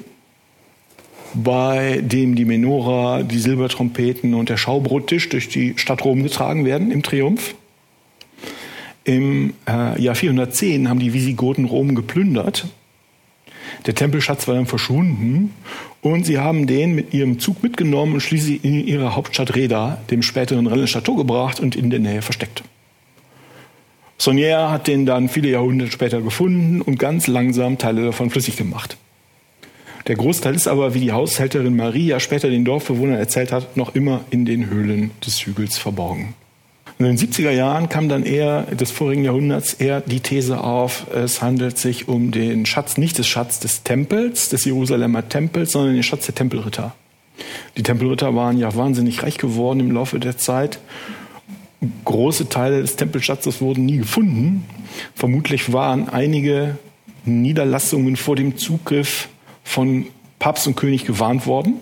bei 1.33 2.01
dem 2.03 2.35
die 2.37 2.45
Menora, 2.45 3.23
die 3.23 3.39
Silbertrompeten 3.39 4.35
und 4.35 4.49
der 4.49 4.57
Schaubrottisch 4.57 5.29
durch 5.31 5.49
die 5.49 5.75
Stadt 5.77 6.05
Rom 6.05 6.23
getragen 6.23 6.65
werden 6.65 6.91
im 6.91 7.03
Triumph. 7.03 7.55
Im 9.05 9.53
äh, 9.69 10.01
Jahr 10.01 10.15
410 10.15 10.89
haben 10.89 10.99
die 10.99 11.13
Visigoten 11.13 11.67
Rom 11.67 11.95
geplündert. 11.95 12.67
Der 13.87 13.95
Tempelschatz 13.95 14.49
war 14.49 14.55
dann 14.55 14.67
verschwunden 14.67 15.53
und 16.01 16.25
sie 16.25 16.39
haben 16.39 16.67
den 16.67 16.95
mit 16.95 17.13
ihrem 17.13 17.39
Zug 17.39 17.63
mitgenommen 17.63 18.15
und 18.15 18.21
schließlich 18.21 18.65
in 18.65 18.87
ihre 18.87 19.15
Hauptstadt 19.15 19.55
Reda, 19.55 19.99
dem 20.11 20.23
späteren 20.23 20.67
Rennes 20.67 20.91
Chateau, 20.91 21.17
gebracht 21.17 21.61
und 21.61 21.77
in 21.77 21.91
der 21.91 22.01
Nähe 22.01 22.23
versteckt. 22.23 22.63
Saunier 24.17 24.71
hat 24.71 24.87
den 24.87 25.07
dann 25.07 25.29
viele 25.29 25.49
Jahrhunderte 25.51 25.93
später 25.93 26.23
gefunden 26.23 26.81
und 26.81 26.99
ganz 26.99 27.27
langsam 27.27 27.79
Teile 27.79 28.05
davon 28.05 28.31
flüssig 28.31 28.57
gemacht. 28.57 28.97
Der 30.07 30.17
Großteil 30.17 30.55
ist 30.55 30.69
aber, 30.69 30.95
wie 30.95 31.01
die 31.01 31.13
Haushälterin 31.13 31.77
Maria 31.77 32.21
später 32.21 32.49
den 32.49 32.65
Dorfbewohnern 32.65 33.17
erzählt 33.17 33.53
hat, 33.53 33.77
noch 33.77 33.95
immer 33.95 34.21
in 34.31 34.45
den 34.45 34.71
Höhlen 34.71 35.11
des 35.27 35.45
Hügels 35.45 35.79
verborgen. 35.79 36.35
In 36.99 37.07
den 37.07 37.19
70er 37.19 37.51
Jahren 37.51 37.89
kam 37.89 38.09
dann 38.09 38.25
eher 38.25 38.63
des 38.63 38.93
vorigen 38.93 39.25
Jahrhunderts 39.25 39.75
eher 39.75 40.01
die 40.01 40.21
These 40.21 40.63
auf, 40.63 41.07
es 41.13 41.43
handelt 41.43 41.77
sich 41.77 42.07
um 42.07 42.31
den 42.31 42.67
Schatz, 42.67 42.99
nicht 42.99 43.19
des 43.19 43.27
Schatz 43.27 43.59
des 43.59 43.83
Tempels, 43.83 44.49
des 44.49 44.65
Jerusalemer 44.65 45.29
Tempels, 45.29 45.73
sondern 45.73 45.95
den 45.95 46.05
Schatz 46.05 46.27
der 46.27 46.37
Tempelritter. 46.37 46.95
Die 47.77 47.83
Tempelritter 47.83 48.37
waren 48.37 48.59
ja 48.59 48.77
wahnsinnig 48.77 49.25
reich 49.25 49.39
geworden 49.39 49.81
im 49.81 49.91
Laufe 49.91 50.21
der 50.21 50.39
Zeit. 50.39 50.79
Große 52.05 52.49
Teile 52.49 52.81
des 52.81 52.95
Tempelschatzes 52.95 53.61
wurden 53.61 53.85
nie 53.85 53.99
gefunden. 53.99 54.65
Vermutlich 55.17 55.73
waren 55.73 56.09
einige 56.09 56.79
Niederlassungen 57.25 58.15
vor 58.15 58.37
dem 58.37 58.57
Zugriff 58.57 59.29
von 59.65 60.07
Papst 60.39 60.69
und 60.69 60.77
König 60.77 61.05
gewarnt 61.07 61.47
worden 61.47 61.75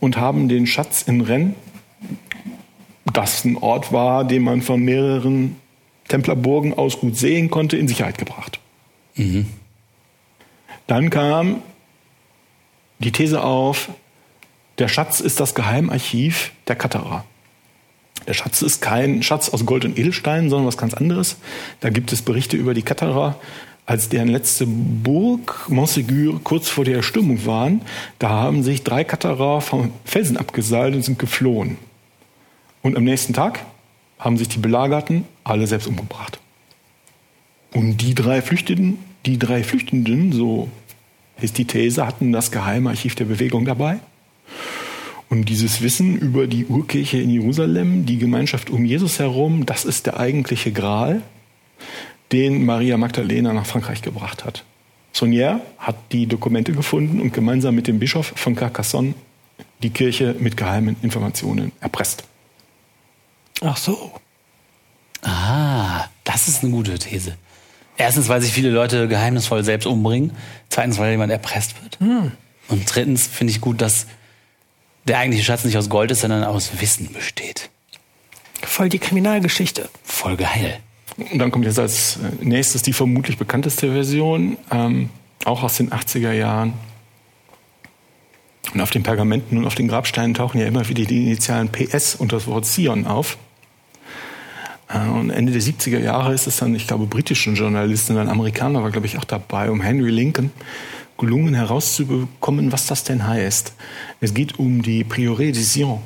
und 0.00 0.18
haben 0.18 0.48
den 0.48 0.66
Schatz 0.66 1.02
in 1.02 1.22
Rennes, 1.22 1.54
das 3.12 3.44
ein 3.44 3.56
Ort 3.56 3.92
war, 3.92 4.24
den 4.24 4.42
man 4.42 4.62
von 4.62 4.82
mehreren 4.82 5.56
Templerburgen 6.08 6.74
aus 6.74 6.98
gut 6.98 7.16
sehen 7.16 7.50
konnte, 7.50 7.76
in 7.76 7.88
Sicherheit 7.88 8.18
gebracht. 8.18 8.60
Mhm. 9.14 9.46
Dann 10.86 11.10
kam 11.10 11.62
die 12.98 13.12
These 13.12 13.44
auf, 13.44 13.90
der 14.78 14.88
Schatz 14.88 15.20
ist 15.20 15.40
das 15.40 15.54
Geheimarchiv 15.54 16.52
der 16.66 16.76
Katharer. 16.76 17.24
Der 18.26 18.34
Schatz 18.34 18.62
ist 18.62 18.80
kein 18.80 19.22
Schatz 19.22 19.48
aus 19.48 19.64
Gold 19.64 19.84
und 19.84 19.98
Edelsteinen, 19.98 20.50
sondern 20.50 20.66
was 20.66 20.76
ganz 20.76 20.94
anderes. 20.94 21.36
Da 21.80 21.90
gibt 21.90 22.12
es 22.12 22.22
Berichte 22.22 22.56
über 22.56 22.74
die 22.74 22.82
Katharer, 22.82 23.36
als 23.86 24.10
deren 24.10 24.28
letzte 24.28 24.66
Burg 24.66 25.66
Montségur 25.70 26.40
kurz 26.42 26.68
vor 26.68 26.84
der 26.84 26.96
Erstürmung 26.96 27.46
waren, 27.46 27.80
da 28.18 28.28
haben 28.28 28.62
sich 28.62 28.84
drei 28.84 29.02
Katharer 29.02 29.62
vom 29.62 29.92
Felsen 30.04 30.36
abgeseilt 30.36 30.94
und 30.94 31.02
sind 31.02 31.18
geflohen. 31.18 31.78
Und 32.82 32.96
am 32.96 33.04
nächsten 33.04 33.32
Tag 33.32 33.60
haben 34.18 34.36
sich 34.36 34.48
die 34.48 34.58
Belagerten 34.58 35.24
alle 35.44 35.66
selbst 35.66 35.86
umgebracht. 35.86 36.38
Und 37.72 37.98
die 37.98 38.14
drei 38.14 38.42
Flüchtenden, 38.42 38.98
die 39.26 39.38
drei 39.38 39.62
Flüchtenden, 39.62 40.32
so 40.32 40.68
ist 41.40 41.58
die 41.58 41.66
These, 41.66 42.06
hatten 42.06 42.32
das 42.32 42.50
Geheimarchiv 42.50 43.14
der 43.14 43.26
Bewegung 43.26 43.64
dabei. 43.64 44.00
Und 45.28 45.48
dieses 45.48 45.82
Wissen 45.82 46.16
über 46.16 46.46
die 46.46 46.64
Urkirche 46.64 47.18
in 47.18 47.30
Jerusalem, 47.30 48.06
die 48.06 48.18
Gemeinschaft 48.18 48.70
um 48.70 48.84
Jesus 48.84 49.18
herum, 49.18 49.66
das 49.66 49.84
ist 49.84 50.06
der 50.06 50.18
eigentliche 50.18 50.72
Gral 50.72 51.22
den 52.32 52.64
Maria 52.64 52.96
Magdalena 52.96 53.52
nach 53.52 53.66
Frankreich 53.66 54.02
gebracht 54.02 54.44
hat. 54.44 54.64
Saunier 55.12 55.60
hat 55.78 55.96
die 56.12 56.26
Dokumente 56.26 56.72
gefunden 56.72 57.20
und 57.20 57.32
gemeinsam 57.32 57.74
mit 57.74 57.86
dem 57.86 57.98
Bischof 57.98 58.32
von 58.36 58.54
Carcassonne 58.54 59.14
die 59.82 59.90
Kirche 59.90 60.36
mit 60.38 60.56
geheimen 60.56 60.96
Informationen 61.02 61.72
erpresst. 61.80 62.24
Ach 63.60 63.76
so. 63.76 64.12
Ah, 65.22 66.04
das 66.24 66.48
ist 66.48 66.62
eine 66.62 66.72
gute 66.72 66.98
These. 66.98 67.36
Erstens, 67.96 68.28
weil 68.28 68.40
sich 68.40 68.52
viele 68.52 68.70
Leute 68.70 69.08
geheimnisvoll 69.08 69.64
selbst 69.64 69.86
umbringen. 69.86 70.32
Zweitens, 70.68 70.98
weil 70.98 71.10
jemand 71.10 71.32
erpresst 71.32 71.74
wird. 71.82 71.98
Hm. 71.98 72.32
Und 72.68 72.94
drittens 72.94 73.26
finde 73.26 73.50
ich 73.50 73.60
gut, 73.60 73.80
dass 73.80 74.06
der 75.06 75.18
eigentliche 75.18 75.44
Schatz 75.44 75.64
nicht 75.64 75.76
aus 75.76 75.88
Gold 75.88 76.10
ist, 76.10 76.20
sondern 76.20 76.44
aus 76.44 76.80
Wissen 76.80 77.12
besteht. 77.12 77.70
Voll 78.62 78.88
die 78.88 78.98
Kriminalgeschichte. 78.98 79.88
Voll 80.04 80.36
geil. 80.36 80.78
Und 81.16 81.38
dann 81.38 81.50
kommt 81.50 81.64
jetzt 81.64 81.78
als 81.78 82.18
nächstes 82.40 82.82
die 82.82 82.92
vermutlich 82.92 83.38
bekannteste 83.38 83.92
Version, 83.92 84.56
ähm, 84.70 85.10
auch 85.44 85.62
aus 85.62 85.76
den 85.78 85.90
80er 85.90 86.32
Jahren. 86.32 86.74
Und 88.74 88.80
auf 88.80 88.90
den 88.90 89.02
Pergamenten 89.02 89.58
und 89.58 89.66
auf 89.66 89.74
den 89.74 89.88
Grabsteinen 89.88 90.34
tauchen 90.34 90.60
ja 90.60 90.66
immer 90.66 90.88
wieder 90.88 91.04
die 91.04 91.24
Initialen 91.24 91.70
PS 91.70 92.14
und 92.14 92.32
das 92.32 92.46
Wort 92.46 92.66
Zion 92.66 93.06
auf. 93.06 93.38
Äh, 94.88 95.08
und 95.08 95.30
Ende 95.30 95.52
der 95.52 95.62
70er 95.62 95.98
Jahre 95.98 96.34
ist 96.34 96.46
es 96.46 96.58
dann, 96.58 96.74
ich 96.74 96.86
glaube, 96.86 97.06
britischen 97.06 97.54
Journalisten, 97.54 98.16
ein 98.16 98.28
Amerikaner 98.28 98.82
war, 98.82 98.90
glaube 98.90 99.06
ich, 99.06 99.18
auch 99.18 99.24
dabei, 99.24 99.70
um 99.70 99.80
Henry 99.80 100.10
Lincoln 100.10 100.50
gelungen 101.18 101.54
herauszubekommen, 101.54 102.72
was 102.72 102.86
das 102.86 103.04
denn 103.04 103.26
heißt. 103.26 103.72
Es 104.20 104.34
geht 104.34 104.58
um 104.58 104.82
die 104.82 105.04
Prioré 105.04 105.52
de 105.52 105.62
Sion. 105.62 106.00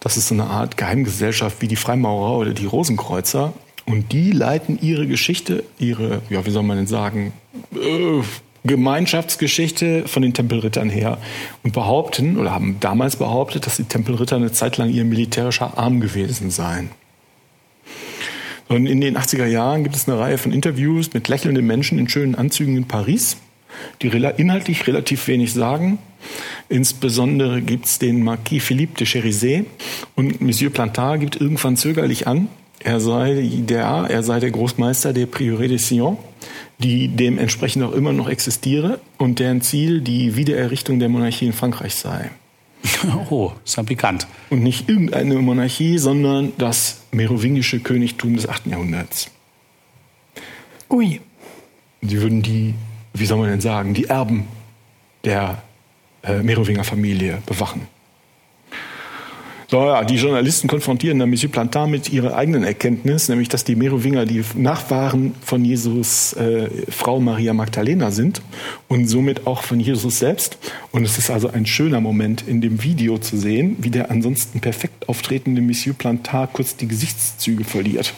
Das 0.00 0.16
ist 0.16 0.28
so 0.28 0.34
eine 0.34 0.44
Art 0.44 0.76
Geheimgesellschaft 0.76 1.60
wie 1.60 1.68
die 1.68 1.76
Freimaurer 1.76 2.38
oder 2.38 2.54
die 2.54 2.66
Rosenkreuzer. 2.66 3.52
Und 3.86 4.12
die 4.12 4.32
leiten 4.32 4.78
ihre 4.80 5.06
Geschichte, 5.06 5.64
ihre, 5.78 6.22
ja, 6.28 6.44
wie 6.44 6.50
soll 6.50 6.62
man 6.62 6.76
denn 6.76 6.86
sagen, 6.86 7.32
äh, 7.72 8.22
Gemeinschaftsgeschichte 8.64 10.06
von 10.06 10.22
den 10.22 10.34
Tempelrittern 10.34 10.90
her 10.90 11.18
und 11.62 11.72
behaupten 11.72 12.36
oder 12.36 12.50
haben 12.50 12.76
damals 12.80 13.16
behauptet, 13.16 13.66
dass 13.66 13.76
die 13.76 13.84
Tempelritter 13.84 14.36
eine 14.36 14.52
Zeit 14.52 14.76
lang 14.76 14.90
ihr 14.90 15.04
militärischer 15.04 15.78
Arm 15.78 16.00
gewesen 16.00 16.50
seien. 16.50 16.90
Und 18.68 18.86
in 18.86 19.00
den 19.00 19.16
80er 19.16 19.46
Jahren 19.46 19.82
gibt 19.82 19.96
es 19.96 20.08
eine 20.08 20.18
Reihe 20.18 20.38
von 20.38 20.52
Interviews 20.52 21.14
mit 21.14 21.28
lächelnden 21.28 21.66
Menschen 21.66 21.98
in 21.98 22.08
schönen 22.08 22.34
Anzügen 22.34 22.76
in 22.76 22.86
Paris, 22.86 23.38
die 24.02 24.08
inhaltlich 24.08 24.86
relativ 24.86 25.26
wenig 25.26 25.52
sagen. 25.52 25.98
Insbesondere 26.68 27.62
gibt 27.62 27.86
es 27.86 27.98
den 27.98 28.22
Marquis 28.22 28.62
Philippe 28.62 28.98
de 28.98 29.06
Cherizet 29.06 29.66
und 30.16 30.40
Monsieur 30.40 30.70
Plantard 30.70 31.20
gibt 31.20 31.40
irgendwann 31.40 31.76
zögerlich 31.76 32.26
an, 32.26 32.48
er 32.80 33.00
sei 33.00 33.48
der, 33.68 34.06
er 34.08 34.22
sei 34.22 34.38
der 34.38 34.50
Großmeister 34.50 35.12
der 35.12 35.26
Prioré 35.26 35.66
de 35.66 35.78
Sion, 35.78 36.16
die 36.78 37.08
dementsprechend 37.08 37.82
auch 37.84 37.92
immer 37.92 38.12
noch 38.12 38.28
existiere 38.28 39.00
und 39.16 39.40
deren 39.40 39.62
Ziel 39.62 40.00
die 40.00 40.36
Wiedererrichtung 40.36 40.98
der 40.98 41.08
Monarchie 41.08 41.46
in 41.46 41.52
Frankreich 41.52 41.94
sei. 41.94 42.30
Oh, 43.30 43.52
ist 43.64 43.76
ja 43.76 43.82
bekannt. 43.82 44.26
Und 44.50 44.62
nicht 44.62 44.88
irgendeine 44.88 45.36
Monarchie, 45.36 45.98
sondern 45.98 46.52
das 46.58 47.02
merowingische 47.12 47.80
Königtum 47.80 48.34
des 48.34 48.48
8. 48.48 48.66
Jahrhunderts. 48.66 49.30
Ui. 50.90 51.20
Sie 52.00 52.20
würden 52.20 52.42
die, 52.42 52.74
wie 53.12 53.26
soll 53.26 53.38
man 53.38 53.48
denn 53.50 53.60
sagen, 53.60 53.92
die 53.92 54.04
Erben 54.04 54.46
der 55.24 55.62
äh, 56.22 56.42
Merowinger 56.42 56.84
Familie 56.84 57.42
bewachen. 57.46 57.88
So, 59.70 59.84
ja, 59.84 60.02
die 60.02 60.16
Journalisten 60.16 60.66
konfrontieren 60.66 61.18
dann 61.18 61.28
Monsieur 61.28 61.52
Plantin 61.52 61.90
mit 61.90 62.10
ihrer 62.10 62.34
eigenen 62.34 62.64
Erkenntnis, 62.64 63.28
nämlich 63.28 63.50
dass 63.50 63.64
die 63.64 63.76
Merowinger 63.76 64.24
die 64.24 64.42
Nachfahren 64.54 65.34
von 65.42 65.62
Jesus 65.62 66.32
äh, 66.32 66.70
Frau 66.88 67.20
Maria 67.20 67.52
Magdalena 67.52 68.10
sind 68.10 68.40
und 68.88 69.08
somit 69.08 69.46
auch 69.46 69.62
von 69.62 69.78
Jesus 69.78 70.20
selbst. 70.20 70.56
Und 70.90 71.04
es 71.04 71.18
ist 71.18 71.28
also 71.28 71.50
ein 71.50 71.66
schöner 71.66 72.00
Moment 72.00 72.44
in 72.48 72.62
dem 72.62 72.82
Video 72.82 73.18
zu 73.18 73.36
sehen, 73.36 73.76
wie 73.80 73.90
der 73.90 74.10
ansonsten 74.10 74.60
perfekt 74.60 75.06
auftretende 75.06 75.60
Monsieur 75.60 75.94
Plantin 75.94 76.48
kurz 76.50 76.74
die 76.76 76.88
Gesichtszüge 76.88 77.64
verliert. 77.64 78.14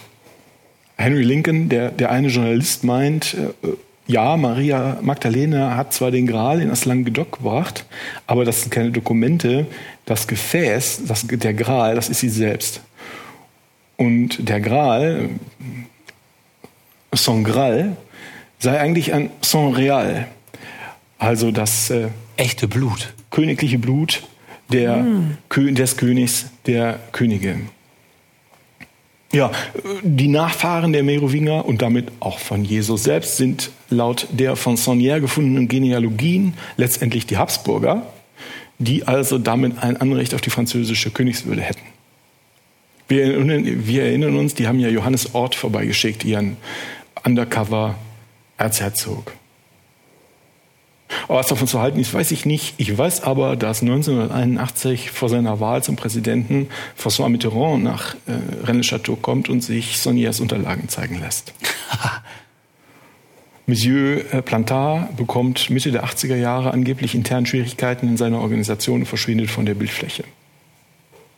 Henry 0.95 1.23
Lincoln, 1.23 1.67
der, 1.67 1.91
der 1.91 2.11
eine 2.11 2.29
Journalist 2.29 2.85
meint, 2.85 3.33
äh, 3.33 3.67
ja, 4.07 4.35
Maria 4.37 4.97
Magdalena 5.01 5.75
hat 5.75 5.93
zwar 5.93 6.11
den 6.11 6.27
Gral 6.27 6.61
in 6.61 6.69
das 6.69 6.85
Languedoc 6.85 7.37
gebracht, 7.37 7.85
aber 8.27 8.45
das 8.45 8.61
sind 8.61 8.71
keine 8.71 8.91
Dokumente. 8.91 9.67
Das 10.05 10.27
Gefäß, 10.27 11.03
das, 11.07 11.25
der 11.27 11.53
Gral, 11.53 11.95
das 11.95 12.09
ist 12.09 12.19
sie 12.19 12.29
selbst. 12.29 12.81
Und 13.97 14.49
der 14.49 14.59
Gral, 14.59 15.29
son 17.13 17.43
Gral, 17.43 17.95
sei 18.59 18.79
eigentlich 18.79 19.13
ein 19.13 19.29
son 19.41 19.73
real, 19.73 20.27
also 21.17 21.51
das 21.51 21.89
äh, 21.91 22.07
echte 22.35 22.67
Blut, 22.67 23.13
königliche 23.29 23.77
Blut 23.77 24.23
der, 24.69 24.97
mm. 24.97 25.75
des 25.75 25.97
Königs 25.97 26.47
der 26.65 26.99
Königin. 27.11 27.69
Ja, 29.33 29.49
die 30.03 30.27
Nachfahren 30.27 30.91
der 30.91 31.03
Merowinger 31.03 31.65
und 31.65 31.81
damit 31.81 32.11
auch 32.19 32.37
von 32.37 32.65
Jesus 32.65 33.03
selbst 33.03 33.37
sind 33.37 33.71
laut 33.89 34.27
der 34.31 34.57
von 34.57 34.75
Saunier 34.75 35.21
gefundenen 35.21 35.69
Genealogien 35.69 36.53
letztendlich 36.75 37.27
die 37.27 37.37
Habsburger, 37.37 38.07
die 38.77 39.07
also 39.07 39.37
damit 39.37 39.81
ein 39.81 39.95
Anrecht 39.95 40.33
auf 40.33 40.41
die 40.41 40.49
französische 40.49 41.11
Königswürde 41.11 41.61
hätten. 41.61 41.79
Wir 43.07 43.23
erinnern, 43.25 43.87
wir 43.87 44.03
erinnern 44.03 44.37
uns, 44.37 44.53
die 44.53 44.67
haben 44.67 44.79
ja 44.79 44.89
Johannes 44.89 45.33
Ort 45.33 45.55
vorbeigeschickt, 45.55 46.25
ihren 46.25 46.57
Undercover-Erzherzog. 47.23 49.31
Aber 51.27 51.39
was 51.39 51.47
davon 51.47 51.67
zu 51.67 51.79
halten 51.79 51.99
ist, 51.99 52.13
weiß 52.13 52.31
ich 52.31 52.45
nicht. 52.45 52.75
Ich 52.77 52.97
weiß 52.97 53.23
aber, 53.23 53.55
dass 53.55 53.81
1981 53.81 55.11
vor 55.11 55.29
seiner 55.29 55.59
Wahl 55.59 55.83
zum 55.83 55.95
Präsidenten 55.95 56.67
François 56.97 57.29
Mitterrand 57.29 57.83
nach 57.83 58.15
äh, 58.27 58.65
Rennes-Château 58.65 59.15
kommt 59.15 59.49
und 59.49 59.61
sich 59.61 59.97
Soniers 59.97 60.39
Unterlagen 60.39 60.89
zeigen 60.89 61.19
lässt. 61.19 61.53
Monsieur 63.67 64.33
äh, 64.33 64.41
Plantard 64.41 65.15
bekommt 65.15 65.69
Mitte 65.69 65.91
der 65.91 66.03
80er 66.03 66.35
Jahre 66.35 66.71
angeblich 66.71 67.15
intern 67.15 67.45
Schwierigkeiten 67.45 68.07
in 68.07 68.17
seiner 68.17 68.39
Organisation 68.39 69.01
und 69.01 69.05
verschwindet 69.05 69.49
von 69.49 69.65
der 69.65 69.75
Bildfläche. 69.75 70.23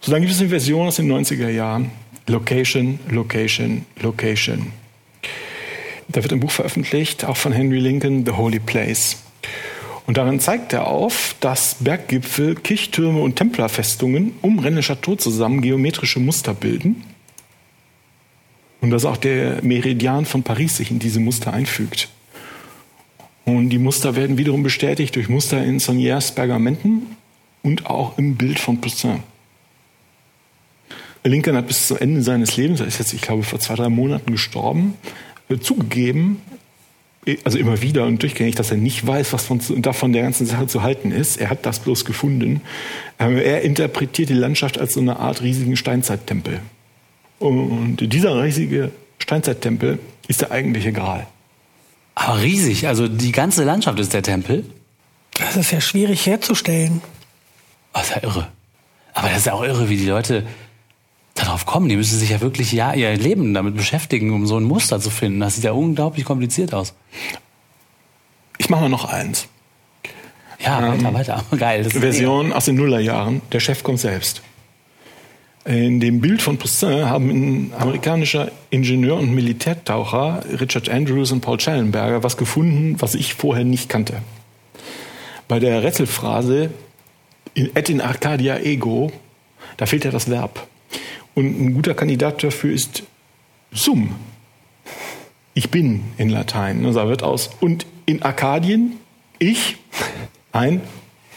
So, 0.01 0.11
dann 0.11 0.21
gibt 0.21 0.33
es 0.33 0.39
eine 0.39 0.49
Version 0.49 0.87
aus 0.87 0.97
den 0.97 1.11
90er 1.11 1.49
Jahren. 1.49 1.91
Location, 2.27 2.99
Location, 3.09 3.85
Location. 4.01 4.71
Da 6.07 6.21
wird 6.21 6.33
ein 6.33 6.39
Buch 6.39 6.51
veröffentlicht, 6.51 7.25
auch 7.25 7.37
von 7.37 7.51
Henry 7.51 7.79
Lincoln, 7.79 8.25
The 8.25 8.33
Holy 8.33 8.59
Place. 8.59 9.22
Und 10.05 10.17
darin 10.17 10.39
zeigt 10.39 10.73
er 10.73 10.87
auf, 10.87 11.35
dass 11.39 11.77
Berggipfel, 11.79 12.55
Kirchtürme 12.55 13.21
und 13.21 13.37
Templerfestungen 13.37 14.33
um 14.41 14.59
Rennes 14.59 14.85
Château 14.85 15.17
zusammen 15.17 15.61
geometrische 15.61 16.19
Muster 16.19 16.53
bilden. 16.53 17.03
Und 18.81 18.91
dass 18.91 19.05
auch 19.05 19.15
der 19.15 19.63
Meridian 19.63 20.25
von 20.25 20.43
Paris 20.43 20.77
sich 20.77 20.91
in 20.91 20.99
diese 20.99 21.21
Muster 21.21 21.53
einfügt. 21.53 22.09
Und 23.45 23.69
die 23.69 23.77
Muster 23.77 24.15
werden 24.15 24.37
wiederum 24.37 24.63
bestätigt 24.63 25.15
durch 25.15 25.29
Muster 25.29 25.63
in 25.63 25.79
Sauniers 25.79 26.35
Pergamenten 26.35 27.15
und 27.61 27.85
auch 27.85 28.17
im 28.17 28.35
Bild 28.35 28.59
von 28.59 28.81
Poussin. 28.81 29.23
Lincoln 31.23 31.55
hat 31.55 31.67
bis 31.67 31.87
zum 31.87 31.97
Ende 31.97 32.21
seines 32.21 32.57
Lebens, 32.57 32.81
er 32.81 32.87
ist 32.87 32.99
jetzt, 32.99 33.13
ich 33.13 33.21
glaube, 33.21 33.43
vor 33.43 33.59
zwei, 33.59 33.75
drei 33.75 33.87
Monaten 33.89 34.31
gestorben, 34.31 34.95
äh, 35.49 35.57
zugegeben, 35.57 36.41
also 37.43 37.57
immer 37.57 37.81
wieder 37.81 38.05
und 38.05 38.21
durchgängig, 38.21 38.55
dass 38.55 38.71
er 38.71 38.77
nicht 38.77 39.05
weiß, 39.05 39.33
was 39.33 39.45
von, 39.45 39.59
davon 39.81 40.13
der 40.13 40.23
ganzen 40.23 40.45
Sache 40.45 40.67
zu 40.67 40.83
halten 40.83 41.11
ist. 41.11 41.37
Er 41.37 41.49
hat 41.49 41.65
das 41.65 41.79
bloß 41.79 42.05
gefunden. 42.05 42.61
Ähm, 43.19 43.37
er 43.37 43.61
interpretiert 43.61 44.29
die 44.29 44.33
Landschaft 44.33 44.77
als 44.77 44.93
so 44.93 44.99
eine 44.99 45.19
Art 45.19 45.41
riesigen 45.41 45.75
Steinzeittempel. 45.75 46.59
Und 47.39 47.97
dieser 47.97 48.41
riesige 48.41 48.91
Steinzeittempel 49.19 49.99
ist 50.27 50.41
der 50.41 50.51
eigentliche 50.51 50.91
Gral. 50.91 51.27
Aber 52.15 52.41
riesig, 52.41 52.87
also 52.87 53.07
die 53.07 53.31
ganze 53.31 53.63
Landschaft 53.63 53.99
ist 53.99 54.13
der 54.13 54.23
Tempel? 54.23 54.65
Das 55.37 55.55
ist 55.55 55.71
ja 55.71 55.81
schwierig 55.81 56.25
herzustellen. 56.25 57.01
Das 57.93 58.09
ist 58.09 58.15
ja 58.15 58.23
irre. 58.23 58.47
Aber 59.13 59.29
das 59.29 59.39
ist 59.39 59.45
ja 59.45 59.53
auch 59.53 59.63
irre, 59.63 59.89
wie 59.89 59.97
die 59.97 60.07
Leute 60.07 60.45
darauf 61.33 61.65
kommen. 61.65 61.89
Die 61.89 61.95
müssen 61.95 62.17
sich 62.17 62.29
ja 62.29 62.41
wirklich 62.41 62.71
ja 62.71 62.93
ihr 62.93 63.15
Leben 63.17 63.53
damit 63.53 63.75
beschäftigen, 63.75 64.31
um 64.31 64.45
so 64.45 64.57
ein 64.57 64.63
Muster 64.63 64.99
zu 64.99 65.09
finden. 65.09 65.39
Das 65.39 65.55
sieht 65.55 65.63
ja 65.63 65.71
unglaublich 65.71 66.25
kompliziert 66.25 66.73
aus. 66.73 66.93
Ich 68.57 68.69
mache 68.69 68.81
mal 68.81 68.89
noch 68.89 69.05
eins. 69.05 69.47
Ja, 70.59 70.93
ähm, 70.93 71.03
weiter, 71.03 71.13
weiter. 71.13 71.45
Geil. 71.57 71.83
Version 71.89 72.53
aus 72.53 72.65
den 72.65 72.75
Nullerjahren. 72.75 73.41
Der 73.51 73.59
Chef 73.59 73.83
kommt 73.83 73.99
selbst. 73.99 74.41
In 75.65 76.01
dem 76.01 76.19
Bild 76.19 76.41
von 76.41 76.57
Poussin 76.57 77.09
haben 77.09 77.29
ein 77.29 77.73
amerikanischer 77.77 78.51
Ingenieur 78.69 79.17
und 79.17 79.33
Militärtaucher 79.33 80.43
Richard 80.59 80.89
Andrews 80.89 81.31
und 81.31 81.39
Paul 81.39 81.59
Schellenberger 81.59 82.21
was 82.21 82.35
gefunden, 82.35 82.97
was 82.99 83.15
ich 83.15 83.33
vorher 83.33 83.63
nicht 83.63 83.87
kannte. 83.87 84.17
Bei 85.47 85.59
der 85.59 85.81
Rätselphrase 85.81 86.71
et 87.55 87.89
in 87.89 88.01
Arcadia 88.01 88.57
ego, 88.59 89.11
da 89.77 89.85
fehlt 89.85 90.03
ja 90.03 90.11
das 90.11 90.29
Verb. 90.29 90.67
Und 91.35 91.59
ein 91.59 91.73
guter 91.73 91.93
Kandidat 91.93 92.43
dafür 92.43 92.73
ist 92.73 93.03
sum. 93.71 94.15
Ich 95.53 95.69
bin 95.69 96.03
in 96.17 96.29
Latein. 96.29 96.85
Also 96.85 97.07
wird 97.07 97.23
aus 97.23 97.49
und 97.59 97.85
in 98.05 98.21
Arkadien 98.23 98.93
ich 99.39 99.77
ein 100.51 100.81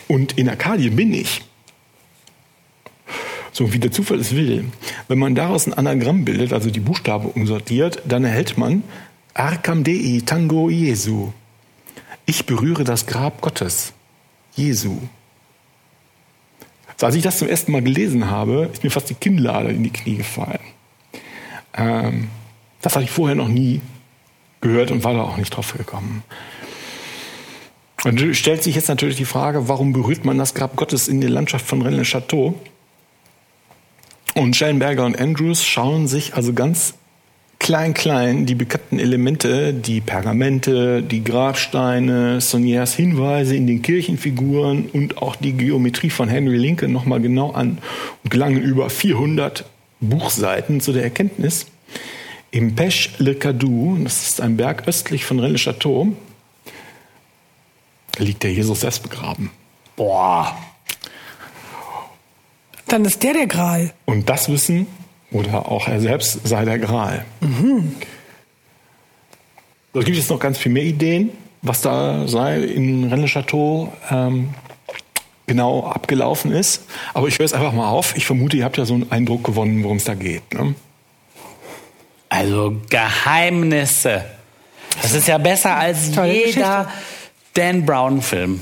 und 0.09 0.39
in 0.39 0.49
Arkadien 0.49 0.97
bin 0.97 1.13
ich. 1.13 1.43
So 3.53 3.73
wie 3.73 3.79
der 3.79 3.91
Zufall 3.91 4.21
es 4.21 4.37
will. 4.37 4.67
Wenn 5.09 5.19
man 5.19 5.35
daraus 5.35 5.67
ein 5.67 5.73
Anagramm 5.73 6.25
bildet, 6.25 6.53
also 6.53 6.71
die 6.71 6.81
Buchstaben 6.81 7.29
umsortiert, 7.31 8.03
dann 8.07 8.25
erhält 8.25 8.59
man 8.59 8.83
Arcam 9.33 9.83
Dei 9.83 10.21
Tango 10.25 10.69
Jesu. 10.69 11.33
Ich 12.27 12.45
berühre 12.45 12.85
das 12.85 13.07
Grab 13.07 13.41
Gottes. 13.41 13.93
Jesu. 14.55 14.99
So, 16.97 17.07
als 17.07 17.15
ich 17.15 17.23
das 17.23 17.39
zum 17.39 17.49
ersten 17.49 17.73
Mal 17.73 17.83
gelesen 17.83 18.31
habe, 18.31 18.71
ist 18.73 18.83
mir 18.83 18.91
fast 18.91 19.11
die 19.11 19.15
Kinnlade 19.15 19.71
in 19.71 19.83
die 19.83 19.91
Knie 19.91 20.17
gefallen. 20.17 20.61
Ähm, 21.75 22.29
das 22.81 22.95
hatte 22.95 23.05
ich 23.05 23.11
vorher 23.11 23.37
noch 23.37 23.49
nie 23.49 23.81
gehört 24.61 24.91
und 24.91 25.05
war 25.05 25.13
da 25.13 25.23
auch 25.23 25.37
nicht 25.37 25.51
drauf 25.51 25.75
gekommen. 25.77 26.23
Und 28.05 28.37
stellt 28.37 28.63
sich 28.63 28.75
jetzt 28.75 28.89
natürlich 28.89 29.17
die 29.17 29.25
Frage, 29.25 29.69
warum 29.69 29.93
berührt 29.93 30.25
man 30.25 30.39
das 30.39 30.55
Grab 30.55 30.77
Gottes 30.77 31.09
in 31.09 31.21
der 31.21 31.31
Landschaft 31.31 31.67
von 31.67 31.83
Rennes-Château? 31.83 32.55
Und 34.35 34.55
Schellenberger 34.55 35.05
und 35.05 35.19
Andrews 35.19 35.65
schauen 35.65 36.07
sich 36.07 36.35
also 36.35 36.53
ganz 36.53 36.95
klein, 37.59 37.95
klein 37.95 38.47
die 38.47 38.55
bekannten 38.55 38.99
Elemente, 38.99 39.75
die 39.75 40.01
Pergamente, 40.01 41.03
die 41.03 41.25
Grabsteine, 41.25 42.41
Sauniers 42.41 42.95
Hinweise 42.95 43.57
in 43.57 43.67
den 43.67 43.83
Kirchenfiguren 43.83 44.87
und 44.93 45.19
auch 45.19 45.37
die 45.37 45.53
Geometrie 45.53 46.11
von 46.11 46.29
Henry 46.29 46.57
Lincoln 46.57 46.93
nochmal 46.93 47.21
genau 47.21 47.51
an 47.51 47.79
und 48.23 48.31
gelangen 48.31 48.63
über 48.63 48.91
400 48.91 49.65
Buchseiten 50.01 50.81
zu 50.81 50.93
der 50.93 51.05
Erkenntnis, 51.05 51.67
im 52.51 52.75
Pech 52.75 53.11
le 53.19 53.35
Cadou, 53.35 53.99
das 54.03 54.29
ist 54.29 54.41
ein 54.41 54.57
Berg 54.57 54.87
östlich 54.87 55.25
von 55.25 55.41
Rennes-Château, 55.41 56.13
liegt 58.19 58.43
der 58.43 58.53
Jesus 58.53 58.81
selbst 58.81 59.03
begraben. 59.03 59.51
Boah. 59.97 60.57
Dann 62.87 63.05
ist 63.05 63.23
der 63.23 63.33
der 63.33 63.47
Gral. 63.47 63.93
Und 64.05 64.29
das 64.29 64.49
wissen 64.49 64.87
oder 65.31 65.71
auch 65.71 65.89
er 65.89 66.01
selbst 66.01 66.47
sei 66.47 66.65
der 66.65 66.79
Gral. 66.79 67.25
Mhm. 67.41 67.97
Da 69.93 70.01
gibt 70.03 70.19
es 70.19 70.29
noch 70.29 70.39
ganz 70.39 70.59
viel 70.59 70.73
mehr 70.73 70.85
Ideen, 70.85 71.31
was 71.63 71.81
da 71.81 72.29
sei 72.29 72.61
in 72.61 73.05
Rennes-Château 73.11 73.89
ähm, 74.11 74.51
genau 75.47 75.87
abgelaufen 75.87 76.53
ist. 76.53 76.85
Aber 77.15 77.29
ich 77.29 77.39
höre 77.39 77.47
es 77.47 77.53
einfach 77.53 77.73
mal 77.73 77.89
auf. 77.89 78.17
Ich 78.17 78.27
vermute, 78.27 78.57
ihr 78.57 78.65
habt 78.65 78.77
ja 78.77 78.85
so 78.85 78.95
einen 78.95 79.11
Eindruck 79.11 79.45
gewonnen, 79.45 79.83
worum 79.83 79.97
es 79.97 80.05
da 80.05 80.15
geht. 80.15 80.53
Ne? 80.53 80.75
Also 82.29 82.77
Geheimnisse. 82.91 84.25
Das 85.03 85.13
ist 85.13 85.29
ja 85.29 85.39
besser 85.39 85.77
als 85.77 86.13
Tolle 86.13 86.33
jeder 86.33 86.47
Geschichte. 86.47 86.89
Dan 87.55 87.87
Brown-Film. 87.87 88.61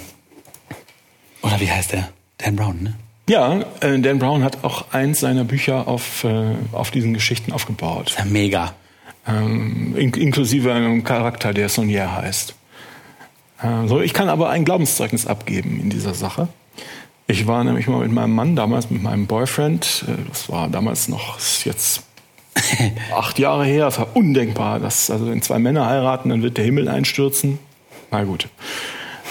Oder 1.43 1.61
wie 1.61 1.71
heißt 1.71 1.93
der? 1.93 2.09
Dan 2.39 2.57
Brown, 2.57 2.83
ne? 2.83 2.95
Ja, 3.29 3.64
äh, 3.81 3.99
Dan 4.01 4.18
Brown 4.18 4.45
hat 4.45 4.64
auch 4.64 4.93
eins 4.93 5.20
seiner 5.20 5.45
Bücher 5.45 5.89
auf, 5.89 6.25
äh, 6.25 6.55
auf 6.72 6.91
diesen 6.91 7.14
Geschichten 7.14 7.53
aufgebaut. 7.53 8.14
Ja, 8.18 8.25
mega. 8.25 8.75
Ähm, 9.27 9.95
in, 9.97 10.12
inklusive 10.12 10.72
einem 10.72 11.05
Charakter, 11.05 11.55
der 11.55 11.70
Sonier 11.70 12.14
heißt. 12.14 12.55
Äh, 13.62 13.87
so, 13.87 14.03
ich 14.03 14.12
kann 14.12 14.29
aber 14.29 14.51
ein 14.51 14.66
Glaubenszeugnis 14.66 15.27
abgeben 15.27 15.81
in 15.81 15.89
dieser 15.89 16.12
Sache. 16.12 16.49
Ich 17.27 17.47
war 17.47 17.64
nämlich 17.64 17.87
mal 17.87 18.01
mit 18.01 18.12
meinem 18.12 18.35
Mann, 18.35 18.57
damals 18.57 18.91
mit 18.91 19.03
meinem 19.03 19.27
Boyfriend, 19.27 20.05
äh, 20.07 20.29
das 20.29 20.51
war 20.51 20.68
damals 20.68 21.09
noch, 21.09 21.39
jetzt 21.64 22.03
acht 23.16 23.39
Jahre 23.39 23.64
her, 23.64 23.87
es 23.87 23.99
war 23.99 24.14
undenkbar, 24.14 24.81
dass 24.81 25.11
also 25.11 25.31
wenn 25.31 25.41
zwei 25.41 25.59
Männer 25.59 25.87
heiraten, 25.87 26.29
dann 26.29 26.43
wird 26.43 26.59
der 26.59 26.64
Himmel 26.66 26.89
einstürzen. 26.89 27.59
Na 28.11 28.25
gut. 28.25 28.49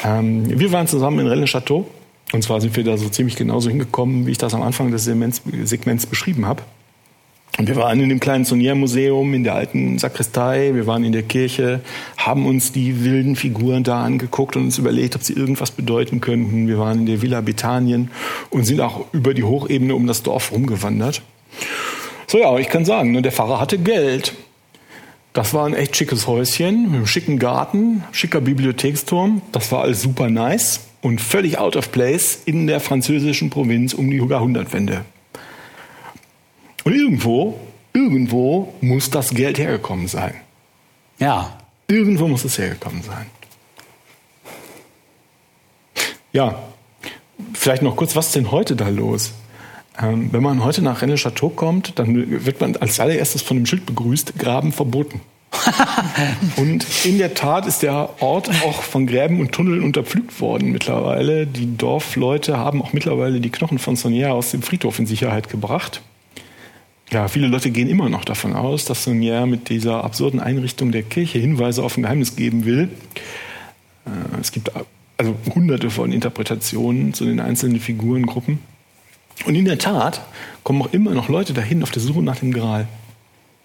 Ähm, 0.04 0.60
wir 0.60 0.72
waren 0.72 0.88
zusammen 0.88 1.20
in 1.20 1.28
Rennes-Château 1.28 1.86
und 2.34 2.42
zwar 2.42 2.60
sind 2.60 2.76
wir 2.76 2.84
da 2.84 2.98
so 2.98 3.10
ziemlich 3.10 3.36
genauso 3.36 3.70
hingekommen, 3.70 4.26
wie 4.26 4.32
ich 4.32 4.40
das 4.40 4.56
am 4.56 4.64
Anfang 4.64 4.92
des 4.92 5.06
Segments 5.06 6.06
beschrieben 6.08 6.48
habe. 6.48 6.64
Und 7.60 7.68
wir 7.68 7.76
waren 7.76 8.00
in 8.00 8.10
dem 8.10 8.20
kleinen 8.20 8.46
Sonier-Museum, 8.46 9.36
in 9.36 9.44
der 9.44 9.54
alten 9.54 10.00
Sakristei, 10.00 10.72
wir 10.74 10.88
waren 10.88 11.04
in 11.04 11.12
der 11.12 11.22
Kirche, 11.22 11.82
haben 12.18 12.48
uns 12.48 12.72
die 12.72 13.04
wilden 13.04 13.36
Figuren 13.36 13.84
da 13.84 14.04
angeguckt 14.04 14.56
und 14.56 14.64
uns 14.64 14.80
überlegt, 14.80 15.16
ob 15.16 15.22
sie 15.22 15.34
irgendwas 15.34 15.70
bedeuten 15.70 16.20
könnten. 16.20 16.68
Wir 16.68 16.80
waren 16.80 17.02
in 17.02 17.06
der 17.06 17.22
Villa 17.22 17.42
Bethanien 17.42 18.10
und 18.50 18.66
sind 18.66 18.82
auch 18.82 19.06
über 19.14 19.36
die 19.36 19.44
Hochebene 19.44 19.94
um 19.94 20.08
das 20.08 20.24
Dorf 20.24 20.52
rumgewandert. 20.52 21.22
So 22.26 22.40
ja, 22.40 22.58
ich 22.58 22.70
kann 22.70 22.84
sagen, 22.84 23.12
ne, 23.12 23.22
der 23.22 23.32
Pfarrer 23.32 23.60
hatte 23.60 23.78
Geld. 23.78 24.34
Das 25.34 25.54
war 25.54 25.68
ein 25.68 25.76
echt 25.76 25.96
schickes 25.96 26.26
Häuschen 26.26 26.86
mit 26.86 26.94
einem 26.96 27.06
schicken 27.06 27.38
Garten, 27.38 28.04
schicker 28.12 28.42
Bibliotheksturm. 28.42 29.44
Das 29.52 29.72
war 29.72 29.84
alles 29.84 30.02
super 30.02 30.32
nice 30.32 30.80
und 31.04 31.20
völlig 31.20 31.60
out 31.60 31.76
of 31.76 31.92
place 31.92 32.40
in 32.46 32.66
der 32.66 32.80
französischen 32.80 33.50
Provinz 33.50 33.94
um 33.94 34.10
die 34.10 34.18
Jahrhundertwende. 34.18 35.06
Und 36.86 36.96
irgendwo, 36.96 37.60
irgendwo 37.94 38.74
muss 38.82 39.10
das 39.10 39.32
Geld 39.32 39.60
hergekommen 39.60 40.08
sein. 40.08 40.34
Ja. 41.20 41.60
Irgendwo 41.88 42.28
muss 42.28 42.46
es 42.46 42.58
hergekommen 42.58 43.04
sein. 43.04 43.26
Ja, 46.32 46.64
vielleicht 47.54 47.84
noch 47.84 47.96
kurz, 47.96 48.16
was 48.16 48.28
ist 48.28 48.36
denn 48.36 48.52
heute 48.52 48.76
da 48.76 48.88
los? 48.88 49.34
Ähm, 50.02 50.32
wenn 50.32 50.42
man 50.42 50.64
heute 50.64 50.82
nach 50.82 51.02
Rennes 51.02 51.20
Chateau 51.20 51.50
kommt, 51.50 52.00
dann 52.00 52.46
wird 52.46 52.62
man 52.62 52.78
als 52.78 53.00
allererstes 53.00 53.42
von 53.42 53.58
dem 53.58 53.66
Schild 53.66 53.86
begrüßt, 53.86 54.40
Graben 54.40 54.72
verboten. 54.72 55.22
und 56.58 56.86
in 57.06 57.18
der 57.18 57.34
Tat 57.34 57.66
ist 57.66 57.84
der 57.84 58.10
Ort 58.22 58.50
auch 58.64 58.82
von 58.82 59.08
Gräben 59.08 59.40
und 59.40 59.52
Tunneln 59.52 59.84
unterpflügt 59.84 60.40
worden 60.42 60.72
mittlerweile. 60.72 61.48
Die 61.48 61.78
Dorfleute 61.78 62.58
haben 62.58 62.82
auch 62.82 62.94
mittlerweile 62.94 63.40
die 63.40 63.50
Knochen 63.50 63.80
von 63.80 63.96
Sonier 63.96 64.34
aus 64.34 64.52
dem 64.52 64.62
Friedhof 64.62 65.00
in 65.00 65.06
Sicherheit 65.06 65.50
gebracht. 65.50 66.02
Ja, 67.12 67.28
viele 67.28 67.48
Leute 67.48 67.70
gehen 67.70 67.90
immer 67.90 68.10
noch 68.10 68.26
davon 68.26 68.54
aus, 68.54 68.86
dass 68.86 69.04
Sonier 69.04 69.46
mit 69.46 69.70
dieser 69.70 70.04
absurden 70.04 70.40
Einrichtung 70.40 70.92
der 70.92 71.04
Kirche 71.04 71.38
Hinweise 71.38 71.84
auf 71.84 71.98
ein 71.98 72.04
Geheimnis 72.04 72.36
geben 72.36 72.66
will. 72.66 72.90
Äh, 74.06 74.40
es 74.42 74.52
gibt 74.52 74.72
also 75.18 75.36
hunderte 75.54 75.90
von 75.90 76.12
Interpretationen 76.12 77.14
zu 77.14 77.26
den 77.26 77.40
einzelnen 77.40 77.80
Figurengruppen. 77.80 78.60
Und 79.46 79.56
in 79.56 79.66
der 79.66 79.78
Tat 79.78 80.22
kommen 80.64 80.82
auch 80.82 80.94
immer 80.94 81.12
noch 81.12 81.30
Leute 81.30 81.54
dahin 81.54 81.84
auf 81.84 81.92
der 81.92 82.02
Suche 82.02 82.22
nach 82.22 82.38
dem 82.38 82.52
Gral. 82.52 82.88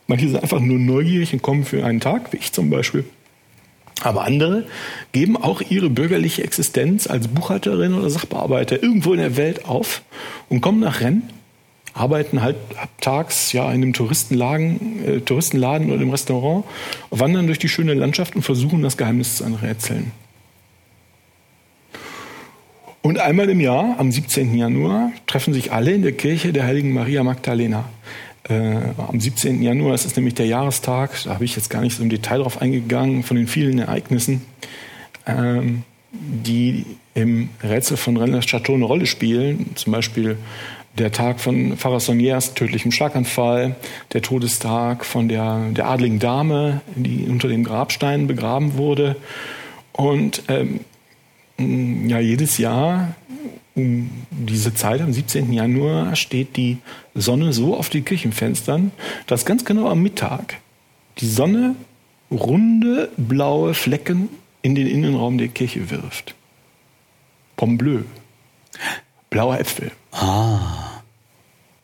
Manche 0.08 0.28
sind 0.28 0.42
einfach 0.42 0.60
nur 0.60 0.78
neugierig 0.78 1.34
und 1.34 1.42
kommen 1.42 1.64
für 1.64 1.84
einen 1.84 2.00
Tag, 2.00 2.32
wie 2.32 2.38
ich 2.38 2.52
zum 2.52 2.70
Beispiel. 2.70 3.04
Aber 4.02 4.24
andere 4.24 4.64
geben 5.12 5.36
auch 5.36 5.60
ihre 5.60 5.90
bürgerliche 5.90 6.42
Existenz 6.42 7.06
als 7.06 7.28
Buchhalterin 7.28 7.94
oder 7.94 8.08
Sachbearbeiter 8.08 8.82
irgendwo 8.82 9.12
in 9.12 9.20
der 9.20 9.36
Welt 9.36 9.66
auf 9.66 10.02
und 10.48 10.62
kommen 10.62 10.80
nach 10.80 11.00
Rennes, 11.00 11.24
arbeiten 11.92 12.40
halt 12.40 12.56
tags 13.00 13.52
ja 13.52 13.66
in 13.66 13.82
einem 13.82 13.92
Touristenladen, 13.92 15.04
äh, 15.04 15.20
Touristenladen 15.20 15.90
oder 15.90 16.02
im 16.02 16.10
Restaurant, 16.10 16.64
wandern 17.10 17.46
durch 17.46 17.58
die 17.58 17.68
schöne 17.68 17.94
Landschaft 17.94 18.34
und 18.34 18.42
versuchen 18.42 18.82
das 18.82 18.96
Geheimnis 18.96 19.36
zu 19.36 19.44
enrätseln. 19.44 20.12
Und 23.02 23.18
einmal 23.18 23.48
im 23.48 23.60
Jahr, 23.60 23.96
am 23.98 24.12
17. 24.12 24.56
Januar, 24.56 25.12
treffen 25.26 25.54
sich 25.54 25.72
alle 25.72 25.92
in 25.92 26.02
der 26.02 26.12
Kirche 26.12 26.52
der 26.52 26.64
heiligen 26.64 26.92
Maria 26.92 27.22
Magdalena. 27.24 27.88
Äh, 28.48 28.94
am 28.96 29.20
17. 29.20 29.62
Januar, 29.62 29.92
das 29.92 30.06
ist 30.06 30.16
nämlich 30.16 30.34
der 30.34 30.46
Jahrestag, 30.46 31.10
da 31.24 31.34
habe 31.34 31.44
ich 31.44 31.54
jetzt 31.54 31.68
gar 31.68 31.82
nicht 31.82 31.96
so 31.96 32.02
im 32.02 32.08
Detail 32.08 32.38
drauf 32.38 32.62
eingegangen, 32.62 33.22
von 33.22 33.36
den 33.36 33.46
vielen 33.46 33.78
Ereignissen, 33.78 34.42
ähm, 35.26 35.82
die 36.12 36.86
im 37.14 37.50
Rätsel 37.62 37.96
von 37.96 38.16
Rennes 38.16 38.46
Chateau 38.46 38.74
eine 38.74 38.84
Rolle 38.84 39.06
spielen. 39.06 39.72
Zum 39.74 39.92
Beispiel 39.92 40.38
der 40.96 41.12
Tag 41.12 41.40
von 41.40 41.76
Pfarrer 41.76 42.00
Soniers 42.00 42.54
tödlichem 42.54 42.92
Schlaganfall, 42.92 43.76
der 44.12 44.22
Todestag 44.22 45.04
von 45.04 45.28
der, 45.28 45.70
der 45.70 45.86
adligen 45.86 46.18
Dame, 46.18 46.80
die 46.96 47.26
unter 47.28 47.48
dem 47.48 47.64
Grabstein 47.64 48.26
begraben 48.26 48.76
wurde. 48.76 49.16
Und 49.92 50.42
ähm, 50.48 50.80
ja, 52.08 52.18
jedes 52.20 52.58
Jahr 52.58 53.14
diese 54.30 54.74
Zeit, 54.74 55.00
am 55.00 55.12
17. 55.12 55.52
Januar, 55.52 56.16
steht 56.16 56.56
die 56.56 56.78
Sonne 57.14 57.52
so 57.52 57.76
auf 57.76 57.88
den 57.88 58.04
Kirchenfenstern, 58.04 58.92
dass 59.26 59.44
ganz 59.44 59.64
genau 59.64 59.88
am 59.88 60.02
Mittag 60.02 60.60
die 61.18 61.26
Sonne 61.26 61.74
runde 62.30 63.10
blaue 63.16 63.74
Flecken 63.74 64.28
in 64.62 64.74
den 64.74 64.86
Innenraum 64.86 65.38
der 65.38 65.48
Kirche 65.48 65.90
wirft. 65.90 66.34
Pomme 67.56 67.76
bleu. 67.76 68.00
Blaue 69.30 69.58
Äpfel. 69.58 69.92
Ah. 70.12 71.02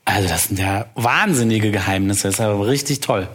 Also 0.05 0.29
das 0.29 0.49
sind 0.49 0.59
ja 0.59 0.87
wahnsinnige 0.95 1.71
Geheimnisse. 1.71 2.29
Das 2.29 2.35
ist 2.35 2.41
aber 2.41 2.67
richtig 2.67 3.01
toll. 3.01 3.29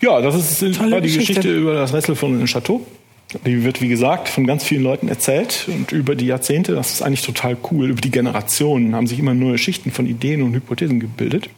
Ja, 0.00 0.20
das 0.20 0.34
ist 0.34 0.60
die 0.60 0.68
Geschichte. 0.68 1.00
Geschichte 1.00 1.54
über 1.54 1.74
das 1.74 1.92
Rätsel 1.92 2.16
von 2.16 2.44
Chateau. 2.46 2.84
Die 3.46 3.64
wird, 3.64 3.80
wie 3.80 3.88
gesagt, 3.88 4.28
von 4.28 4.46
ganz 4.46 4.64
vielen 4.64 4.82
Leuten 4.82 5.08
erzählt 5.08 5.68
und 5.68 5.92
über 5.92 6.14
die 6.14 6.26
Jahrzehnte, 6.26 6.74
das 6.74 6.92
ist 6.92 7.02
eigentlich 7.02 7.22
total 7.22 7.56
cool, 7.70 7.90
über 7.90 8.00
die 8.00 8.10
Generationen 8.10 8.94
haben 8.94 9.06
sich 9.06 9.18
immer 9.18 9.34
neue 9.34 9.58
Schichten 9.58 9.90
von 9.90 10.06
Ideen 10.06 10.42
und 10.42 10.54
Hypothesen 10.54 11.00
gebildet. 11.00 11.48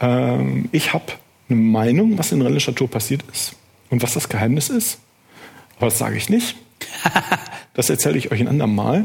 Ähm, 0.00 0.68
ich 0.72 0.92
habe 0.92 1.04
eine 1.48 1.58
Meinung, 1.58 2.18
was 2.18 2.32
in 2.32 2.58
Chateau 2.58 2.86
passiert 2.86 3.24
ist 3.32 3.56
und 3.90 4.02
was 4.02 4.14
das 4.14 4.28
Geheimnis 4.28 4.68
ist. 4.68 4.98
Aber 5.76 5.86
das 5.86 5.98
sage 5.98 6.16
ich 6.16 6.28
nicht. 6.28 6.56
Das 7.76 7.90
erzähle 7.90 8.16
ich 8.16 8.30
euch 8.30 8.40
ein 8.40 8.46
andermal. 8.46 9.04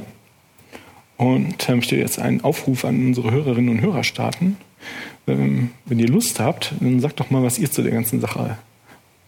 Und 1.17 1.67
äh, 1.67 1.75
möchte 1.75 1.95
jetzt 1.95 2.19
einen 2.19 2.41
Aufruf 2.41 2.85
an 2.85 3.03
unsere 3.03 3.31
Hörerinnen 3.31 3.69
und 3.69 3.81
Hörer 3.81 4.03
starten. 4.03 4.57
Ähm, 5.27 5.71
wenn 5.85 5.97
ihr 5.97 6.07
Lust 6.07 6.39
habt, 6.39 6.73
dann 6.79 6.99
sagt 6.99 7.19
doch 7.19 7.31
mal, 7.31 7.41
was 7.41 7.57
ihr 7.57 7.71
zu 7.71 7.81
der 7.81 7.91
ganzen 7.91 8.21
Sache 8.21 8.59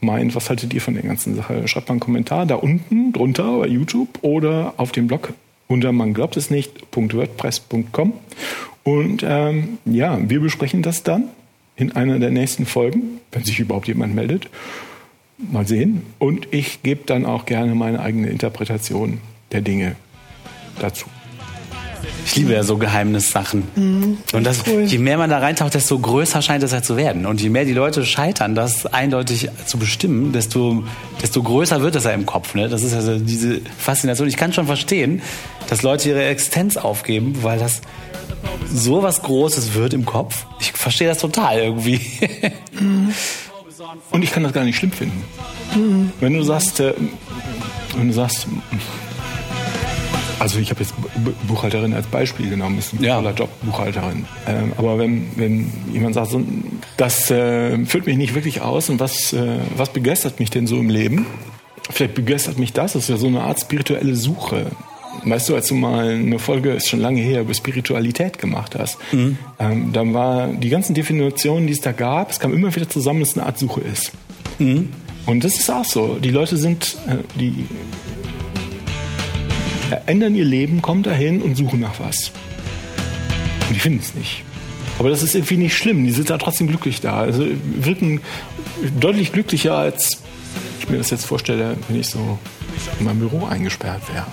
meint. 0.01 0.35
Was 0.35 0.49
haltet 0.49 0.73
ihr 0.73 0.81
von 0.81 0.93
der 0.93 1.03
ganzen 1.03 1.35
Sache? 1.35 1.67
Schreibt 1.67 1.87
mal 1.87 1.93
einen 1.93 1.99
Kommentar 1.99 2.45
da 2.45 2.55
unten 2.55 3.13
drunter 3.13 3.59
bei 3.59 3.67
YouTube 3.67 4.19
oder 4.21 4.73
auf 4.77 4.91
dem 4.91 5.07
Blog 5.07 5.33
unter 5.71 5.93
man 5.93 6.13
glaubt 6.13 6.35
es 6.35 6.49
nicht.wordpress.com. 6.49 8.13
Und 8.83 9.23
ähm, 9.25 9.77
ja, 9.85 10.19
wir 10.29 10.41
besprechen 10.41 10.83
das 10.83 11.03
dann 11.03 11.29
in 11.77 11.93
einer 11.93 12.19
der 12.19 12.29
nächsten 12.29 12.65
Folgen, 12.65 13.21
wenn 13.31 13.45
sich 13.45 13.59
überhaupt 13.59 13.87
jemand 13.87 14.13
meldet. 14.13 14.49
Mal 15.37 15.65
sehen. 15.65 16.01
Und 16.19 16.49
ich 16.51 16.83
gebe 16.83 17.03
dann 17.05 17.25
auch 17.25 17.45
gerne 17.45 17.73
meine 17.73 18.01
eigene 18.01 18.27
Interpretation 18.27 19.19
der 19.53 19.61
Dinge 19.61 19.95
dazu. 20.79 21.05
Ich 22.25 22.35
liebe 22.35 22.53
ja 22.53 22.63
so 22.63 22.77
Geheimnissachen. 22.77 23.63
Mhm, 23.75 24.17
und 24.33 24.43
das, 24.43 24.63
cool. 24.67 24.83
je 24.83 24.97
mehr 24.97 25.17
man 25.17 25.29
da 25.29 25.39
reintaucht, 25.39 25.73
desto 25.73 25.99
größer 25.99 26.41
scheint 26.41 26.63
es 26.63 26.71
ja 26.71 26.81
zu 26.81 26.97
werden. 26.97 27.25
Und 27.25 27.41
je 27.41 27.49
mehr 27.49 27.65
die 27.65 27.73
Leute 27.73 28.05
scheitern, 28.05 28.55
das 28.55 28.85
eindeutig 28.85 29.49
zu 29.65 29.77
bestimmen, 29.77 30.31
desto, 30.31 30.83
desto 31.21 31.43
größer 31.43 31.81
wird 31.81 31.95
es 31.95 32.03
ja 32.03 32.11
im 32.11 32.25
Kopf. 32.25 32.53
Ne? 32.53 32.69
Das 32.69 32.83
ist 32.83 32.93
also 32.93 33.19
diese 33.19 33.61
Faszination. 33.77 34.27
Ich 34.27 34.37
kann 34.37 34.53
schon 34.53 34.65
verstehen, 34.65 35.21
dass 35.67 35.81
Leute 35.81 36.09
ihre 36.09 36.25
Existenz 36.25 36.77
aufgeben, 36.77 37.37
weil 37.41 37.59
das 37.59 37.81
so 38.73 39.03
was 39.03 39.21
Großes 39.21 39.73
wird 39.73 39.93
im 39.93 40.05
Kopf. 40.05 40.45
Ich 40.59 40.71
verstehe 40.71 41.07
das 41.07 41.17
total 41.17 41.59
irgendwie. 41.59 42.01
Und 44.11 44.23
ich 44.23 44.31
kann 44.31 44.43
das 44.43 44.53
gar 44.53 44.63
nicht 44.63 44.77
schlimm 44.77 44.91
finden. 44.91 45.23
Mhm. 45.75 46.11
Wenn 46.19 46.33
du 46.33 46.43
sagst, 46.43 46.79
äh, 46.79 46.93
wenn 47.95 48.07
du 48.07 48.13
sagst, 48.13 48.47
also 50.41 50.57
ich 50.57 50.71
habe 50.71 50.79
jetzt 50.79 50.95
Buchhalterin 51.47 51.93
als 51.93 52.07
Beispiel 52.07 52.49
genommen, 52.49 52.79
ist 52.79 52.93
ein 52.93 53.03
ja. 53.03 53.17
toller 53.17 53.33
Job, 53.35 53.49
Buchhalterin. 53.61 54.25
Ähm, 54.47 54.73
aber 54.75 54.97
wenn, 54.97 55.27
wenn 55.35 55.71
jemand 55.93 56.15
sagt, 56.15 56.31
so, 56.31 56.41
das 56.97 57.29
äh, 57.29 57.85
führt 57.85 58.07
mich 58.07 58.17
nicht 58.17 58.33
wirklich 58.33 58.59
aus 58.59 58.89
und 58.89 58.99
was, 58.99 59.33
äh, 59.33 59.59
was 59.77 59.89
begeistert 59.89 60.39
mich 60.39 60.49
denn 60.49 60.65
so 60.65 60.79
im 60.79 60.89
Leben? 60.89 61.27
Vielleicht 61.91 62.15
begeistert 62.15 62.57
mich 62.57 62.73
das, 62.73 62.93
das 62.93 63.03
ist 63.03 63.09
ja 63.09 63.17
so 63.17 63.27
eine 63.27 63.41
Art 63.41 63.59
spirituelle 63.59 64.15
Suche. 64.15 64.65
Weißt 65.25 65.47
du, 65.47 65.53
als 65.53 65.67
du 65.67 65.75
mal 65.75 66.09
eine 66.09 66.39
Folge, 66.39 66.71
ist 66.71 66.89
schon 66.89 67.01
lange 67.01 67.21
her, 67.21 67.41
über 67.41 67.53
Spiritualität 67.53 68.39
gemacht 68.39 68.75
hast, 68.75 68.97
mhm. 69.11 69.37
ähm, 69.59 69.93
dann 69.93 70.15
war 70.15 70.47
die 70.47 70.69
ganzen 70.69 70.95
Definitionen, 70.95 71.67
die 71.67 71.73
es 71.73 71.81
da 71.81 71.91
gab, 71.91 72.31
es 72.31 72.39
kam 72.39 72.51
immer 72.51 72.75
wieder 72.75 72.89
zusammen, 72.89 73.19
dass 73.19 73.29
es 73.29 73.37
eine 73.37 73.45
Art 73.45 73.59
Suche 73.59 73.81
ist. 73.81 74.11
Mhm. 74.57 74.89
Und 75.27 75.43
das 75.43 75.59
ist 75.59 75.69
auch 75.69 75.85
so. 75.85 76.17
Die 76.19 76.31
Leute 76.31 76.57
sind, 76.57 76.97
äh, 77.07 77.17
die 77.39 77.67
ändern 80.05 80.35
ihr 80.35 80.45
Leben, 80.45 80.81
kommen 80.81 81.03
dahin 81.03 81.41
und 81.41 81.55
suchen 81.55 81.79
nach 81.79 81.99
was. 81.99 82.31
Und 83.67 83.75
die 83.75 83.79
finden 83.79 83.99
es 84.01 84.13
nicht. 84.15 84.43
Aber 84.99 85.09
das 85.09 85.23
ist 85.23 85.33
irgendwie 85.35 85.57
nicht 85.57 85.75
schlimm. 85.77 86.05
Die 86.05 86.11
sind 86.11 86.29
da 86.29 86.37
trotzdem 86.37 86.67
glücklich 86.67 87.01
da. 87.01 87.17
Also 87.17 87.45
wirken 87.75 88.21
deutlich 88.99 89.31
glücklicher, 89.31 89.75
als 89.75 90.21
ich 90.79 90.89
mir 90.89 90.97
das 90.97 91.09
jetzt 91.09 91.25
vorstelle, 91.25 91.75
wenn 91.87 91.99
ich 91.99 92.07
so 92.07 92.37
in 92.99 93.05
meinem 93.05 93.19
Büro 93.19 93.45
eingesperrt 93.45 94.01
wäre. 94.13 94.25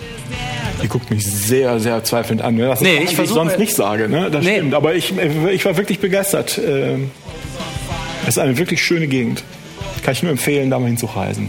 Die 0.83 0.89
guckt 0.89 1.11
mich 1.11 1.25
sehr, 1.27 1.81
sehr 1.81 2.05
zweifelnd 2.05 2.43
an. 2.43 2.57
Das 2.59 2.81
Nee, 2.81 2.97
ist, 2.97 3.01
ich 3.03 3.07
was 3.11 3.15
versuche- 3.15 3.35
sonst 3.35 3.59
nicht 3.59 3.75
sage. 3.75 4.09
Ne? 4.09 4.31
Das 4.31 4.45
Nee. 4.45 4.57
stimmt. 4.57 4.75
Aber 4.75 4.95
ich, 4.95 5.13
ich 5.53 5.65
war 5.65 5.77
wirklich 5.77 5.99
begeistert. 6.01 6.61
Ähm, 6.65 7.11
Es 8.25 8.37
ist 8.37 8.39
eine 8.39 8.59
wirklich 8.59 8.83
schöne 8.85 9.07
Gegend. 9.07 9.43
Kann 10.03 10.13
ich 10.13 10.23
nur 10.23 10.31
empfehlen, 10.33 10.69
da 10.71 10.79
mal 10.79 10.87
hinzureisen. 10.89 11.49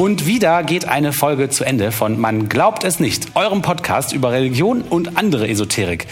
Und 0.00 0.24
wieder 0.24 0.62
geht 0.62 0.88
eine 0.88 1.12
Folge 1.12 1.50
zu 1.50 1.62
Ende 1.62 1.92
von 1.92 2.18
Man 2.18 2.48
glaubt 2.48 2.84
es 2.84 3.00
nicht, 3.00 3.36
eurem 3.36 3.60
Podcast 3.60 4.14
über 4.14 4.32
Religion 4.32 4.80
und 4.80 5.18
andere 5.18 5.46
Esoterik. 5.46 6.06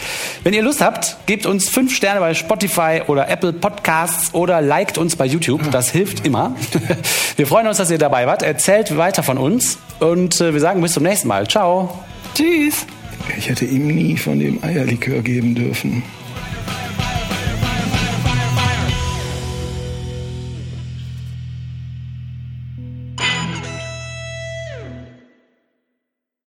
Wenn 0.45 0.53
ihr 0.53 0.61
Lust 0.61 0.83
habt, 0.83 1.17
gebt 1.25 1.47
uns 1.47 1.71
fünf 1.71 1.97
Sterne 1.97 2.21
bei 2.21 2.35
Spotify 2.35 3.01
oder 3.07 3.31
Apple 3.31 3.55
Podcasts 3.55 4.35
oder 4.35 4.61
liked 4.61 4.99
uns 4.99 5.17
bei 5.17 5.25
YouTube. 5.25 5.71
Das 5.71 5.89
hilft 5.89 6.27
immer. 6.27 6.55
Wir 7.37 7.47
freuen 7.47 7.67
uns, 7.67 7.79
dass 7.79 7.91
ihr 7.91 7.97
dabei 7.97 8.27
wart. 8.27 8.43
Erzählt 8.43 8.95
weiter 8.99 9.23
von 9.23 9.39
uns 9.39 9.79
und 10.01 10.39
äh, 10.39 10.53
wir 10.53 10.61
sagen 10.61 10.83
bis 10.83 10.93
zum 10.93 11.05
nächsten 11.05 11.29
Mal. 11.29 11.49
Ciao. 11.49 11.99
Tschüss. 12.35 12.85
Ich 13.39 13.49
hätte 13.49 13.65
ihm 13.65 13.87
nie 13.87 14.19
von 14.19 14.39
dem 14.39 14.63
Eierlikör 14.63 15.23
geben 15.23 15.55
dürfen. 15.55 16.03